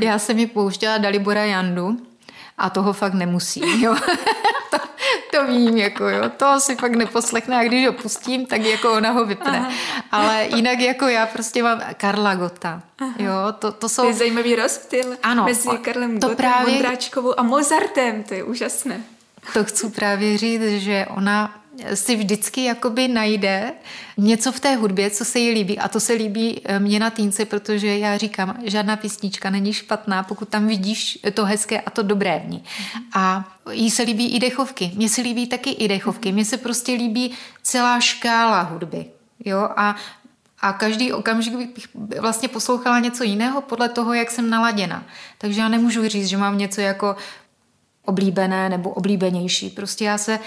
já 0.00 0.18
jsem 0.18 0.36
mi 0.36 0.46
pouštěla 0.46 0.98
Dalibora 0.98 1.44
Jandu 1.44 1.96
a 2.58 2.70
toho 2.70 2.92
fakt 2.92 3.14
nemusí, 3.14 3.82
jo. 3.82 3.96
to, 4.70 4.78
to 5.30 5.46
vím, 5.46 5.76
jako 5.76 6.08
jo, 6.08 6.30
to 6.36 6.60
si 6.60 6.76
fakt 6.76 6.92
neposlechne 6.92 7.56
a 7.56 7.64
když 7.64 7.86
ho 7.86 7.92
pustím, 7.92 8.46
tak 8.46 8.60
jako 8.60 8.92
ona 8.92 9.10
ho 9.10 9.24
vypne. 9.24 9.58
Aha. 9.58 9.70
Ale 10.10 10.46
jinak 10.56 10.80
jako 10.80 11.08
já 11.08 11.26
prostě 11.26 11.62
mám 11.62 11.80
Karla 11.96 12.34
Gota, 12.34 12.82
jo, 13.18 13.32
to, 13.58 13.72
to 13.72 13.88
jsou... 13.88 14.02
To 14.02 14.08
je 14.08 14.14
zajímavý 14.14 14.56
rozptyl 14.56 15.16
ano, 15.22 15.44
mezi 15.44 15.68
Karlem 15.68 16.20
to 16.20 16.28
Gotem, 16.28 16.36
právě... 16.36 16.74
Vondráčkovou 16.74 17.40
a 17.40 17.42
Mozartem, 17.42 18.22
to 18.22 18.34
je 18.34 18.44
úžasné. 18.44 19.00
To 19.52 19.64
chci 19.64 19.90
právě 19.90 20.38
říct, 20.38 20.62
že 20.62 21.06
ona 21.16 21.61
si 21.94 22.16
vždycky 22.16 22.64
jakoby 22.64 23.08
najde 23.08 23.72
něco 24.16 24.52
v 24.52 24.60
té 24.60 24.76
hudbě, 24.76 25.10
co 25.10 25.24
se 25.24 25.38
jí 25.38 25.50
líbí. 25.50 25.78
A 25.78 25.88
to 25.88 26.00
se 26.00 26.12
líbí 26.12 26.60
eh, 26.64 26.78
mě 26.78 27.00
na 27.00 27.10
týnce, 27.10 27.44
protože 27.44 27.98
já 27.98 28.16
říkám, 28.16 28.58
žádná 28.64 28.96
písnička 28.96 29.50
není 29.50 29.72
špatná, 29.72 30.22
pokud 30.22 30.48
tam 30.48 30.66
vidíš 30.66 31.18
to 31.34 31.44
hezké 31.44 31.80
a 31.80 31.90
to 31.90 32.02
dobré 32.02 32.42
v 32.46 32.50
ní. 32.50 32.64
A 33.14 33.54
jí 33.70 33.90
se 33.90 34.02
líbí 34.02 34.36
i 34.36 34.40
dechovky. 34.40 34.92
Mně 34.94 35.08
se 35.08 35.20
líbí 35.20 35.46
taky 35.46 35.70
i 35.70 35.88
dechovky. 35.88 36.32
Mně 36.32 36.44
se 36.44 36.56
prostě 36.56 36.92
líbí 36.92 37.32
celá 37.62 38.00
škála 38.00 38.60
hudby. 38.60 39.06
Jo? 39.44 39.68
A 39.76 39.96
a 40.64 40.72
každý 40.72 41.12
okamžik 41.12 41.54
bych 41.54 41.88
vlastně 42.20 42.48
poslouchala 42.48 42.98
něco 42.98 43.24
jiného 43.24 43.60
podle 43.60 43.88
toho, 43.88 44.14
jak 44.14 44.30
jsem 44.30 44.50
naladěna. 44.50 45.04
Takže 45.38 45.60
já 45.60 45.68
nemůžu 45.68 46.08
říct, 46.08 46.26
že 46.26 46.36
mám 46.36 46.58
něco 46.58 46.80
jako 46.80 47.16
oblíbené 48.04 48.68
nebo 48.68 48.90
oblíbenější. 48.90 49.70
Prostě 49.70 50.04
já 50.04 50.18
se 50.18 50.38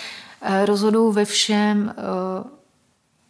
Eh, 0.48 0.66
rozhoduju 0.66 1.12
ve 1.12 1.26
všem, 1.26 1.94
eh, 1.98 2.04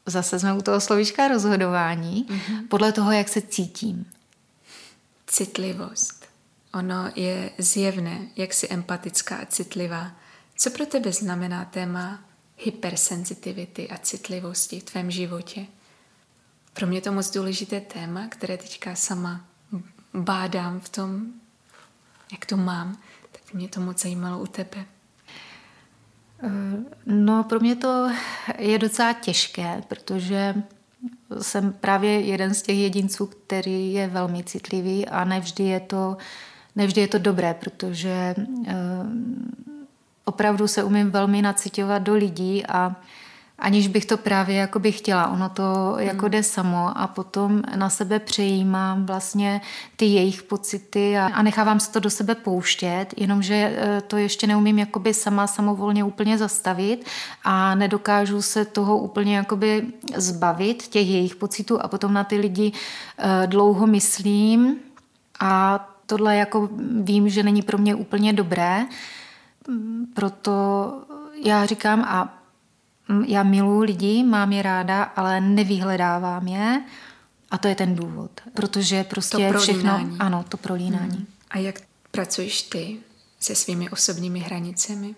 zase 0.05 0.39
jsme 0.39 0.53
u 0.53 0.61
toho 0.61 0.81
slovíčka 0.81 1.27
rozhodování, 1.27 2.25
mm-hmm. 2.29 2.67
podle 2.67 2.91
toho, 2.91 3.11
jak 3.11 3.29
se 3.29 3.41
cítím. 3.41 4.05
Citlivost. 5.27 6.25
Ono 6.73 7.11
je 7.15 7.51
zjevné, 7.57 8.27
jak 8.35 8.53
jsi 8.53 8.67
empatická 8.69 9.37
a 9.37 9.45
citlivá. 9.45 10.11
Co 10.57 10.69
pro 10.69 10.85
tebe 10.85 11.11
znamená 11.11 11.65
téma 11.65 12.19
hypersenzitivity 12.57 13.89
a 13.89 13.97
citlivosti 13.97 14.79
v 14.79 14.83
tvém 14.83 15.11
životě? 15.11 15.65
Pro 16.73 16.87
mě 16.87 17.01
to 17.01 17.11
moc 17.11 17.31
důležité 17.31 17.81
téma, 17.81 18.27
které 18.27 18.57
teďka 18.57 18.95
sama 18.95 19.45
bádám 20.13 20.79
v 20.79 20.89
tom, 20.89 21.25
jak 22.31 22.45
to 22.45 22.57
mám, 22.57 22.97
tak 23.31 23.53
mě 23.53 23.67
to 23.67 23.81
moc 23.81 24.01
zajímalo 24.01 24.39
u 24.39 24.47
tebe. 24.47 24.85
No, 27.05 27.43
pro 27.43 27.59
mě 27.59 27.75
to 27.75 28.11
je 28.57 28.79
docela 28.79 29.13
těžké, 29.13 29.83
protože 29.87 30.55
jsem 31.41 31.73
právě 31.73 32.19
jeden 32.19 32.53
z 32.53 32.61
těch 32.61 32.77
jedinců, 32.77 33.25
který 33.25 33.93
je 33.93 34.07
velmi 34.07 34.43
citlivý 34.43 35.07
a 35.07 35.25
nevždy 35.25 35.63
je 35.63 35.79
to, 35.79 36.17
nevždy 36.75 37.01
je 37.01 37.07
to 37.07 37.17
dobré, 37.17 37.53
protože 37.53 38.35
uh, 38.37 38.65
opravdu 40.25 40.67
se 40.67 40.83
umím 40.83 41.11
velmi 41.11 41.41
nacitovat 41.41 42.01
do 42.01 42.13
lidí 42.13 42.65
a 42.65 42.95
aniž 43.59 43.87
bych 43.87 44.05
to 44.05 44.17
právě 44.17 44.55
jako 44.55 44.79
bych 44.79 44.97
chtěla. 44.97 45.27
Ono 45.27 45.49
to 45.49 45.95
jako 45.97 46.21
hmm. 46.21 46.31
jde 46.31 46.43
samo 46.43 46.97
a 46.97 47.07
potom 47.07 47.61
na 47.75 47.89
sebe 47.89 48.19
přejímám 48.19 49.05
vlastně 49.05 49.61
ty 49.95 50.05
jejich 50.05 50.43
pocity 50.43 51.17
a, 51.17 51.25
a 51.25 51.41
nechávám 51.41 51.79
se 51.79 51.91
to 51.91 51.99
do 51.99 52.09
sebe 52.09 52.35
pouštět, 52.35 53.05
jenomže 53.17 53.55
e, 53.55 54.01
to 54.01 54.17
ještě 54.17 54.47
neumím 54.47 54.79
jakoby 54.79 55.13
sama 55.13 55.47
samovolně 55.47 56.03
úplně 56.03 56.37
zastavit 56.37 57.05
a 57.43 57.75
nedokážu 57.75 58.41
se 58.41 58.65
toho 58.65 58.97
úplně 58.97 59.35
jakoby 59.35 59.85
zbavit, 60.15 60.87
těch 60.87 61.07
jejich 61.07 61.35
pocitů 61.35 61.81
a 61.81 61.87
potom 61.87 62.13
na 62.13 62.23
ty 62.23 62.37
lidi 62.37 62.71
e, 63.17 63.47
dlouho 63.47 63.87
myslím 63.87 64.75
a 65.39 65.87
tohle 66.05 66.35
jako 66.35 66.69
vím, 67.01 67.29
že 67.29 67.43
není 67.43 67.61
pro 67.61 67.77
mě 67.77 67.95
úplně 67.95 68.33
dobré, 68.33 68.85
proto 70.13 70.93
já 71.43 71.65
říkám 71.65 72.01
a 72.01 72.44
já 73.25 73.43
miluji 73.43 73.85
lidi, 73.85 74.23
mám 74.23 74.51
je 74.51 74.61
ráda, 74.61 75.03
ale 75.03 75.41
nevyhledávám 75.41 76.47
je 76.47 76.83
a 77.51 77.57
to 77.57 77.67
je 77.67 77.75
ten 77.75 77.95
důvod. 77.95 78.31
Protože 78.53 79.03
prostě 79.03 79.51
to 79.53 79.59
všechno, 79.59 80.09
ano, 80.19 80.45
to 80.49 80.57
prolínání. 80.57 81.17
Hmm. 81.17 81.27
A 81.49 81.57
jak 81.57 81.81
pracuješ 82.11 82.61
ty 82.61 82.97
se 83.39 83.55
svými 83.55 83.89
osobními 83.89 84.39
hranicemi? 84.39 85.15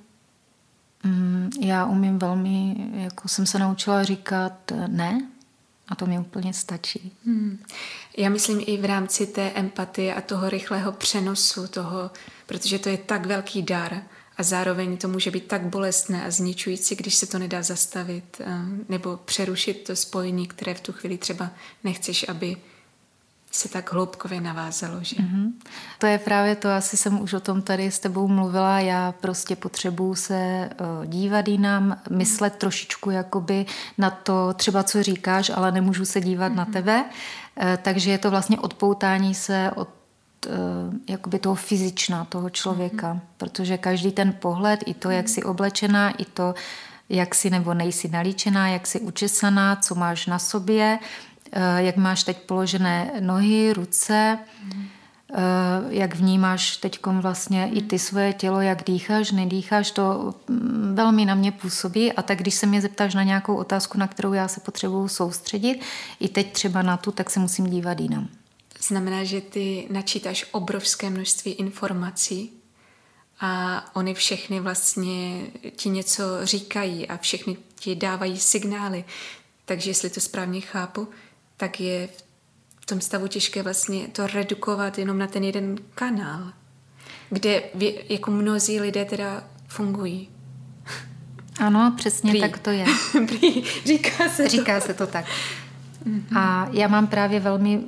Hmm, 1.04 1.50
já 1.62 1.86
umím 1.86 2.20
velmi, 2.20 2.76
jako 2.94 3.28
jsem 3.28 3.46
se 3.46 3.60
naučila 3.60 4.04
říkat 4.04 4.72
ne, 4.88 5.28
a 5.88 5.96
to 5.96 6.06
mi 6.06 6.20
úplně 6.20 6.54
stačí. 6.54 7.12
Hmm. 7.26 7.60
Já 8.18 8.30
myslím 8.30 8.64
i 8.66 8.78
v 8.78 8.86
rámci 8.86 9.28
té 9.28 9.52
empatie 9.52 10.16
a 10.16 10.22
toho 10.22 10.50
rychlého 10.50 10.92
přenosu 10.92 11.68
toho, 11.68 12.12
protože 12.46 12.80
to 12.80 12.90
je 12.90 12.98
tak 12.98 13.26
velký 13.26 13.62
dar, 13.62 14.02
a 14.38 14.44
zároveň 14.44 14.98
to 14.98 15.08
může 15.08 15.32
být 15.32 15.48
tak 15.48 15.62
bolestné 15.62 16.26
a 16.26 16.32
zničující, 16.32 16.96
když 16.96 17.16
se 17.16 17.28
to 17.28 17.40
nedá 17.40 17.64
zastavit 17.64 18.42
eh, 18.42 18.58
nebo 18.90 19.18
přerušit 19.26 19.84
to 19.84 19.96
spojení, 19.96 20.48
které 20.48 20.74
v 20.74 20.82
tu 20.82 20.94
chvíli 20.94 21.18
třeba 21.18 21.50
nechceš, 21.84 22.26
aby 22.30 22.58
se 23.52 23.70
tak 23.70 23.94
hloubkově 23.94 24.42
navázalo, 24.42 25.00
že? 25.02 25.16
Mm-hmm. 25.16 25.52
To 26.00 26.08
je 26.08 26.18
právě 26.18 26.56
to, 26.56 26.70
asi 26.70 26.98
jsem 26.98 27.22
už 27.22 27.34
o 27.34 27.40
tom 27.40 27.62
tady 27.62 27.92
s 27.92 28.00
tebou 28.00 28.28
mluvila, 28.28 28.80
já 28.80 29.12
prostě 29.12 29.56
potřebuju 29.56 30.16
se 30.16 30.70
uh, 30.80 31.06
dívat 31.06 31.48
jinam, 31.48 32.02
myslet 32.10 32.56
trošičku 32.56 33.10
jakoby 33.10 33.66
na 33.98 34.10
to 34.10 34.54
třeba, 34.54 34.84
co 34.84 35.04
říkáš, 35.04 35.52
ale 35.56 35.72
nemůžu 35.72 36.06
se 36.06 36.22
dívat 36.22 36.52
mm-hmm. 36.52 36.56
na 36.56 36.66
tebe, 36.66 37.04
uh, 37.04 37.64
takže 37.82 38.12
je 38.12 38.18
to 38.18 38.32
vlastně 38.32 38.60
odpoutání 38.60 39.36
se 39.36 39.72
od 39.76 39.97
jakoby 41.10 41.40
toho 41.40 41.56
fyzična, 41.56 42.26
toho 42.26 42.50
člověka, 42.50 43.14
mm-hmm. 43.14 43.20
protože 43.38 43.78
každý 43.78 44.12
ten 44.12 44.34
pohled, 44.34 44.84
i 44.86 44.94
to, 44.94 45.10
jak 45.10 45.30
jsi 45.30 45.44
oblečená, 45.44 46.10
i 46.12 46.26
to, 46.26 46.56
jak 47.10 47.36
jsi 47.36 47.50
nebo 47.50 47.74
nejsi 47.74 48.08
nalíčená, 48.08 48.68
jak 48.68 48.88
jsi 48.88 49.00
učesaná, 49.00 49.76
co 49.76 49.96
máš 49.96 50.26
na 50.26 50.40
sobě, 50.40 51.00
uh, 51.02 51.62
jak 51.78 51.98
máš 51.98 52.24
teď 52.24 52.38
položené 52.38 53.12
nohy, 53.20 53.74
ruce, 53.74 54.40
mm-hmm 54.70 54.98
Eh, 55.34 55.84
jak 55.90 56.16
vnímáš 56.16 56.78
teď 56.78 57.00
vlastně 57.06 57.70
i 57.70 57.82
ty 57.82 58.00
svoje 58.00 58.34
tělo, 58.34 58.62
jak 58.62 58.84
dýcháš, 58.84 59.32
nedýcháš, 59.32 59.92
to 59.92 60.34
mm, 60.48 60.96
velmi 60.96 61.26
na 61.26 61.36
mě 61.36 61.52
působí. 61.52 62.14
A 62.14 62.22
tak 62.22 62.38
když 62.38 62.54
se 62.54 62.66
mě 62.66 62.82
zeptáš 62.82 63.16
na 63.16 63.24
nějakou 63.24 63.56
otázku, 63.56 63.98
na 63.98 64.08
kterou 64.08 64.34
já 64.34 64.48
se 64.48 64.60
potřebuju 64.60 65.08
soustředit, 65.08 65.82
i 66.20 66.28
teď 66.28 66.52
třeba 66.52 66.82
na 66.82 66.98
tu, 66.98 67.12
tak 67.12 67.30
se 67.30 67.40
musím 67.40 67.68
dívat 67.68 68.00
jinam. 68.00 68.28
Znamená, 68.80 69.24
že 69.24 69.42
ty 69.42 69.88
načítáš 69.90 70.46
obrovské 70.52 71.10
množství 71.10 71.52
informací 71.52 72.52
a 73.40 73.84
oni 73.96 74.14
všechny 74.14 74.60
vlastně 74.60 75.48
ti 75.76 75.90
něco 75.90 76.24
říkají 76.44 77.08
a 77.08 77.18
všechny 77.18 77.58
ti 77.76 77.96
dávají 77.96 78.40
signály. 78.40 79.06
Takže 79.66 79.90
jestli 79.90 80.10
to 80.10 80.20
správně 80.20 80.62
chápu, 80.62 81.08
tak 81.58 81.80
je 81.80 82.10
v 82.80 82.86
tom 82.86 83.02
stavu 83.02 83.28
těžké 83.28 83.64
vlastně 83.64 84.08
to 84.08 84.28
redukovat 84.28 84.98
jenom 84.98 85.18
na 85.18 85.28
ten 85.28 85.44
jeden 85.44 85.78
kanál, 85.96 86.54
kde 87.30 87.64
jako 88.10 88.32
mnozí 88.32 88.80
lidé 88.80 89.06
teda 89.06 89.44
fungují. 89.68 90.30
Ano, 91.60 91.94
přesně 91.98 92.32
Prý. 92.32 92.42
tak 92.42 92.58
to 92.60 92.70
je. 92.70 92.86
Prý. 93.28 93.64
Říká 93.86 94.30
se 94.30 94.50
Říká 94.50 94.80
to. 94.80 94.86
se 94.86 94.94
to 94.94 95.08
tak. 95.08 95.26
Mm-hmm. 96.06 96.38
A 96.38 96.68
já 96.72 96.88
mám 96.88 97.08
právě 97.08 97.40
velmi 97.40 97.78
uh, 97.78 97.84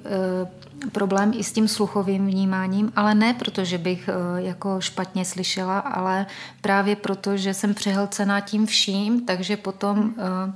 problém 0.92 1.32
i 1.36 1.44
s 1.44 1.52
tím 1.52 1.68
sluchovým 1.68 2.28
vnímáním, 2.28 2.92
ale 2.96 3.16
ne 3.16 3.34
proto, 3.34 3.66
že 3.66 3.78
bych 3.78 4.10
uh, 4.10 4.46
jako 4.46 4.82
špatně 4.82 5.26
slyšela, 5.26 5.80
ale 5.80 6.26
právě 6.62 6.96
proto, 6.96 7.38
že 7.38 7.54
jsem 7.54 7.74
přehlcená 7.74 8.42
tím 8.42 8.66
vším, 8.66 9.26
takže 9.26 9.58
potom 9.58 10.00
uh, 10.00 10.54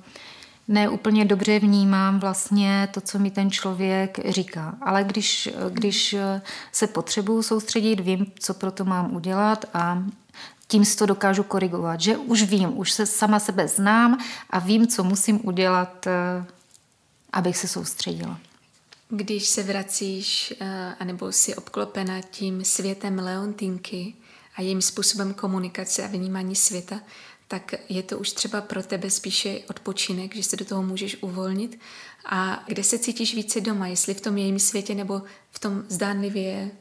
ne 0.67 0.89
úplně 0.89 1.25
dobře 1.25 1.59
vnímám 1.59 2.19
vlastně 2.19 2.87
to, 2.91 3.01
co 3.01 3.19
mi 3.19 3.31
ten 3.31 3.51
člověk 3.51 4.19
říká. 4.29 4.75
Ale 4.81 5.03
když, 5.03 5.49
když 5.69 6.15
se 6.71 6.87
potřebuju 6.87 7.43
soustředit, 7.43 7.99
vím, 7.99 8.25
co 8.39 8.53
pro 8.53 8.71
to 8.71 8.85
mám 8.85 9.15
udělat 9.15 9.65
a 9.73 10.03
tím 10.73 10.85
si 10.85 10.97
to 10.97 11.05
dokážu 11.05 11.43
korigovat. 11.43 12.01
Že 12.01 12.17
už 12.17 12.43
vím, 12.43 12.77
už 12.77 12.91
se 12.91 13.05
sama 13.05 13.39
sebe 13.39 13.67
znám 13.67 14.17
a 14.49 14.59
vím, 14.59 14.87
co 14.87 15.03
musím 15.03 15.47
udělat, 15.47 16.07
eh, 16.07 16.45
abych 17.33 17.57
se 17.57 17.67
soustředila. 17.67 18.39
Když 19.15 19.45
se 19.45 19.63
vracíš, 19.63 20.53
eh, 20.59 20.95
anebo 20.99 21.31
si 21.31 21.55
obklopena 21.55 22.21
tím 22.21 22.65
světem 22.65 23.19
Leontinky 23.19 24.13
a 24.55 24.61
jejím 24.61 24.81
způsobem 24.81 25.33
komunikace 25.33 26.03
a 26.03 26.07
vnímání 26.07 26.55
světa, 26.55 27.01
tak 27.47 27.73
je 27.89 28.03
to 28.03 28.19
už 28.19 28.31
třeba 28.31 28.61
pro 28.61 28.83
tebe 28.83 29.09
spíše 29.09 29.59
odpočinek, 29.69 30.35
že 30.35 30.43
se 30.43 30.55
do 30.55 30.65
toho 30.65 30.83
můžeš 30.83 31.17
uvolnit 31.21 31.79
a 32.25 32.63
kde 32.67 32.83
se 32.83 32.99
cítíš 32.99 33.35
více 33.35 33.61
doma, 33.61 33.87
jestli 33.87 34.13
v 34.13 34.21
tom 34.21 34.37
jejím 34.37 34.59
světě 34.59 34.95
nebo 34.95 35.21
v 35.51 35.59
tom 35.59 35.83
zdánlivě 35.89 36.71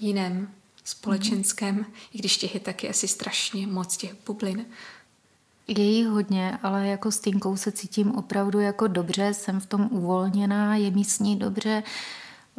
jiném 0.00 0.54
společenském, 0.84 1.74
mm. 1.74 1.86
i 2.12 2.18
když 2.18 2.36
těch 2.36 2.54
je 2.54 2.60
taky 2.60 2.88
asi 2.88 3.08
strašně 3.08 3.66
moc 3.66 3.96
těch 3.96 4.14
bublin. 4.26 4.66
Je 5.68 5.84
jí 5.84 6.04
hodně, 6.04 6.58
ale 6.62 6.86
jako 6.86 7.10
s 7.10 7.20
Tinkou 7.20 7.56
se 7.56 7.72
cítím 7.72 8.12
opravdu 8.12 8.60
jako 8.60 8.86
dobře, 8.86 9.34
jsem 9.34 9.60
v 9.60 9.66
tom 9.66 9.88
uvolněná, 9.90 10.76
je 10.76 10.90
mi 10.90 11.04
s 11.04 11.18
ní 11.18 11.36
dobře, 11.36 11.82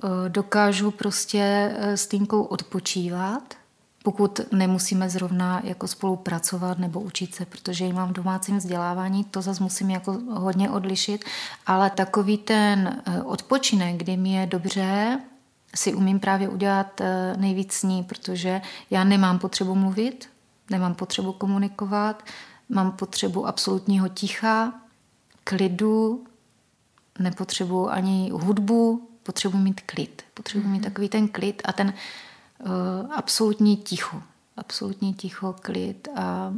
eh, 0.04 0.30
dokážu 0.30 0.92
prostě 0.92 1.76
eh, 1.78 1.98
s 1.98 2.08
Tinkou 2.08 2.44
odpočívat, 2.44 3.54
pokud 4.04 4.40
nemusíme 4.52 5.10
zrovna 5.10 5.62
jako 5.64 5.88
spolupracovat 5.88 6.80
nebo 6.80 7.00
učit 7.00 7.36
se, 7.36 7.46
protože 7.46 7.86
ji 7.86 7.94
mám 7.94 8.10
v 8.10 8.14
domácím 8.14 8.58
vzdělávání, 8.58 9.24
to 9.24 9.42
zase 9.42 9.64
musím 9.64 9.90
jako 9.90 10.20
hodně 10.30 10.70
odlišit, 10.70 11.26
ale 11.66 11.90
takový 11.90 12.38
ten 12.38 13.02
eh, 13.06 13.22
odpočinek, 13.22 13.98
kdy 13.98 14.18
mi 14.18 14.34
je 14.34 14.46
dobře, 14.46 15.20
si 15.76 15.94
umím 15.94 16.20
právě 16.20 16.50
udělat 16.50 17.02
nejvíc 17.38 17.74
s 17.74 17.84
ní, 17.84 18.04
protože 18.04 18.62
já 18.90 19.04
nemám 19.04 19.40
potřebu 19.40 19.76
mluvit, 19.76 20.30
nemám 20.70 20.96
potřebu 20.96 21.34
komunikovat, 21.34 22.24
mám 22.70 22.92
potřebu 22.92 23.48
absolutního 23.48 24.10
ticha, 24.10 24.74
klidu, 25.44 26.24
nepotřebuji 27.20 27.90
ani 27.90 28.30
hudbu, 28.34 29.10
potřebuji 29.24 29.58
mít 29.58 29.82
klid. 29.82 30.22
Potřebuji 30.34 30.68
mít 30.68 30.80
mhm. 30.80 30.84
takový 30.84 31.10
ten 31.10 31.28
klid 31.28 31.62
a 31.66 31.74
ten 31.74 31.94
Eh, 32.64 33.08
absolutní 33.16 33.78
ticho. 33.78 34.22
Absolutní 34.58 35.14
ticho, 35.14 35.56
klid. 35.62 36.08
A 36.16 36.54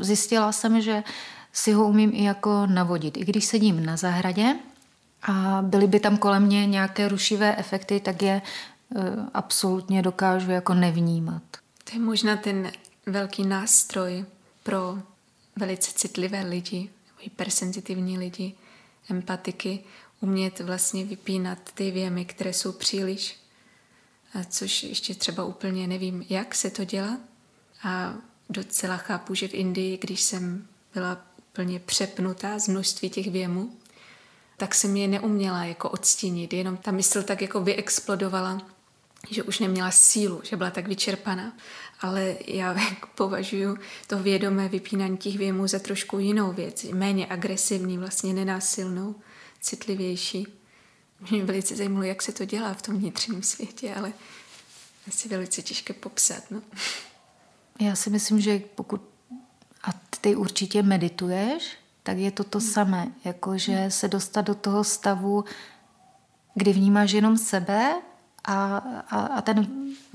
zjistila 0.00 0.52
jsem, 0.52 0.80
že 0.80 1.02
si 1.52 1.72
ho 1.72 1.88
umím 1.88 2.10
i 2.14 2.24
jako 2.24 2.66
navodit. 2.66 3.16
I 3.16 3.24
když 3.24 3.44
sedím 3.44 3.86
na 3.86 3.96
zahradě 3.96 4.56
a 5.22 5.58
byly 5.62 5.86
by 5.86 6.00
tam 6.00 6.16
kolem 6.16 6.42
mě 6.42 6.66
nějaké 6.66 7.08
rušivé 7.08 7.56
efekty, 7.56 8.00
tak 8.00 8.22
je 8.22 8.42
eh, 8.96 9.00
absolutně 9.34 10.02
dokážu 10.02 10.50
jako 10.50 10.74
nevnímat. 10.74 11.42
To 11.84 11.96
je 11.96 12.00
možná 12.00 12.36
ten 12.36 12.70
velký 13.06 13.46
nástroj 13.46 14.24
pro 14.62 14.98
velice 15.58 15.92
citlivé 15.94 16.42
lidi, 16.42 16.90
hypersenzitivní 17.20 18.18
lidi, 18.18 18.54
empatiky, 19.10 19.84
umět 20.20 20.60
vlastně 20.60 21.04
vypínat 21.04 21.58
ty 21.74 21.90
věmy, 21.90 22.24
které 22.24 22.52
jsou 22.52 22.72
příliš 22.72 23.38
což 24.48 24.82
ještě 24.82 25.14
třeba 25.14 25.44
úplně 25.44 25.86
nevím, 25.86 26.26
jak 26.28 26.54
se 26.54 26.70
to 26.70 26.84
dělá. 26.84 27.18
A 27.82 28.14
docela 28.50 28.96
chápu, 28.96 29.34
že 29.34 29.48
v 29.48 29.54
Indii, 29.54 29.98
když 29.98 30.20
jsem 30.20 30.66
byla 30.94 31.26
úplně 31.38 31.80
přepnutá 31.80 32.58
z 32.58 32.68
množství 32.68 33.10
těch 33.10 33.30
věmů, 33.30 33.76
tak 34.56 34.74
jsem 34.74 34.96
je 34.96 35.08
neuměla 35.08 35.64
jako 35.64 35.90
odstínit, 35.90 36.52
jenom 36.52 36.76
ta 36.76 36.90
mysl 36.90 37.22
tak 37.22 37.42
jako 37.42 37.60
vyexplodovala, 37.60 38.66
že 39.30 39.42
už 39.42 39.58
neměla 39.58 39.90
sílu, 39.90 40.40
že 40.44 40.56
byla 40.56 40.70
tak 40.70 40.88
vyčerpaná. 40.88 41.56
Ale 42.00 42.36
já 42.46 42.76
považuji 43.14 43.76
to 44.06 44.18
vědomé 44.18 44.68
vypínání 44.68 45.16
těch 45.16 45.38
věmů 45.38 45.66
za 45.66 45.78
trošku 45.78 46.18
jinou 46.18 46.52
věc, 46.52 46.84
méně 46.84 47.26
agresivní, 47.26 47.98
vlastně 47.98 48.34
nenásilnou, 48.34 49.14
citlivější. 49.60 50.46
Mě 51.30 51.44
velice 51.44 51.76
zajímalo, 51.76 52.02
jak 52.02 52.22
se 52.22 52.32
to 52.32 52.44
dělá 52.44 52.74
v 52.74 52.82
tom 52.82 52.98
vnitřním 52.98 53.42
světě, 53.42 53.94
ale 53.94 54.12
asi 55.08 55.28
velice 55.28 55.62
těžké 55.62 55.92
popsat. 55.92 56.50
No. 56.50 56.62
Já 57.80 57.96
si 57.96 58.10
myslím, 58.10 58.40
že 58.40 58.62
pokud 58.74 59.02
a 59.82 59.92
ty 60.20 60.36
určitě 60.36 60.82
medituješ, 60.82 61.76
tak 62.02 62.18
je 62.18 62.30
to 62.30 62.44
to 62.44 62.60
samé, 62.60 63.12
jakože 63.24 63.86
se 63.88 64.08
dostat 64.08 64.40
do 64.40 64.54
toho 64.54 64.84
stavu, 64.84 65.44
kdy 66.54 66.72
vnímáš 66.72 67.12
jenom 67.12 67.38
sebe 67.38 67.94
a, 68.48 68.76
a, 69.10 69.20
a 69.20 69.40
ten, 69.40 69.66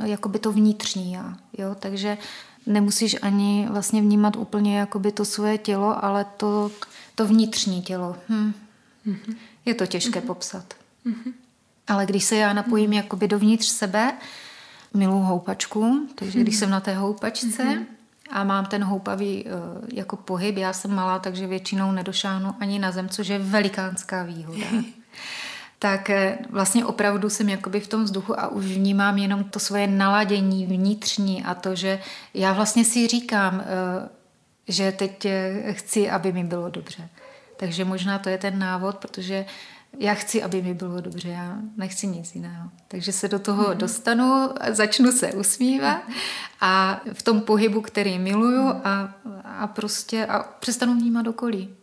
jakoby 0.05 0.39
to 0.39 0.51
vnitřní 0.51 1.13
já, 1.13 1.37
jo, 1.57 1.75
takže 1.79 2.17
nemusíš 2.65 3.15
ani 3.21 3.67
vlastně 3.69 4.01
vnímat 4.01 4.35
úplně 4.35 4.79
jakoby 4.79 5.11
to 5.11 5.25
svoje 5.25 5.57
tělo, 5.57 6.05
ale 6.05 6.25
to, 6.37 6.71
to 7.15 7.27
vnitřní 7.27 7.81
tělo. 7.81 8.15
Hm. 8.29 8.53
Mm-hmm. 9.07 9.35
Je 9.65 9.73
to 9.73 9.85
těžké 9.85 10.19
mm-hmm. 10.19 10.25
popsat. 10.25 10.73
Mm-hmm. 11.05 11.33
Ale 11.87 12.05
když 12.05 12.23
se 12.23 12.35
já 12.35 12.53
napojím 12.53 12.91
mm-hmm. 12.91 12.95
jakoby 12.95 13.27
dovnitř 13.27 13.67
sebe, 13.67 14.17
miluji 14.93 15.23
houpačku, 15.23 16.07
takže 16.15 16.39
mm-hmm. 16.39 16.41
když 16.41 16.55
jsem 16.55 16.69
na 16.69 16.79
té 16.79 16.95
houpačce 16.95 17.63
mm-hmm. 17.63 17.85
a 18.31 18.43
mám 18.43 18.65
ten 18.65 18.83
houpavý 18.83 19.45
uh, 19.45 19.49
jako 19.93 20.15
pohyb, 20.15 20.57
já 20.57 20.73
jsem 20.73 20.95
malá, 20.95 21.19
takže 21.19 21.47
většinou 21.47 21.91
nedošáhnu 21.91 22.55
ani 22.59 22.79
na 22.79 22.91
zem, 22.91 23.09
což 23.09 23.27
je 23.27 23.39
velikánská 23.39 24.23
výhoda. 24.23 24.67
tak 25.83 26.09
eh, 26.09 26.37
vlastně 26.49 26.85
opravdu 26.85 27.29
jsem 27.29 27.49
jakoby 27.49 27.79
v 27.79 27.87
tom 27.87 28.03
vzduchu 28.03 28.39
a 28.39 28.47
už 28.47 28.65
vnímám 28.65 29.17
jenom 29.17 29.43
to 29.43 29.59
svoje 29.59 29.87
naladění 29.87 30.65
vnitřní 30.65 31.43
a 31.43 31.55
to, 31.55 31.75
že 31.75 31.99
já 32.33 32.53
vlastně 32.53 32.85
si 32.85 33.07
říkám, 33.07 33.55
uh, 33.55 33.63
že 34.67 34.91
teď 34.91 35.27
chci, 35.71 36.09
aby 36.09 36.31
mi 36.31 36.43
bylo 36.43 36.69
dobře. 36.69 37.09
Takže 37.57 37.85
možná 37.85 38.19
to 38.19 38.29
je 38.29 38.37
ten 38.37 38.59
návod, 38.59 38.97
protože 38.97 39.45
já 39.99 40.13
chci, 40.13 40.43
aby 40.43 40.61
mi 40.61 40.73
bylo 40.73 41.01
dobře, 41.01 41.29
já 41.29 41.57
nechci 41.77 42.07
nic 42.07 42.35
jiného. 42.35 42.69
Takže 42.87 43.11
se 43.11 43.27
do 43.27 43.39
toho 43.39 43.63
mm-hmm. 43.63 43.77
dostanu, 43.77 44.49
začnu 44.71 45.11
se 45.11 45.33
usmívat 45.33 46.01
a 46.61 47.01
v 47.13 47.23
tom 47.23 47.41
pohybu, 47.41 47.81
který 47.81 48.19
miluju 48.19 48.69
a, 48.83 49.13
a 49.43 49.67
prostě 49.67 50.25
a 50.25 50.43
přestanu 50.43 50.93
vnímat 50.93 51.27
okolí. 51.27 51.75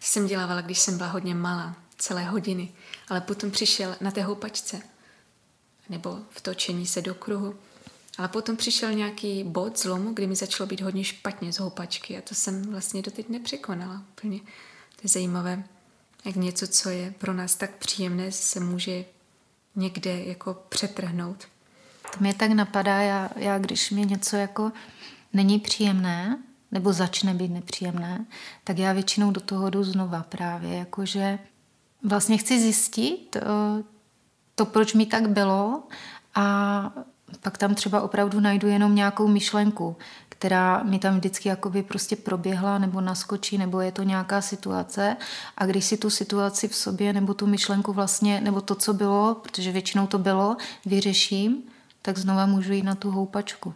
Jsem 0.00 0.26
dělávala, 0.26 0.60
když 0.60 0.78
jsem 0.78 0.96
byla 0.96 1.08
hodně 1.08 1.34
malá, 1.34 1.74
celé 1.98 2.24
hodiny, 2.24 2.72
ale 3.08 3.20
potom 3.20 3.50
přišel 3.50 3.96
na 4.00 4.10
té 4.10 4.22
houpačce 4.22 4.80
nebo 5.88 6.18
v 6.30 6.40
točení 6.40 6.86
se 6.86 7.02
do 7.02 7.14
kruhu. 7.14 7.54
Ale 8.18 8.28
potom 8.28 8.56
přišel 8.56 8.92
nějaký 8.92 9.44
bod 9.44 9.78
zlomu, 9.78 10.12
kdy 10.12 10.26
mi 10.26 10.36
začalo 10.36 10.66
být 10.66 10.80
hodně 10.80 11.04
špatně 11.04 11.52
z 11.52 11.58
houpačky 11.58 12.18
a 12.18 12.20
to 12.20 12.34
jsem 12.34 12.62
vlastně 12.62 13.02
doteď 13.02 13.28
nepřekonala 13.28 14.02
úplně. 14.12 14.38
To 14.38 15.02
je 15.02 15.08
zajímavé 15.08 15.64
jak 16.24 16.36
něco, 16.36 16.66
co 16.66 16.90
je 16.90 17.14
pro 17.18 17.32
nás 17.32 17.54
tak 17.54 17.76
příjemné, 17.76 18.32
se 18.32 18.60
může 18.60 19.04
někde 19.76 20.24
jako 20.24 20.54
přetrhnout. 20.68 21.44
To 22.02 22.20
mě 22.20 22.34
tak 22.34 22.50
napadá, 22.50 23.00
já, 23.00 23.30
já 23.36 23.58
když 23.58 23.90
mi 23.90 24.06
něco 24.06 24.36
jako 24.36 24.72
není 25.32 25.58
příjemné, 25.58 26.42
nebo 26.70 26.92
začne 26.92 27.34
být 27.34 27.48
nepříjemné, 27.48 28.26
tak 28.64 28.78
já 28.78 28.92
většinou 28.92 29.30
do 29.30 29.40
toho 29.40 29.70
jdu 29.70 29.84
znova 29.84 30.22
právě, 30.22 30.74
jakože 30.74 31.38
vlastně 32.04 32.36
chci 32.36 32.60
zjistit 32.60 33.36
eh, 33.36 33.42
to, 34.54 34.66
proč 34.66 34.94
mi 34.94 35.06
tak 35.06 35.28
bylo 35.28 35.82
a 36.34 36.92
pak 37.40 37.58
tam 37.58 37.74
třeba 37.74 38.00
opravdu 38.00 38.40
najdu 38.40 38.68
jenom 38.68 38.94
nějakou 38.94 39.28
myšlenku, 39.28 39.96
která 40.28 40.82
mi 40.82 40.98
tam 40.98 41.16
vždycky 41.16 41.48
jakoby 41.48 41.82
prostě 41.82 42.16
proběhla 42.16 42.78
nebo 42.78 43.00
naskočí, 43.00 43.58
nebo 43.58 43.80
je 43.80 43.92
to 43.92 44.02
nějaká 44.02 44.40
situace 44.40 45.16
a 45.56 45.66
když 45.66 45.84
si 45.84 45.96
tu 45.96 46.10
situaci 46.10 46.68
v 46.68 46.74
sobě 46.74 47.12
nebo 47.12 47.34
tu 47.34 47.46
myšlenku 47.46 47.92
vlastně, 47.92 48.40
nebo 48.40 48.60
to, 48.60 48.74
co 48.74 48.94
bylo, 48.94 49.34
protože 49.34 49.72
většinou 49.72 50.06
to 50.06 50.18
bylo, 50.18 50.56
vyřeším, 50.86 51.62
tak 52.02 52.18
znova 52.18 52.46
můžu 52.46 52.72
jít 52.72 52.82
na 52.82 52.94
tu 52.94 53.10
houpačku. 53.10 53.74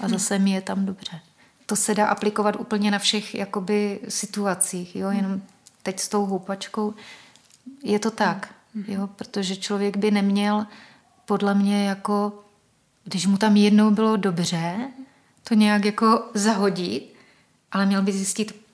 A 0.00 0.08
zase 0.08 0.38
mi 0.38 0.50
je 0.50 0.60
tam 0.60 0.86
dobře. 0.86 1.20
To 1.66 1.76
se 1.76 1.94
dá 1.94 2.06
aplikovat 2.06 2.56
úplně 2.56 2.90
na 2.90 2.98
všech 2.98 3.34
jakoby 3.34 4.00
situacích, 4.08 4.96
jo? 4.96 5.10
jenom 5.10 5.40
teď 5.82 6.00
s 6.00 6.08
tou 6.08 6.26
houpačkou 6.26 6.94
je 7.82 7.98
to 7.98 8.10
tak, 8.10 8.54
jo? 8.88 9.06
protože 9.06 9.56
člověk 9.56 9.96
by 9.96 10.10
neměl 10.10 10.66
podle 11.24 11.54
mě 11.54 11.88
jako, 11.88 12.44
když 13.04 13.26
mu 13.26 13.36
tam 13.36 13.56
jednou 13.56 13.90
bylo 13.90 14.16
dobře, 14.16 14.90
to 15.48 15.54
nějak 15.54 15.84
jako 15.84 16.30
zahodit, 16.34 17.14
ale 17.72 17.86
měl 17.86 18.02
by 18.02 18.12
zjistit, 18.12 18.64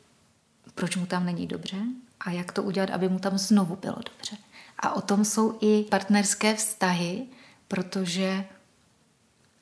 proč 0.74 0.96
mu 0.96 1.06
tam 1.06 1.26
není 1.26 1.46
dobře 1.46 1.76
a 2.20 2.30
jak 2.30 2.52
to 2.52 2.62
udělat, 2.62 2.90
aby 2.90 3.08
mu 3.08 3.18
tam 3.18 3.38
znovu 3.38 3.76
bylo 3.76 3.96
dobře. 3.96 4.36
A 4.78 4.92
o 4.92 5.00
tom 5.00 5.24
jsou 5.24 5.58
i 5.60 5.84
partnerské 5.90 6.54
vztahy, 6.54 7.26
protože 7.68 8.44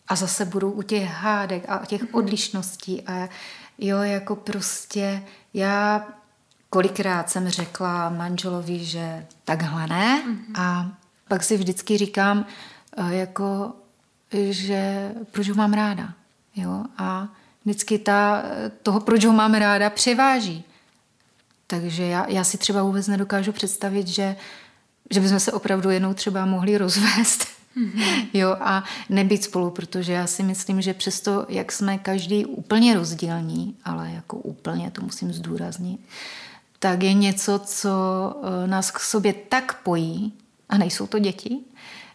a 0.08 0.16
zase 0.16 0.44
budou 0.44 0.70
u 0.70 0.82
těch 0.82 1.04
hádek 1.04 1.64
a 1.68 1.86
těch 1.86 2.02
mhm. 2.02 2.10
odlišností 2.12 3.02
a 3.02 3.28
jo, 3.78 3.98
jako 3.98 4.36
prostě 4.36 5.22
já 5.54 6.08
kolikrát 6.70 7.30
jsem 7.30 7.48
řekla 7.48 8.10
manželovi, 8.10 8.84
že 8.84 9.26
takhle 9.44 9.86
ne 9.86 10.22
mm-hmm. 10.22 10.60
a 10.60 10.88
pak 11.28 11.44
si 11.44 11.56
vždycky 11.56 11.98
říkám, 11.98 12.46
eh, 12.96 13.14
jako, 13.14 13.72
že 14.50 15.12
proč 15.30 15.48
ho 15.48 15.54
mám 15.54 15.72
ráda. 15.72 16.14
Jo? 16.56 16.84
A 16.98 17.28
vždycky 17.64 17.98
ta, 17.98 18.42
toho, 18.82 19.00
proč 19.00 19.24
ho 19.24 19.32
mám 19.32 19.54
ráda, 19.54 19.90
převáží. 19.90 20.64
Takže 21.66 22.04
já, 22.04 22.26
já 22.28 22.44
si 22.44 22.58
třeba 22.58 22.82
vůbec 22.82 23.06
nedokážu 23.06 23.52
představit, 23.52 24.08
že, 24.08 24.36
že 25.10 25.20
bychom 25.20 25.40
se 25.40 25.52
opravdu 25.52 25.90
jednou 25.90 26.14
třeba 26.14 26.46
mohli 26.46 26.78
rozvést. 26.78 27.46
Mm-hmm. 27.76 28.28
Jo, 28.32 28.56
a 28.60 28.84
nebýt 29.08 29.44
spolu, 29.44 29.70
protože 29.70 30.12
já 30.12 30.26
si 30.26 30.42
myslím, 30.42 30.80
že 30.80 30.94
přesto, 30.94 31.46
jak 31.48 31.72
jsme 31.72 31.98
každý 31.98 32.46
úplně 32.46 32.94
rozdílní, 32.94 33.76
ale 33.84 34.10
jako 34.12 34.36
úplně, 34.36 34.90
to 34.90 35.02
musím 35.02 35.32
zdůraznit, 35.32 36.00
tak 36.78 37.02
je 37.02 37.14
něco, 37.14 37.58
co 37.58 37.90
eh, 38.64 38.66
nás 38.66 38.90
k 38.90 38.98
sobě 38.98 39.32
tak 39.32 39.82
pojí, 39.82 40.32
a 40.68 40.78
nejsou 40.78 41.06
to 41.06 41.18
děti, 41.18 41.58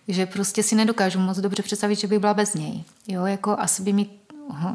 že 0.08 0.26
prostě 0.26 0.64
si 0.64 0.76
nedokážu 0.76 1.20
moc 1.20 1.38
dobře 1.38 1.64
představit, 1.64 1.96
že 1.96 2.08
bych 2.08 2.20
byla 2.20 2.34
bez 2.34 2.54
něj. 2.54 2.84
Jo, 3.08 3.26
jako 3.26 3.60
asi 3.60 3.84
by 3.84 3.94
mi 3.94 4.10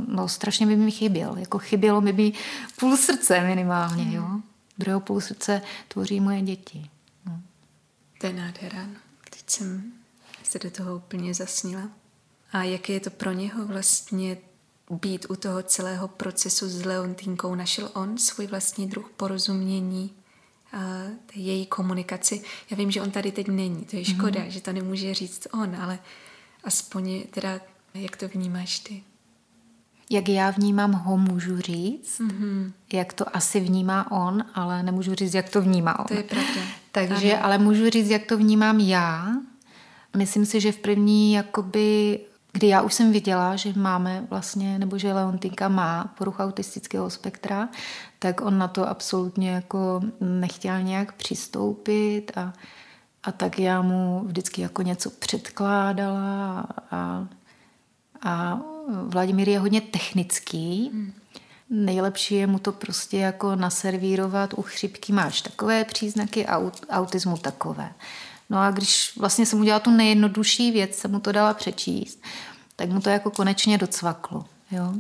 no 0.09 0.29
strašně 0.29 0.67
by 0.67 0.77
mi 0.77 0.91
chyběl. 0.91 1.37
Jako 1.37 1.59
chybělo 1.59 2.01
mi 2.01 2.13
by 2.13 2.33
půl 2.79 2.97
srdce 2.97 3.41
minimálně, 3.41 4.17
jo. 4.17 4.29
Druhého 4.79 5.01
půl 5.01 5.21
srdce 5.21 5.63
tvoří 5.89 6.21
moje 6.21 6.43
děti. 6.43 6.91
No. 7.27 7.41
To 8.21 8.27
je 8.27 8.33
nádhera. 8.33 8.87
Teď 9.31 9.51
jsem 9.51 9.93
se 10.43 10.59
do 10.59 10.71
toho 10.71 10.97
úplně 10.97 11.35
zasnila. 11.35 11.89
A 12.53 12.63
jaké 12.63 12.93
je 12.93 13.01
to 13.01 13.11
pro 13.11 13.33
něho 13.33 13.67
vlastně 13.67 14.37
být 14.91 15.27
u 15.29 15.37
toho 15.37 15.63
celého 15.63 16.09
procesu 16.09 16.69
s 16.69 16.85
Leontínkou? 16.85 17.55
Našel 17.55 17.91
on 17.95 18.19
svůj 18.19 18.47
vlastní 18.47 18.87
druh 18.87 19.11
porozumění 19.17 20.11
a 20.73 21.03
její 21.35 21.67
komunikaci? 21.67 22.43
Já 22.71 22.77
vím, 22.77 22.91
že 22.91 23.03
on 23.03 23.11
tady 23.11 23.33
teď 23.33 23.49
není, 23.49 23.85
to 23.85 23.97
je 23.97 24.05
škoda, 24.05 24.41
mm. 24.41 24.51
že 24.51 24.61
to 24.61 24.73
nemůže 24.73 25.15
říct 25.15 25.47
on, 25.53 25.77
ale 25.77 25.99
aspoň 26.65 27.23
teda, 27.31 27.61
jak 27.95 28.17
to 28.17 28.29
vnímáš 28.29 28.79
ty? 28.79 29.03
jak 30.11 30.29
já 30.29 30.51
vnímám 30.51 30.93
ho, 30.93 31.17
můžu 31.17 31.61
říct, 31.61 32.21
mm-hmm. 32.21 32.73
jak 32.93 33.13
to 33.13 33.37
asi 33.37 33.61
vnímá 33.61 34.11
on, 34.13 34.45
ale 34.55 34.83
nemůžu 34.83 35.15
říct, 35.15 35.35
jak 35.35 35.49
to 35.49 35.63
vnímá 35.63 35.99
on. 35.99 36.07
To 36.07 36.15
je 36.15 36.23
pravda. 36.23 36.61
Takže, 36.93 37.33
ano. 37.33 37.45
ale 37.45 37.59
můžu 37.59 37.91
říct, 37.91 38.09
jak 38.09 38.27
to 38.27 38.37
vnímám 38.37 38.81
já. 38.81 39.33
Myslím 40.17 40.47
si, 40.47 40.61
že 40.61 40.73
v 40.73 40.79
první, 40.79 41.33
jakoby, 41.33 42.21
kdy 42.59 42.69
já 42.69 42.83
už 42.83 42.95
jsem 42.95 43.13
viděla, 43.13 43.57
že 43.57 43.73
máme 43.77 44.27
vlastně, 44.31 44.79
nebo 44.79 44.99
že 44.99 45.13
Leontinka 45.13 45.69
má 45.69 46.15
poruchu 46.19 46.43
autistického 46.43 47.11
spektra, 47.11 47.69
tak 48.19 48.41
on 48.41 48.59
na 48.59 48.69
to 48.69 48.89
absolutně 48.89 49.51
jako 49.51 50.01
nechtěl 50.21 50.83
nějak 50.83 51.13
přistoupit 51.13 52.33
a, 52.37 52.53
a 53.25 53.33
tak 53.33 53.59
já 53.59 53.83
mu 53.83 54.23
vždycky 54.27 54.63
jako 54.63 54.83
něco 54.83 55.11
předkládala 55.11 56.67
a, 56.91 57.27
a 58.23 58.61
Vladimír 58.89 59.49
je 59.49 59.59
hodně 59.59 59.81
technický. 59.81 60.91
Hmm. 60.93 61.13
Nejlepší 61.71 62.35
je 62.35 62.47
mu 62.47 62.59
to 62.59 62.73
prostě 62.73 63.19
jako 63.19 63.57
naservírovat. 63.57 64.55
U 64.55 64.63
chřipky 64.63 65.13
máš 65.13 65.43
takové 65.43 65.85
příznaky 65.85 66.47
a 66.47 66.59
u 66.59 66.73
autismu 66.91 67.37
takové. 67.37 67.93
No 68.51 68.59
a 68.59 68.71
když 68.71 69.13
vlastně 69.17 69.47
jsem 69.47 69.61
udělala 69.61 69.81
tu 69.81 69.91
nejjednodušší 69.91 70.71
věc, 70.71 70.95
jsem 70.95 71.11
mu 71.11 71.21
to 71.21 71.33
dala 71.33 71.55
přečíst, 71.55 72.23
tak 72.79 72.91
mu 72.91 73.01
to 73.01 73.11
jako 73.11 73.31
konečně 73.31 73.79
docvaklo. 73.79 74.45
Jo? 74.71 74.95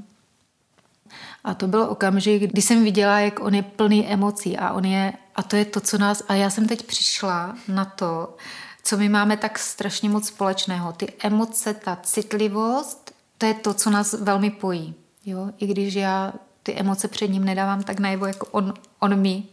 A 1.45 1.55
to 1.55 1.67
byl 1.69 1.83
okamžik, 1.83 2.43
kdy 2.43 2.63
jsem 2.63 2.85
viděla, 2.85 3.21
jak 3.21 3.41
on 3.41 3.55
je 3.55 3.63
plný 3.63 4.07
emocí 4.07 4.59
a 4.59 4.73
on 4.73 4.85
je, 4.85 5.13
a 5.35 5.43
to 5.43 5.57
je 5.57 5.65
to, 5.65 5.81
co 5.81 5.99
nás, 5.99 6.23
a 6.29 6.35
já 6.35 6.51
jsem 6.51 6.69
teď 6.69 6.87
přišla 6.87 7.57
na 7.69 7.85
to, 7.85 8.37
co 8.83 8.97
my 8.97 9.09
máme 9.09 9.37
tak 9.37 9.59
strašně 9.59 10.09
moc 10.09 10.27
společného. 10.27 10.93
Ty 10.93 11.13
emoce, 11.23 11.75
ta 11.75 11.99
citlivost, 12.03 13.15
to 13.39 13.47
je 13.47 13.55
to, 13.55 13.75
co 13.75 13.91
nás 13.91 14.13
velmi 14.13 14.51
pojí. 14.51 14.95
Jo? 15.27 15.51
I 15.59 15.67
když 15.67 15.95
já 15.95 16.33
ty 16.63 16.75
emoce 16.75 17.09
před 17.09 17.29
ním 17.29 17.45
nedávám 17.45 17.83
tak 17.83 18.01
najevo, 18.01 18.27
jako 18.27 18.47
on, 18.47 18.75
on 18.99 19.21
mi. 19.21 19.45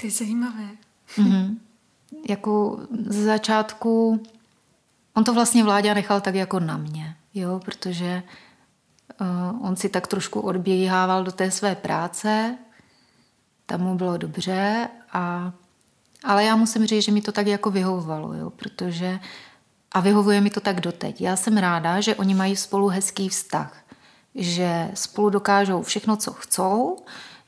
To 0.00 0.06
je 0.06 0.10
zajímavé. 0.10 0.68
Mm-hmm. 1.16 1.56
Jako 2.28 2.80
ze 3.06 3.24
začátku, 3.24 4.22
on 5.14 5.24
to 5.24 5.34
vlastně 5.34 5.64
vládě 5.64 5.94
nechal 5.94 6.20
tak 6.20 6.34
jako 6.34 6.60
na 6.60 6.76
mě, 6.76 7.16
jo? 7.34 7.60
protože 7.64 8.22
uh, 9.20 9.66
on 9.66 9.76
si 9.76 9.88
tak 9.88 10.06
trošku 10.06 10.40
odběhával 10.40 11.24
do 11.24 11.32
té 11.32 11.50
své 11.50 11.74
práce, 11.74 12.58
tam 13.66 13.80
mu 13.80 13.94
bylo 13.94 14.16
dobře, 14.16 14.88
a, 15.12 15.52
ale 16.24 16.44
já 16.44 16.56
musím 16.56 16.86
říct, 16.86 17.04
že 17.04 17.12
mi 17.12 17.22
to 17.22 17.32
tak 17.32 17.46
jako 17.46 17.70
vyhovovalo, 17.70 18.34
jo? 18.34 18.50
protože 18.50 19.20
a 19.92 20.00
vyhovuje 20.00 20.40
mi 20.40 20.50
to 20.50 20.60
tak 20.60 20.80
doteď. 20.80 21.20
Já 21.20 21.36
jsem 21.36 21.56
ráda, 21.56 22.00
že 22.00 22.14
oni 22.14 22.34
mají 22.34 22.56
spolu 22.56 22.88
hezký 22.88 23.28
vztah, 23.28 23.76
že 24.34 24.90
spolu 24.94 25.30
dokážou 25.30 25.82
všechno, 25.82 26.16
co 26.16 26.32
chcou, 26.32 26.96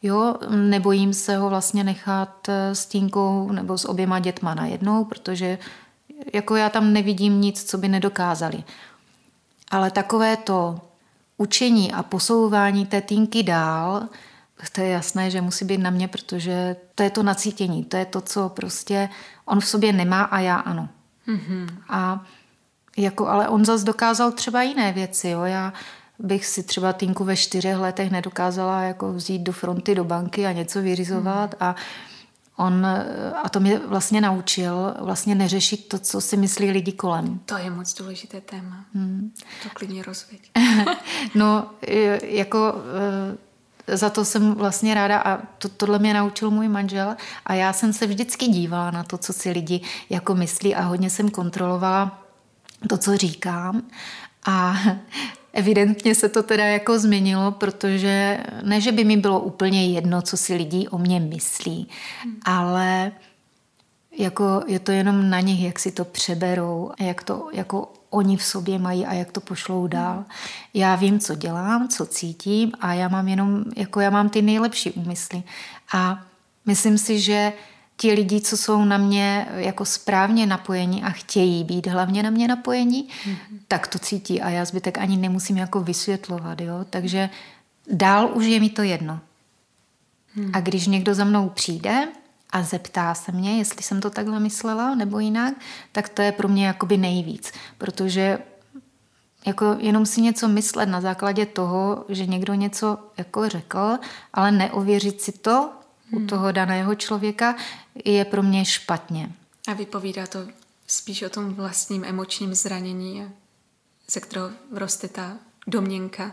jo, 0.02 0.34
nebojím 0.50 1.14
se 1.14 1.36
ho 1.36 1.48
vlastně 1.48 1.84
nechat 1.84 2.48
eh, 2.48 2.74
s 2.74 2.86
Tínkou 2.86 3.52
nebo 3.52 3.78
s 3.78 3.88
oběma 3.88 4.18
dětma 4.18 4.54
najednou, 4.54 5.04
protože 5.04 5.58
jako 6.32 6.56
já 6.56 6.70
tam 6.70 6.92
nevidím 6.92 7.40
nic, 7.40 7.64
co 7.64 7.78
by 7.78 7.88
nedokázali. 7.88 8.64
Ale 9.72 9.90
takové 9.90 10.36
to 10.36 10.80
učení 11.36 11.92
a 11.92 12.02
posouvání 12.02 12.86
té 12.86 13.00
týnky 13.00 13.42
dál, 13.42 14.08
to 14.72 14.80
je 14.80 14.88
jasné, 14.88 15.30
že 15.30 15.40
musí 15.40 15.64
být 15.64 15.78
na 15.78 15.90
mě, 15.90 16.08
protože 16.08 16.76
to 16.94 17.02
je 17.02 17.10
to 17.10 17.22
nacítění, 17.22 17.84
to 17.84 17.96
je 17.96 18.04
to, 18.04 18.20
co 18.20 18.48
prostě 18.48 19.08
on 19.44 19.60
v 19.60 19.66
sobě 19.66 19.92
nemá 19.92 20.22
a 20.22 20.38
já 20.38 20.56
ano. 20.56 20.88
Mm-hmm. 21.28 21.68
A 21.88 22.24
jako, 22.96 23.28
ale 23.28 23.48
on 23.48 23.64
zase 23.64 23.84
dokázal 23.84 24.32
třeba 24.32 24.62
jiné 24.62 24.92
věci. 24.92 25.28
Jo. 25.28 25.42
Já 25.42 25.72
bych 26.18 26.46
si 26.46 26.62
třeba 26.62 26.92
Týnku 26.92 27.24
ve 27.24 27.36
čtyřech 27.36 27.76
letech 27.76 28.10
nedokázala 28.10 28.82
jako 28.82 29.12
vzít 29.12 29.38
do 29.38 29.52
fronty 29.52 29.94
do 29.94 30.04
banky 30.04 30.46
a 30.46 30.52
něco 30.52 30.82
vyřizovat 30.82 31.50
mm. 31.50 31.56
a 31.60 31.76
on, 32.56 32.86
a 33.42 33.48
to 33.48 33.60
mě 33.60 33.78
vlastně 33.78 34.20
naučil 34.20 34.94
vlastně 35.00 35.34
neřešit 35.34 35.88
to, 35.88 35.98
co 35.98 36.20
si 36.20 36.36
myslí 36.36 36.70
lidi 36.70 36.92
kolem. 36.92 37.40
To 37.46 37.56
je 37.56 37.70
moc 37.70 37.94
důležité 37.94 38.40
téma. 38.40 38.84
Hmm. 38.94 39.32
To 39.62 39.68
klidně 39.74 40.02
rozvěď. 40.02 40.50
no, 41.34 41.70
jako 42.22 42.74
za 43.86 44.10
to 44.10 44.24
jsem 44.24 44.54
vlastně 44.54 44.94
ráda 44.94 45.18
a 45.18 45.38
to, 45.58 45.68
tohle 45.68 45.98
mě 45.98 46.14
naučil 46.14 46.50
můj 46.50 46.68
manžel 46.68 47.16
a 47.46 47.54
já 47.54 47.72
jsem 47.72 47.92
se 47.92 48.06
vždycky 48.06 48.46
dívala 48.46 48.90
na 48.90 49.04
to, 49.04 49.18
co 49.18 49.32
si 49.32 49.50
lidi 49.50 49.80
jako 50.10 50.34
myslí 50.34 50.74
a 50.74 50.82
hodně 50.82 51.10
jsem 51.10 51.30
kontrolovala 51.30 52.22
to, 52.88 52.96
co 52.96 53.16
říkám. 53.16 53.82
A 54.46 54.74
evidentně 55.52 56.14
se 56.14 56.28
to 56.28 56.42
teda 56.42 56.64
jako 56.64 56.98
změnilo, 56.98 57.50
protože 57.50 58.38
ne, 58.62 58.80
že 58.80 58.92
by 58.92 59.04
mi 59.04 59.16
bylo 59.16 59.40
úplně 59.40 59.86
jedno, 59.86 60.22
co 60.22 60.36
si 60.36 60.54
lidi 60.54 60.88
o 60.88 60.98
mě 60.98 61.20
myslí, 61.20 61.88
hmm. 62.22 62.36
ale 62.44 63.12
jako 64.18 64.62
je 64.66 64.78
to 64.78 64.92
jenom 64.92 65.30
na 65.30 65.40
nich, 65.40 65.64
jak 65.64 65.78
si 65.78 65.92
to 65.92 66.04
přeberou 66.04 66.90
jak 67.00 67.22
to 67.22 67.48
jako 67.52 67.92
oni 68.10 68.36
v 68.36 68.44
sobě 68.44 68.78
mají 68.78 69.06
a 69.06 69.14
jak 69.14 69.32
to 69.32 69.40
pošlou 69.40 69.86
dál. 69.86 70.24
Já 70.74 70.94
vím, 70.94 71.18
co 71.18 71.34
dělám, 71.34 71.88
co 71.88 72.06
cítím 72.06 72.72
a 72.80 72.94
já 72.94 73.08
mám 73.08 73.28
jenom, 73.28 73.64
jako 73.76 74.00
já 74.00 74.10
mám 74.10 74.28
ty 74.28 74.42
nejlepší 74.42 74.90
úmysly. 74.90 75.42
A 75.92 76.24
myslím 76.66 76.98
si, 76.98 77.20
že 77.20 77.52
ti 77.96 78.12
lidi, 78.12 78.40
co 78.40 78.56
jsou 78.56 78.84
na 78.84 78.98
mě 78.98 79.46
jako 79.54 79.84
správně 79.84 80.46
napojení 80.46 81.02
a 81.02 81.10
chtějí 81.10 81.64
být 81.64 81.86
hlavně 81.86 82.22
na 82.22 82.30
mě 82.30 82.48
napojení, 82.48 83.08
mm-hmm. 83.08 83.58
tak 83.68 83.86
to 83.86 83.98
cítí 83.98 84.42
a 84.42 84.50
já 84.50 84.64
zbytek 84.64 84.98
ani 84.98 85.16
nemusím 85.16 85.56
jako 85.56 85.80
vysvětlovat. 85.80 86.60
Jo? 86.60 86.84
Takže 86.90 87.30
dál 87.90 88.30
už 88.34 88.44
je 88.44 88.60
mi 88.60 88.70
to 88.70 88.82
jedno. 88.82 89.20
Mm. 90.36 90.50
A 90.52 90.60
když 90.60 90.86
někdo 90.86 91.14
za 91.14 91.24
mnou 91.24 91.48
přijde 91.48 92.08
a 92.50 92.62
zeptá 92.62 93.14
se 93.14 93.32
mě, 93.32 93.58
jestli 93.58 93.82
jsem 93.82 94.00
to 94.00 94.10
takhle 94.10 94.40
myslela 94.40 94.94
nebo 94.94 95.18
jinak, 95.18 95.54
tak 95.92 96.08
to 96.08 96.22
je 96.22 96.32
pro 96.32 96.48
mě 96.48 96.66
jakoby 96.66 96.96
nejvíc, 96.96 97.52
protože 97.78 98.38
jako 99.46 99.76
jenom 99.78 100.06
si 100.06 100.20
něco 100.20 100.48
myslet 100.48 100.86
na 100.86 101.00
základě 101.00 101.46
toho, 101.46 102.04
že 102.08 102.26
někdo 102.26 102.54
něco 102.54 102.98
jako 103.16 103.48
řekl, 103.48 103.98
ale 104.34 104.52
neověřit 104.52 105.20
si 105.20 105.32
to 105.32 105.70
hmm. 106.10 106.22
u 106.22 106.26
toho 106.26 106.52
daného 106.52 106.94
člověka, 106.94 107.56
je 108.04 108.24
pro 108.24 108.42
mě 108.42 108.64
špatně. 108.64 109.32
A 109.68 109.72
vypovídá 109.72 110.26
to 110.26 110.38
spíš 110.86 111.22
o 111.22 111.30
tom 111.30 111.54
vlastním 111.54 112.04
emočním 112.04 112.54
zranění, 112.54 113.30
ze 114.10 114.20
kterého 114.20 114.50
roste 114.72 115.08
ta 115.08 115.38
domněnka. 115.66 116.32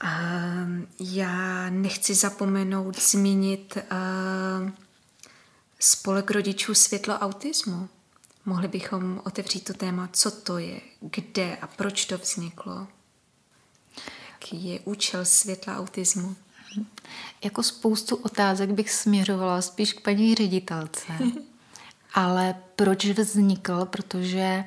A 0.00 0.10
já 1.00 1.70
nechci 1.70 2.14
zapomenout 2.14 3.02
zmínit 3.02 3.76
uh, 3.76 4.70
spolek 5.80 6.30
rodičů 6.30 6.74
světlo 6.74 7.14
autismu. 7.14 7.88
Mohli 8.44 8.68
bychom 8.68 9.20
otevřít 9.24 9.64
to 9.64 9.74
téma, 9.74 10.08
co 10.12 10.30
to 10.30 10.58
je, 10.58 10.80
kde 11.00 11.56
a 11.56 11.66
proč 11.66 12.04
to 12.04 12.18
vzniklo. 12.18 12.86
Jaký 14.32 14.64
je 14.64 14.80
účel 14.80 15.24
světla 15.24 15.78
autismu? 15.78 16.36
Jako 17.44 17.62
spoustu 17.62 18.16
otázek 18.16 18.70
bych 18.70 18.90
směřovala 18.90 19.62
spíš 19.62 19.92
k 19.92 20.00
paní 20.00 20.34
ředitelce. 20.34 21.12
Ale 22.14 22.54
proč 22.76 23.04
vznikl? 23.04 23.84
Protože 23.84 24.64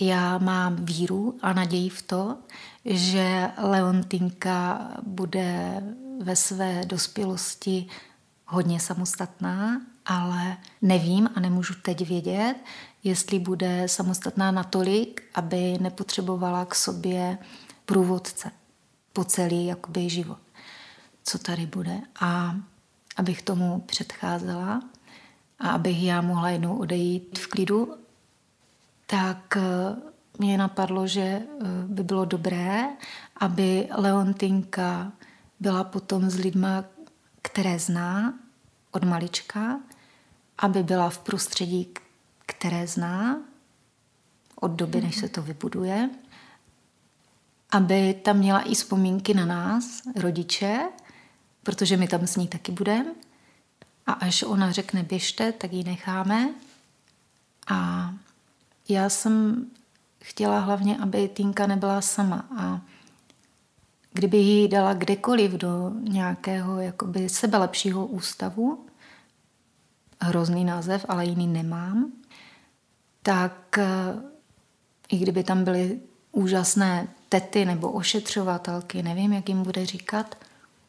já 0.00 0.38
mám 0.38 0.76
víru 0.76 1.38
a 1.42 1.52
naději 1.52 1.88
v 1.88 2.02
to, 2.02 2.36
že 2.84 3.50
Leontinka 3.58 4.88
bude 5.02 5.82
ve 6.22 6.36
své 6.36 6.84
dospělosti 6.84 7.86
hodně 8.46 8.80
samostatná, 8.80 9.80
ale 10.06 10.56
nevím 10.82 11.30
a 11.34 11.40
nemůžu 11.40 11.74
teď 11.82 12.08
vědět, 12.08 12.54
jestli 13.04 13.38
bude 13.38 13.88
samostatná 13.88 14.50
natolik, 14.50 15.22
aby 15.34 15.78
nepotřebovala 15.80 16.64
k 16.64 16.74
sobě 16.74 17.38
průvodce 17.86 18.50
po 19.12 19.24
celý 19.24 19.66
jakoby, 19.66 20.10
život 20.10 20.45
co 21.26 21.38
tady 21.38 21.66
bude 21.66 22.00
a 22.20 22.56
abych 23.16 23.42
tomu 23.42 23.80
předcházela 23.80 24.82
a 25.58 25.70
abych 25.70 26.02
já 26.02 26.20
mohla 26.20 26.50
jednou 26.50 26.76
odejít 26.76 27.38
v 27.38 27.46
klidu, 27.46 27.94
tak 29.06 29.56
eh, 29.56 29.62
mě 30.38 30.58
napadlo, 30.58 31.06
že 31.06 31.20
eh, 31.20 31.44
by 31.86 32.02
bylo 32.02 32.24
dobré, 32.24 32.88
aby 33.36 33.88
Leontinka 33.94 35.12
byla 35.60 35.84
potom 35.84 36.30
s 36.30 36.38
lidma, 36.38 36.84
které 37.42 37.78
zná 37.78 38.34
od 38.90 39.04
malička, 39.04 39.80
aby 40.58 40.82
byla 40.82 41.10
v 41.10 41.18
prostředí, 41.18 41.88
které 42.46 42.86
zná 42.86 43.38
od 44.60 44.70
doby, 44.70 45.00
než 45.00 45.16
se 45.16 45.28
to 45.28 45.42
vybuduje, 45.42 46.10
aby 47.70 48.14
tam 48.14 48.36
měla 48.36 48.60
i 48.60 48.74
vzpomínky 48.74 49.34
na 49.34 49.46
nás, 49.46 50.02
rodiče, 50.16 50.80
protože 51.66 51.96
my 51.96 52.08
tam 52.08 52.26
s 52.26 52.36
ní 52.36 52.48
taky 52.48 52.72
budeme. 52.72 53.14
A 54.06 54.12
až 54.12 54.42
ona 54.42 54.72
řekne 54.72 55.02
běžte, 55.02 55.52
tak 55.52 55.72
ji 55.72 55.84
necháme. 55.84 56.54
A 57.66 58.10
já 58.88 59.08
jsem 59.08 59.66
chtěla 60.22 60.60
hlavně, 60.60 60.98
aby 60.98 61.28
Týnka 61.28 61.66
nebyla 61.66 62.00
sama. 62.00 62.46
A 62.58 62.80
kdyby 64.12 64.36
ji 64.36 64.68
dala 64.68 64.94
kdekoliv 64.94 65.52
do 65.52 65.92
nějakého 66.00 66.80
jakoby 66.80 67.28
sebelepšího 67.28 68.06
ústavu, 68.06 68.86
hrozný 70.20 70.64
název, 70.64 71.06
ale 71.08 71.26
jiný 71.26 71.46
nemám, 71.46 72.12
tak 73.22 73.78
eh, 73.78 73.86
i 75.08 75.18
kdyby 75.18 75.44
tam 75.44 75.64
byly 75.64 76.00
úžasné 76.32 77.08
tety 77.28 77.64
nebo 77.64 77.90
ošetřovatelky, 77.90 79.02
nevím, 79.02 79.32
jak 79.32 79.48
jim 79.48 79.62
bude 79.62 79.86
říkat, 79.86 80.45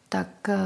tak 0.09 0.49
eh, 0.49 0.57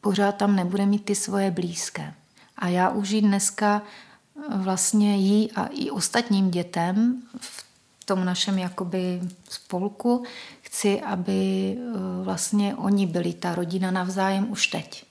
pořád 0.00 0.32
tam 0.32 0.56
nebude 0.56 0.86
mít 0.86 1.04
ty 1.04 1.14
svoje 1.14 1.50
blízké. 1.50 2.14
A 2.56 2.68
já 2.68 2.90
už 2.90 3.10
jí 3.10 3.20
dneska 3.20 3.82
eh, 3.82 4.56
vlastně 4.56 5.16
jí 5.16 5.52
a 5.52 5.66
i 5.66 5.90
ostatním 5.90 6.50
dětem 6.50 7.22
v 7.40 7.64
tom 8.04 8.24
našem 8.24 8.58
jakoby 8.58 9.20
spolku 9.48 10.24
chci, 10.60 11.00
aby 11.00 11.76
eh, 11.78 12.24
vlastně 12.24 12.76
oni 12.76 13.06
byli 13.06 13.32
ta 13.32 13.54
rodina 13.54 13.90
navzájem 13.90 14.50
už 14.50 14.66
teď. 14.66 15.04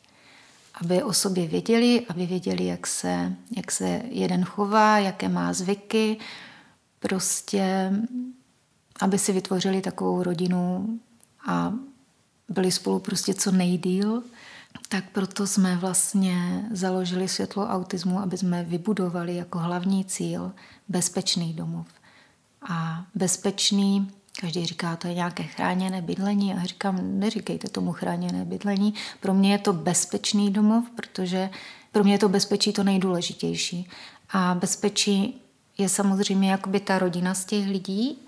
Aby 0.81 1.03
o 1.03 1.13
sobě 1.13 1.47
věděli, 1.47 2.05
aby 2.09 2.25
věděli, 2.25 2.65
jak 2.65 2.87
se, 2.87 3.33
jak 3.57 3.71
se 3.71 4.01
jeden 4.09 4.45
chová, 4.45 4.99
jaké 4.99 5.29
má 5.29 5.53
zvyky, 5.53 6.17
prostě 6.99 7.91
aby 8.99 9.19
si 9.19 9.33
vytvořili 9.33 9.81
takovou 9.81 10.23
rodinu 10.23 10.87
a 11.47 11.73
byli 12.49 12.71
spolu 12.71 12.99
prostě 12.99 13.33
co 13.33 13.51
nejdíl, 13.51 14.23
tak 14.89 15.03
proto 15.09 15.47
jsme 15.47 15.75
vlastně 15.75 16.65
založili 16.71 17.27
světlo 17.27 17.67
autismu, 17.67 18.19
aby 18.19 18.37
jsme 18.37 18.63
vybudovali 18.63 19.35
jako 19.35 19.59
hlavní 19.59 20.05
cíl 20.05 20.51
bezpečný 20.87 21.53
domov. 21.53 21.87
A 22.69 23.05
bezpečný, 23.15 24.11
každý 24.41 24.65
říká, 24.65 24.95
to 24.95 25.07
je 25.07 25.13
nějaké 25.13 25.43
chráněné 25.43 26.01
bydlení 26.01 26.53
a 26.53 26.63
říkám, 26.63 27.19
neříkejte 27.19 27.69
tomu 27.69 27.91
chráněné 27.91 28.45
bydlení. 28.45 28.93
Pro 29.19 29.33
mě 29.33 29.51
je 29.51 29.57
to 29.57 29.73
bezpečný 29.73 30.51
domov, 30.51 30.89
protože 30.95 31.49
pro 31.91 32.03
mě 32.03 32.13
je 32.13 32.19
to 32.19 32.29
bezpečí 32.29 32.73
to 32.73 32.83
nejdůležitější. 32.83 33.89
A 34.29 34.55
bezpečí 34.59 35.41
je 35.77 35.89
samozřejmě 35.89 36.51
jakoby 36.51 36.79
ta 36.79 36.99
rodina 36.99 37.33
z 37.33 37.45
těch 37.45 37.67
lidí, 37.67 38.19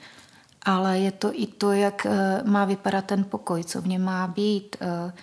ale 0.62 1.00
je 1.00 1.12
to 1.12 1.32
i 1.34 1.48
to, 1.48 1.72
jak 1.72 2.06
eh, 2.06 2.44
má 2.46 2.66
vypadat 2.66 3.06
ten 3.06 3.24
pokoj, 3.24 3.64
co 3.64 3.82
v 3.82 3.88
něm 3.88 4.02
má 4.02 4.28
být, 4.28 4.76
eh, 4.82 5.14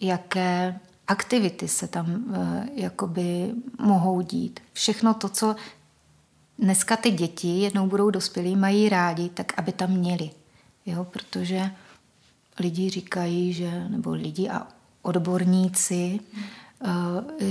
jaké 0.00 0.80
aktivity 1.08 1.68
se 1.68 1.88
tam 1.88 2.24
eh, 2.34 2.68
jakoby 2.74 3.52
mohou 3.78 4.20
dít. 4.20 4.60
Všechno 4.72 5.14
to, 5.14 5.28
co 5.28 5.56
dneska 6.58 6.96
ty 6.96 7.10
děti 7.10 7.48
jednou 7.48 7.86
budou 7.86 8.10
dospělí, 8.10 8.56
mají 8.56 8.88
rádi, 8.88 9.28
tak 9.28 9.52
aby 9.56 9.72
tam 9.72 9.90
měli. 9.90 10.30
Jo, 10.86 11.04
protože 11.04 11.70
lidi 12.58 12.90
říkají, 12.90 13.52
že, 13.52 13.88
nebo 13.88 14.10
lidi 14.10 14.48
a 14.48 14.66
odborníci 15.02 16.20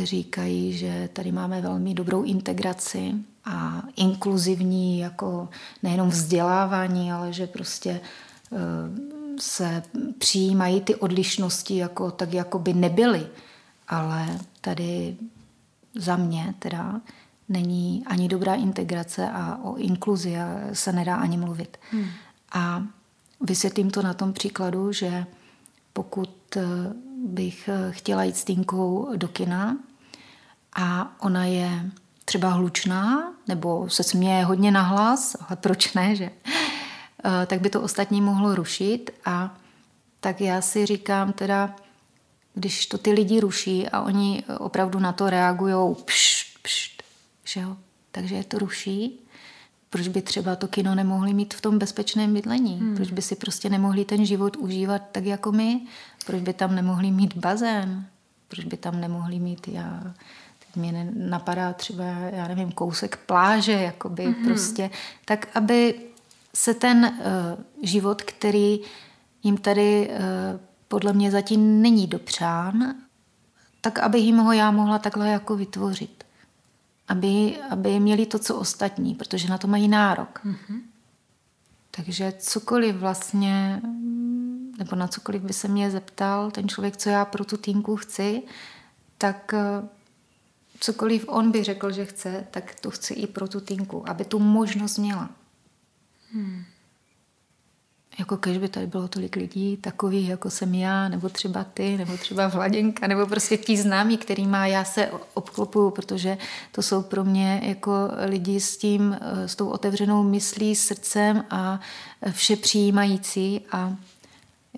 říkají, 0.03 0.73
že 0.73 1.09
tady 1.13 1.31
máme 1.31 1.61
velmi 1.61 1.93
dobrou 1.93 2.23
integraci 2.23 3.15
a 3.49 3.83
inkluzivní 3.95 4.99
jako 4.99 5.49
nejenom 5.83 6.09
vzdělávání, 6.09 7.11
ale 7.11 7.33
že 7.33 7.47
prostě 7.47 8.01
eh, 8.51 8.57
se 9.39 9.83
přijímají 10.17 10.81
ty 10.81 10.95
odlišnosti 10.95 11.77
jako, 11.77 12.11
tak, 12.11 12.33
jako 12.33 12.59
by 12.59 12.73
nebyly. 12.73 13.27
Ale 13.87 14.39
tady 14.61 15.17
za 15.95 16.15
mě 16.15 16.53
teda 16.59 17.01
není 17.49 18.03
ani 18.05 18.27
dobrá 18.27 18.55
integrace 18.55 19.29
a 19.29 19.59
o 19.63 19.75
inkluzi 19.75 20.35
se 20.73 20.91
nedá 20.91 21.15
ani 21.15 21.37
mluvit. 21.37 21.77
Hmm. 21.91 22.05
A 22.51 22.83
vysvětlím 23.41 23.91
to 23.91 24.01
na 24.01 24.13
tom 24.13 24.33
příkladu, 24.33 24.91
že 24.91 25.25
pokud 25.93 26.57
eh, 26.57 26.63
bych 27.25 27.69
eh, 27.69 27.91
chtěla 27.91 28.23
jít 28.23 28.37
s 28.37 28.43
Týnkou 28.43 29.09
do 29.15 29.27
kina 29.27 29.77
a 30.75 31.15
ona 31.19 31.45
je 31.45 31.91
třeba 32.29 32.49
hlučná 32.49 33.33
nebo 33.47 33.89
se 33.89 34.03
směje 34.03 34.43
hodně 34.43 34.71
nahlas, 34.71 35.35
ale 35.47 35.55
proč 35.55 35.93
ne, 35.93 36.15
že? 36.15 36.29
Eh, 37.25 37.45
tak 37.45 37.61
by 37.61 37.69
to 37.69 37.81
ostatní 37.81 38.21
mohlo 38.21 38.55
rušit 38.55 39.11
a 39.25 39.57
tak 40.19 40.41
já 40.41 40.61
si 40.61 40.85
říkám 40.85 41.33
teda, 41.33 41.75
když 42.53 42.85
to 42.85 42.97
ty 42.97 43.11
lidi 43.11 43.39
ruší 43.39 43.89
a 43.89 44.01
oni 44.01 44.43
opravdu 44.59 44.99
na 44.99 45.11
to 45.11 45.29
reagují 45.29 45.95
pšt, 46.05 46.59
pšt, 46.61 47.03
že 47.43 47.59
jo? 47.59 47.77
takže 48.11 48.35
je 48.35 48.43
to 48.43 48.59
ruší, 48.59 49.19
proč 49.89 50.07
by 50.07 50.21
třeba 50.21 50.55
to 50.55 50.67
kino 50.67 50.95
nemohli 50.95 51.33
mít 51.33 51.53
v 51.53 51.61
tom 51.61 51.79
bezpečném 51.79 52.33
bydlení? 52.33 52.79
Hmm. 52.79 52.95
Proč 52.95 53.11
by 53.11 53.21
si 53.21 53.35
prostě 53.35 53.69
nemohli 53.69 54.05
ten 54.05 54.25
život 54.25 54.57
užívat 54.57 55.01
tak 55.11 55.25
jako 55.25 55.51
my? 55.51 55.81
Proč 56.25 56.41
by 56.41 56.53
tam 56.53 56.75
nemohli 56.75 57.11
mít 57.11 57.37
bazén? 57.37 58.05
Proč 58.47 58.65
by 58.65 58.77
tam 58.77 59.01
nemohli 59.01 59.39
mít 59.39 59.67
já, 59.67 60.13
mě 60.75 61.11
napadá 61.15 61.73
třeba, 61.73 62.03
já 62.03 62.47
nevím, 62.47 62.71
kousek 62.71 63.17
pláže, 63.17 63.71
jakoby 63.71 64.27
mm-hmm. 64.27 64.45
prostě, 64.45 64.89
tak 65.25 65.47
aby 65.55 66.01
se 66.55 66.73
ten 66.73 67.17
uh, 67.19 67.85
život, 67.85 68.21
který 68.21 68.79
jim 69.43 69.57
tady 69.57 70.09
uh, 70.09 70.59
podle 70.87 71.13
mě 71.13 71.31
zatím 71.31 71.81
není 71.81 72.07
dopřán, 72.07 72.95
tak 73.81 73.99
aby 73.99 74.19
jim 74.19 74.37
ho 74.37 74.51
já 74.51 74.71
mohla 74.71 74.99
takhle 74.99 75.29
jako 75.29 75.55
vytvořit. 75.55 76.23
Aby, 77.07 77.57
aby 77.69 77.99
měli 77.99 78.25
to, 78.25 78.39
co 78.39 78.55
ostatní, 78.55 79.15
protože 79.15 79.49
na 79.49 79.57
to 79.57 79.67
mají 79.67 79.87
nárok. 79.87 80.39
Mm-hmm. 80.45 80.81
Takže 81.91 82.33
cokoliv 82.39 82.95
vlastně, 82.95 83.81
nebo 84.77 84.95
na 84.95 85.07
cokoliv 85.07 85.41
by 85.41 85.53
se 85.53 85.67
mě 85.67 85.91
zeptal 85.91 86.51
ten 86.51 86.69
člověk, 86.69 86.97
co 86.97 87.09
já 87.09 87.25
pro 87.25 87.45
tu 87.45 87.57
týmku 87.57 87.95
chci, 87.95 88.43
tak 89.17 89.53
eh, 89.53 89.87
cokoliv 90.79 91.25
on 91.27 91.51
by 91.51 91.63
řekl, 91.63 91.91
že 91.91 92.05
chce, 92.05 92.47
tak 92.51 92.75
to 92.81 92.91
chci 92.91 93.13
i 93.13 93.27
pro 93.27 93.47
tu 93.47 93.59
týmku, 93.59 94.09
aby 94.09 94.25
tu 94.25 94.39
možnost 94.39 94.97
měla. 94.97 95.29
Hmm. 96.33 96.63
Jako 98.19 98.35
když 98.35 98.57
by 98.57 98.69
tady 98.69 98.87
bylo 98.87 99.07
tolik 99.07 99.35
lidí, 99.35 99.77
takových 99.77 100.29
jako 100.29 100.49
jsem 100.49 100.75
já, 100.75 101.09
nebo 101.09 101.29
třeba 101.29 101.63
ty, 101.63 101.97
nebo 101.97 102.17
třeba 102.17 102.47
Vladěnka, 102.47 103.07
nebo 103.07 103.25
prostě 103.25 103.57
tí 103.57 103.77
známí, 103.77 104.17
který 104.17 104.47
má, 104.47 104.65
já 104.65 104.83
se 104.83 105.11
obklopuju, 105.33 105.89
protože 105.89 106.37
to 106.71 106.81
jsou 106.81 107.01
pro 107.01 107.23
mě 107.23 107.61
jako 107.63 107.91
lidi 108.25 108.59
s 108.59 108.77
tím, 108.77 109.17
eh, 109.21 109.47
s 109.47 109.55
tou 109.55 109.67
otevřenou 109.69 110.23
myslí, 110.23 110.75
srdcem 110.75 111.45
a 111.49 111.79
vše 112.31 112.55
přijímající 112.55 113.61
a 113.71 113.95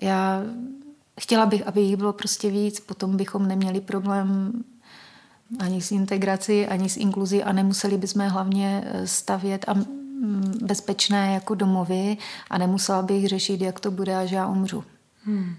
já 0.02 0.42
chtěla 1.20 1.46
bych, 1.46 1.66
aby 1.66 1.80
jich 1.80 1.96
bylo 1.96 2.12
prostě 2.12 2.50
víc, 2.50 2.80
potom 2.80 3.16
bychom 3.16 3.48
neměli 3.48 3.80
problém 3.80 4.52
ani 5.58 5.82
s 5.82 5.92
integrací, 5.92 6.66
ani 6.66 6.88
s 6.88 6.96
inkluzí 6.96 7.42
a 7.42 7.52
nemuseli 7.52 7.98
bychom 7.98 8.28
hlavně 8.28 8.84
eh, 8.84 9.06
stavět 9.06 9.64
a 9.68 9.74
bezpečné 10.62 11.34
jako 11.34 11.54
domovy 11.54 12.16
a 12.50 12.58
nemusela 12.58 13.02
bych 13.02 13.28
řešit, 13.28 13.60
jak 13.60 13.80
to 13.80 13.90
bude, 13.90 14.16
až 14.16 14.30
já 14.30 14.46
umřu. 14.46 14.84
Hmm. 15.24 15.56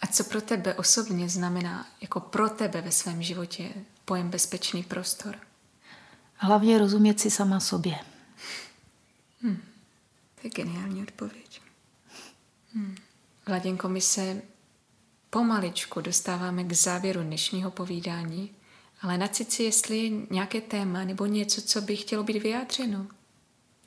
A 0.00 0.06
co 0.06 0.24
pro 0.24 0.40
tebe 0.40 0.74
osobně 0.74 1.28
znamená, 1.28 1.86
jako 2.00 2.20
pro 2.20 2.48
tebe 2.48 2.80
ve 2.80 2.90
svém 2.90 3.22
životě, 3.22 3.68
pojem 4.04 4.30
bezpečný 4.30 4.82
prostor? 4.82 5.36
Hlavně 6.36 6.78
rozumět 6.78 7.20
si 7.20 7.30
sama 7.30 7.60
sobě. 7.60 7.98
Hmm. 9.42 9.62
To 10.34 10.40
je 10.44 10.50
geniální 10.50 11.02
odpověď. 11.02 11.60
Hmm. 12.74 12.96
Vladěnko, 13.46 13.88
my 13.88 14.00
se 14.00 14.42
pomaličku 15.30 16.00
dostáváme 16.00 16.64
k 16.64 16.72
závěru 16.72 17.22
dnešního 17.22 17.70
povídání, 17.70 18.50
ale 19.02 19.18
na 19.18 19.28
cici, 19.28 19.62
jestli 19.62 19.98
je 19.98 20.26
nějaké 20.30 20.60
téma 20.60 21.04
nebo 21.04 21.26
něco, 21.26 21.62
co 21.62 21.80
by 21.80 21.96
chtělo 21.96 22.24
být 22.24 22.42
vyjádřeno 22.42 23.06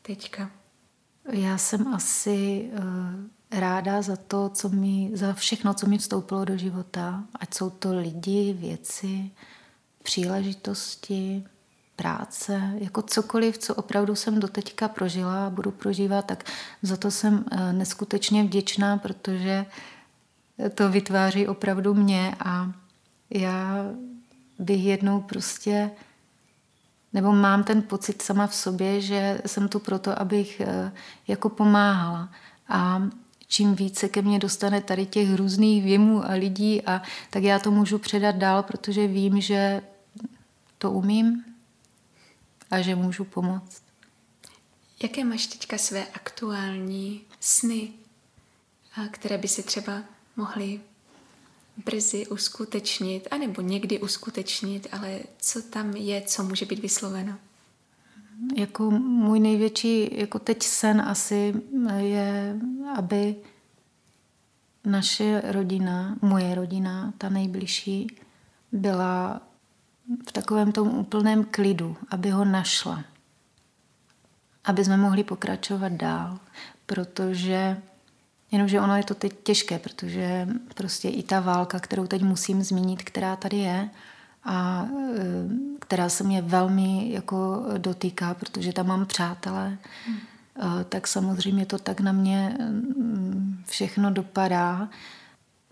teďka. 0.01 0.51
Já 1.31 1.57
jsem 1.57 1.93
asi 1.93 2.69
uh, 2.73 3.59
ráda 3.59 4.01
za 4.01 4.15
to, 4.15 4.49
co 4.49 4.69
mi, 4.69 5.11
za 5.13 5.33
všechno, 5.33 5.73
co 5.73 5.87
mi 5.87 5.97
vstoupilo 5.97 6.45
do 6.45 6.57
života, 6.57 7.23
ať 7.39 7.53
jsou 7.53 7.69
to 7.69 7.99
lidi, 7.99 8.53
věci, 8.53 9.31
příležitosti, 10.03 11.43
práce, 11.95 12.73
jako 12.75 13.01
cokoliv, 13.01 13.57
co 13.57 13.75
opravdu 13.75 14.15
jsem 14.15 14.39
doteďka 14.39 14.87
prožila 14.87 15.47
a 15.47 15.49
budu 15.49 15.71
prožívat, 15.71 16.25
tak 16.25 16.51
za 16.81 16.97
to 16.97 17.11
jsem 17.11 17.33
uh, 17.33 17.73
neskutečně 17.73 18.43
vděčná, 18.43 18.97
protože 18.97 19.65
to 20.75 20.89
vytváří 20.89 21.47
opravdu 21.47 21.93
mě 21.93 22.35
a 22.39 22.71
já 23.29 23.85
bych 24.59 24.83
jednou 24.83 25.21
prostě, 25.21 25.91
nebo 27.13 27.31
mám 27.31 27.63
ten 27.63 27.81
pocit 27.81 28.21
sama 28.21 28.47
v 28.47 28.55
sobě, 28.55 29.01
že 29.01 29.41
jsem 29.45 29.67
tu 29.67 29.79
proto, 29.79 30.21
abych 30.21 30.59
eh, 30.59 30.91
jako 31.27 31.49
pomáhala. 31.49 32.29
A 32.67 33.03
čím 33.47 33.75
více 33.75 34.09
ke 34.09 34.21
mně 34.21 34.39
dostane 34.39 34.81
tady 34.81 35.05
těch 35.05 35.35
různých 35.35 35.83
věmů 35.83 36.25
a 36.25 36.31
lidí, 36.31 36.81
a 36.81 37.01
tak 37.29 37.43
já 37.43 37.59
to 37.59 37.71
můžu 37.71 37.97
předat 37.97 38.35
dál, 38.35 38.63
protože 38.63 39.07
vím, 39.07 39.41
že 39.41 39.81
to 40.77 40.91
umím 40.91 41.45
a 42.71 42.81
že 42.81 42.95
můžu 42.95 43.25
pomoct. 43.25 43.83
Jaké 45.03 45.23
máš 45.23 45.47
teďka 45.47 45.77
své 45.77 46.07
aktuální 46.07 47.21
sny, 47.39 47.89
které 49.11 49.37
by 49.37 49.47
si 49.47 49.63
třeba 49.63 50.03
mohli 50.35 50.81
brzy 51.77 52.27
uskutečnit, 52.27 53.27
anebo 53.31 53.61
někdy 53.61 53.99
uskutečnit, 53.99 54.87
ale 54.91 55.19
co 55.37 55.61
tam 55.61 55.95
je, 55.95 56.21
co 56.21 56.43
může 56.43 56.65
být 56.65 56.79
vysloveno? 56.79 57.35
Jako 58.55 58.91
můj 58.91 59.39
největší, 59.39 60.19
jako 60.19 60.39
teď 60.39 60.63
sen 60.63 61.01
asi 61.01 61.53
je, 61.97 62.59
aby 62.97 63.35
naše 64.85 65.41
rodina, 65.45 66.15
moje 66.21 66.55
rodina, 66.55 67.13
ta 67.17 67.29
nejbližší, 67.29 68.07
byla 68.71 69.41
v 70.27 70.31
takovém 70.31 70.71
tom 70.71 70.87
úplném 70.87 71.43
klidu, 71.43 71.97
aby 72.09 72.29
ho 72.29 72.45
našla. 72.45 73.03
Aby 74.63 74.85
jsme 74.85 74.97
mohli 74.97 75.23
pokračovat 75.23 75.91
dál, 75.91 76.39
protože 76.85 77.81
Jenomže 78.53 78.81
ono 78.81 78.97
je 78.97 79.03
to 79.03 79.15
teď 79.15 79.33
těžké, 79.43 79.79
protože 79.79 80.47
prostě 80.75 81.09
i 81.09 81.23
ta 81.23 81.39
válka, 81.39 81.79
kterou 81.79 82.07
teď 82.07 82.21
musím 82.21 82.63
zmínit, 82.63 83.03
která 83.03 83.35
tady 83.35 83.57
je, 83.57 83.89
a 84.43 84.87
e, 85.17 85.23
která 85.79 86.09
se 86.09 86.23
mě 86.23 86.41
velmi 86.41 87.13
jako 87.13 87.65
dotýká, 87.77 88.33
protože 88.33 88.73
tam 88.73 88.87
mám 88.87 89.05
přátelé, 89.05 89.77
hmm. 90.07 90.17
tak 90.89 91.07
samozřejmě 91.07 91.65
to 91.65 91.77
tak 91.77 91.99
na 91.99 92.11
mě 92.11 92.57
mm, 92.59 93.63
všechno 93.67 94.11
dopadá. 94.11 94.89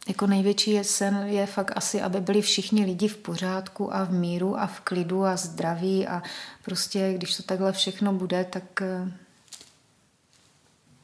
Jako 0.08 0.28
největší 0.28 0.84
sen 0.84 1.16
je 1.26 1.46
fakt 1.46 1.72
asi, 1.76 2.02
aby 2.02 2.22
byli 2.22 2.42
všichni 2.42 2.86
lidi 2.86 3.08
v 3.08 3.18
pořádku 3.18 3.96
a 3.96 4.04
v 4.04 4.12
míru 4.12 4.60
a 4.60 4.68
v 4.68 4.80
klidu 4.80 5.26
a 5.26 5.36
zdraví 5.38 6.08
a 6.08 6.24
prostě 6.66 7.14
když 7.14 7.38
to 7.38 7.44
takhle 7.44 7.72
všechno 7.72 8.14
bude, 8.14 8.46
tak 8.46 8.82
e, 8.82 9.12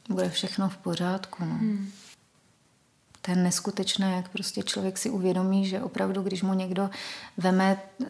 bude 0.08 0.30
všechno 0.30 0.68
v 0.68 0.76
pořádku. 0.76 1.44
No. 1.44 1.54
Hmm. 1.54 1.90
To 3.22 3.30
je 3.30 3.36
neskutečné, 3.36 4.16
jak 4.16 4.28
prostě 4.28 4.62
člověk 4.62 4.98
si 4.98 5.10
uvědomí, 5.10 5.66
že 5.66 5.80
opravdu, 5.80 6.22
když 6.22 6.42
mu 6.42 6.54
někdo 6.54 6.90
veme 7.36 7.82
eh, 8.02 8.06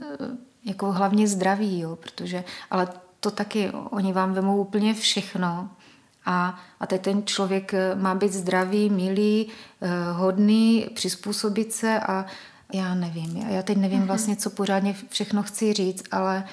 jako 0.65 0.93
hlavně 0.93 1.29
zdraví, 1.29 1.81
jo, 1.81 1.97
protože, 1.97 2.45
ale 2.71 2.89
to 3.21 3.31
taky, 3.31 3.71
oni 3.71 4.13
vám 4.13 4.33
vemou 4.33 4.61
úplně 4.61 4.95
všechno, 4.95 5.71
a, 6.31 6.59
a 6.81 6.87
teď 6.87 7.03
ten 7.03 7.27
člověk 7.27 7.75
eh, 7.75 7.95
má 7.95 8.15
být 8.15 8.33
zdravý, 8.33 8.91
milý, 8.91 9.49
eh, 9.81 9.89
hodný, 10.13 10.87
přizpůsobit 10.95 11.73
se 11.73 12.01
a 12.01 12.27
já 12.73 12.95
nevím. 12.95 13.37
Já 13.37 13.63
teď 13.63 13.79
nevím 13.79 13.99
mhm. 13.99 14.07
vlastně, 14.07 14.37
co 14.37 14.51
pořádně 14.51 14.97
všechno 15.09 15.43
chci 15.43 15.73
říct, 15.73 16.05
ale 16.11 16.45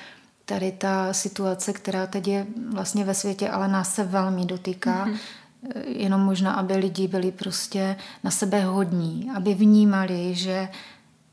tady 0.46 0.72
ta 0.72 1.14
situace, 1.14 1.74
která 1.74 2.08
teď 2.08 2.28
je 2.28 2.48
vlastně 2.72 3.04
ve 3.04 3.14
světě, 3.14 3.50
ale 3.50 3.68
nás 3.68 3.96
se 3.96 4.04
velmi 4.04 4.46
dotýká, 4.46 5.06
mm-hmm. 5.06 5.18
jenom 5.86 6.22
možná, 6.22 6.54
aby 6.54 6.76
lidi 6.76 7.08
byli 7.08 7.32
prostě 7.32 7.96
na 8.24 8.32
sebe 8.32 8.64
hodní, 8.64 9.32
aby 9.36 9.54
vnímali, 9.54 10.36
že 10.36 10.70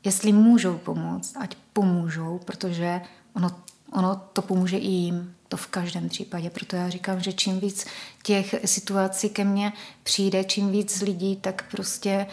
jestli 0.03 0.31
můžou 0.31 0.77
pomoct, 0.77 1.35
ať 1.39 1.55
pomůžou, 1.73 2.39
protože 2.45 3.01
ono, 3.33 3.51
ono 3.91 4.21
to 4.33 4.41
pomůže 4.41 4.77
i 4.77 4.87
jim, 4.87 5.35
to 5.47 5.57
v 5.57 5.67
každém 5.67 6.09
případě. 6.09 6.49
Proto 6.49 6.75
já 6.75 6.89
říkám, 6.89 7.19
že 7.19 7.33
čím 7.33 7.59
víc 7.59 7.85
těch 8.23 8.55
situací 8.65 9.29
ke 9.29 9.43
mně 9.43 9.73
přijde, 10.03 10.43
čím 10.43 10.71
víc 10.71 11.01
lidí, 11.01 11.35
tak 11.35 11.65
prostě 11.71 12.27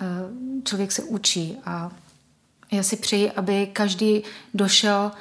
eh, 0.00 0.06
člověk 0.64 0.92
se 0.92 1.02
učí 1.02 1.56
a 1.64 1.90
já 2.72 2.82
si 2.82 2.96
přeji, 2.96 3.30
aby 3.30 3.66
každý 3.66 4.22
došel 4.54 5.12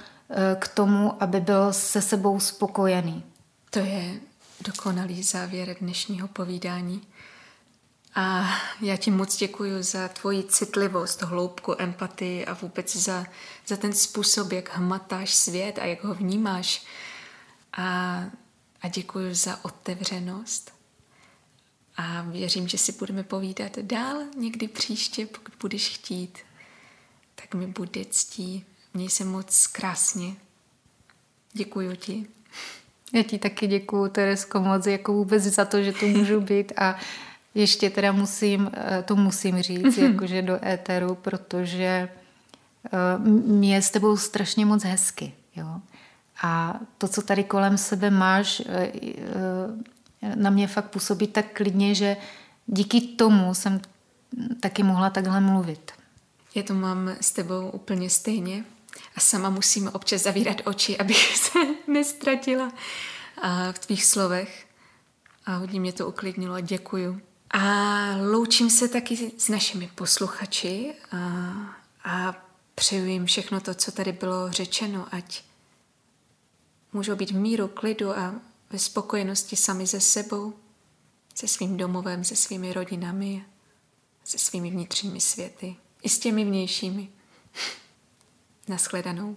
k 0.59 0.67
tomu, 0.67 1.23
aby 1.23 1.39
byl 1.39 1.73
se 1.73 2.01
sebou 2.01 2.39
spokojený. 2.39 3.23
To 3.69 3.79
je 3.79 4.19
dokonalý 4.61 5.23
závěr 5.23 5.75
dnešního 5.81 6.27
povídání. 6.27 7.01
A 8.15 8.49
já 8.81 8.97
ti 8.97 9.11
moc 9.11 9.37
děkuji 9.37 9.83
za 9.83 10.07
tvoji 10.07 10.43
citlivost, 10.43 11.21
hloubku, 11.21 11.75
empatii 11.81 12.45
a 12.45 12.53
vůbec 12.53 12.95
za, 12.95 13.25
za 13.67 13.77
ten 13.77 13.93
způsob, 13.93 14.51
jak 14.51 14.77
hmatáš 14.77 15.33
svět 15.33 15.79
a 15.79 15.85
jak 15.85 16.03
ho 16.03 16.13
vnímáš. 16.13 16.85
A, 17.73 18.23
a 18.81 18.87
děkuji 18.87 19.35
za 19.35 19.65
otevřenost. 19.65 20.73
A 21.97 22.21
věřím, 22.21 22.67
že 22.67 22.77
si 22.77 22.91
budeme 22.91 23.23
povídat 23.23 23.79
dál 23.79 24.17
někdy 24.37 24.67
příště, 24.67 25.25
pokud 25.25 25.53
budeš 25.59 25.89
chtít. 25.89 26.39
Tak 27.35 27.53
mi 27.53 27.67
bude 27.67 28.05
ctí 28.05 28.65
Měj 28.93 29.09
se 29.09 29.25
moc 29.25 29.67
krásně. 29.67 30.33
Děkuji 31.53 31.95
ti. 31.95 32.25
Já 33.13 33.23
ti 33.23 33.37
taky 33.37 33.67
děkuji, 33.67 34.07
Teresko, 34.07 34.59
moc 34.59 34.87
jako 34.87 35.13
vůbec 35.13 35.43
za 35.43 35.65
to, 35.65 35.83
že 35.83 35.93
tu 35.93 36.07
můžu 36.07 36.41
být 36.41 36.73
a 36.77 36.95
ještě 37.55 37.89
teda 37.89 38.11
musím, 38.11 38.71
eh, 38.73 39.03
to 39.03 39.15
musím 39.15 39.61
říct, 39.61 39.97
jakože 39.97 40.41
do 40.41 40.65
éteru, 40.65 41.15
protože 41.15 42.09
mě 43.45 43.75
je 43.75 43.81
s 43.81 43.91
tebou 43.91 44.17
strašně 44.17 44.65
moc 44.65 44.83
hezky. 44.83 45.33
Jo? 45.55 45.81
A 46.43 46.79
to, 46.97 47.07
co 47.07 47.21
tady 47.21 47.43
kolem 47.43 47.77
sebe 47.77 48.09
máš, 48.09 48.61
eh, 48.65 48.91
eh, 50.21 50.35
na 50.35 50.49
mě 50.49 50.67
fakt 50.67 50.89
působí 50.89 51.27
tak 51.27 51.45
klidně, 51.53 51.95
že 51.95 52.17
díky 52.67 53.01
tomu 53.01 53.53
jsem 53.53 53.81
taky 54.59 54.83
mohla 54.83 55.09
takhle 55.09 55.41
mluvit. 55.41 55.91
Já 56.55 56.63
to 56.63 56.73
mám 56.73 57.09
s 57.21 57.31
tebou 57.31 57.69
úplně 57.69 58.09
stejně 58.09 58.63
a 59.19 59.21
sama 59.21 59.49
musím 59.49 59.87
občas 59.87 60.21
zavírat 60.21 60.57
oči, 60.65 60.97
abych 60.97 61.37
se 61.37 61.59
nestratila 61.87 62.71
v 63.71 63.79
tvých 63.79 64.05
slovech. 64.05 64.67
A 65.45 65.55
hodně 65.55 65.79
mě 65.79 65.93
to 65.93 66.07
uklidnilo 66.07 66.53
a 66.53 66.59
děkuju. 66.59 67.21
A 67.51 67.61
loučím 68.31 68.69
se 68.69 68.87
taky 68.87 69.31
s 69.37 69.49
našimi 69.49 69.91
posluchači 69.95 70.93
a, 71.11 71.17
a 72.03 72.45
přeju 72.75 73.05
jim 73.05 73.25
všechno 73.25 73.61
to, 73.61 73.73
co 73.73 73.91
tady 73.91 74.11
bylo 74.11 74.51
řečeno, 74.51 75.07
ať 75.11 75.43
můžou 76.93 77.15
být 77.15 77.31
v 77.31 77.39
míru, 77.39 77.67
klidu 77.67 78.17
a 78.17 78.35
ve 78.69 78.79
spokojenosti 78.79 79.55
sami 79.55 79.85
ze 79.85 79.99
sebou, 79.99 80.53
se 81.35 81.47
svým 81.47 81.77
domovem, 81.77 82.23
se 82.23 82.35
svými 82.35 82.73
rodinami, 82.73 83.45
se 84.23 84.37
svými 84.37 84.71
vnitřními 84.71 85.21
světy 85.21 85.75
i 86.01 86.09
s 86.09 86.19
těmi 86.19 86.45
vnějšími. 86.45 87.09
Naschledanou. 88.69 89.33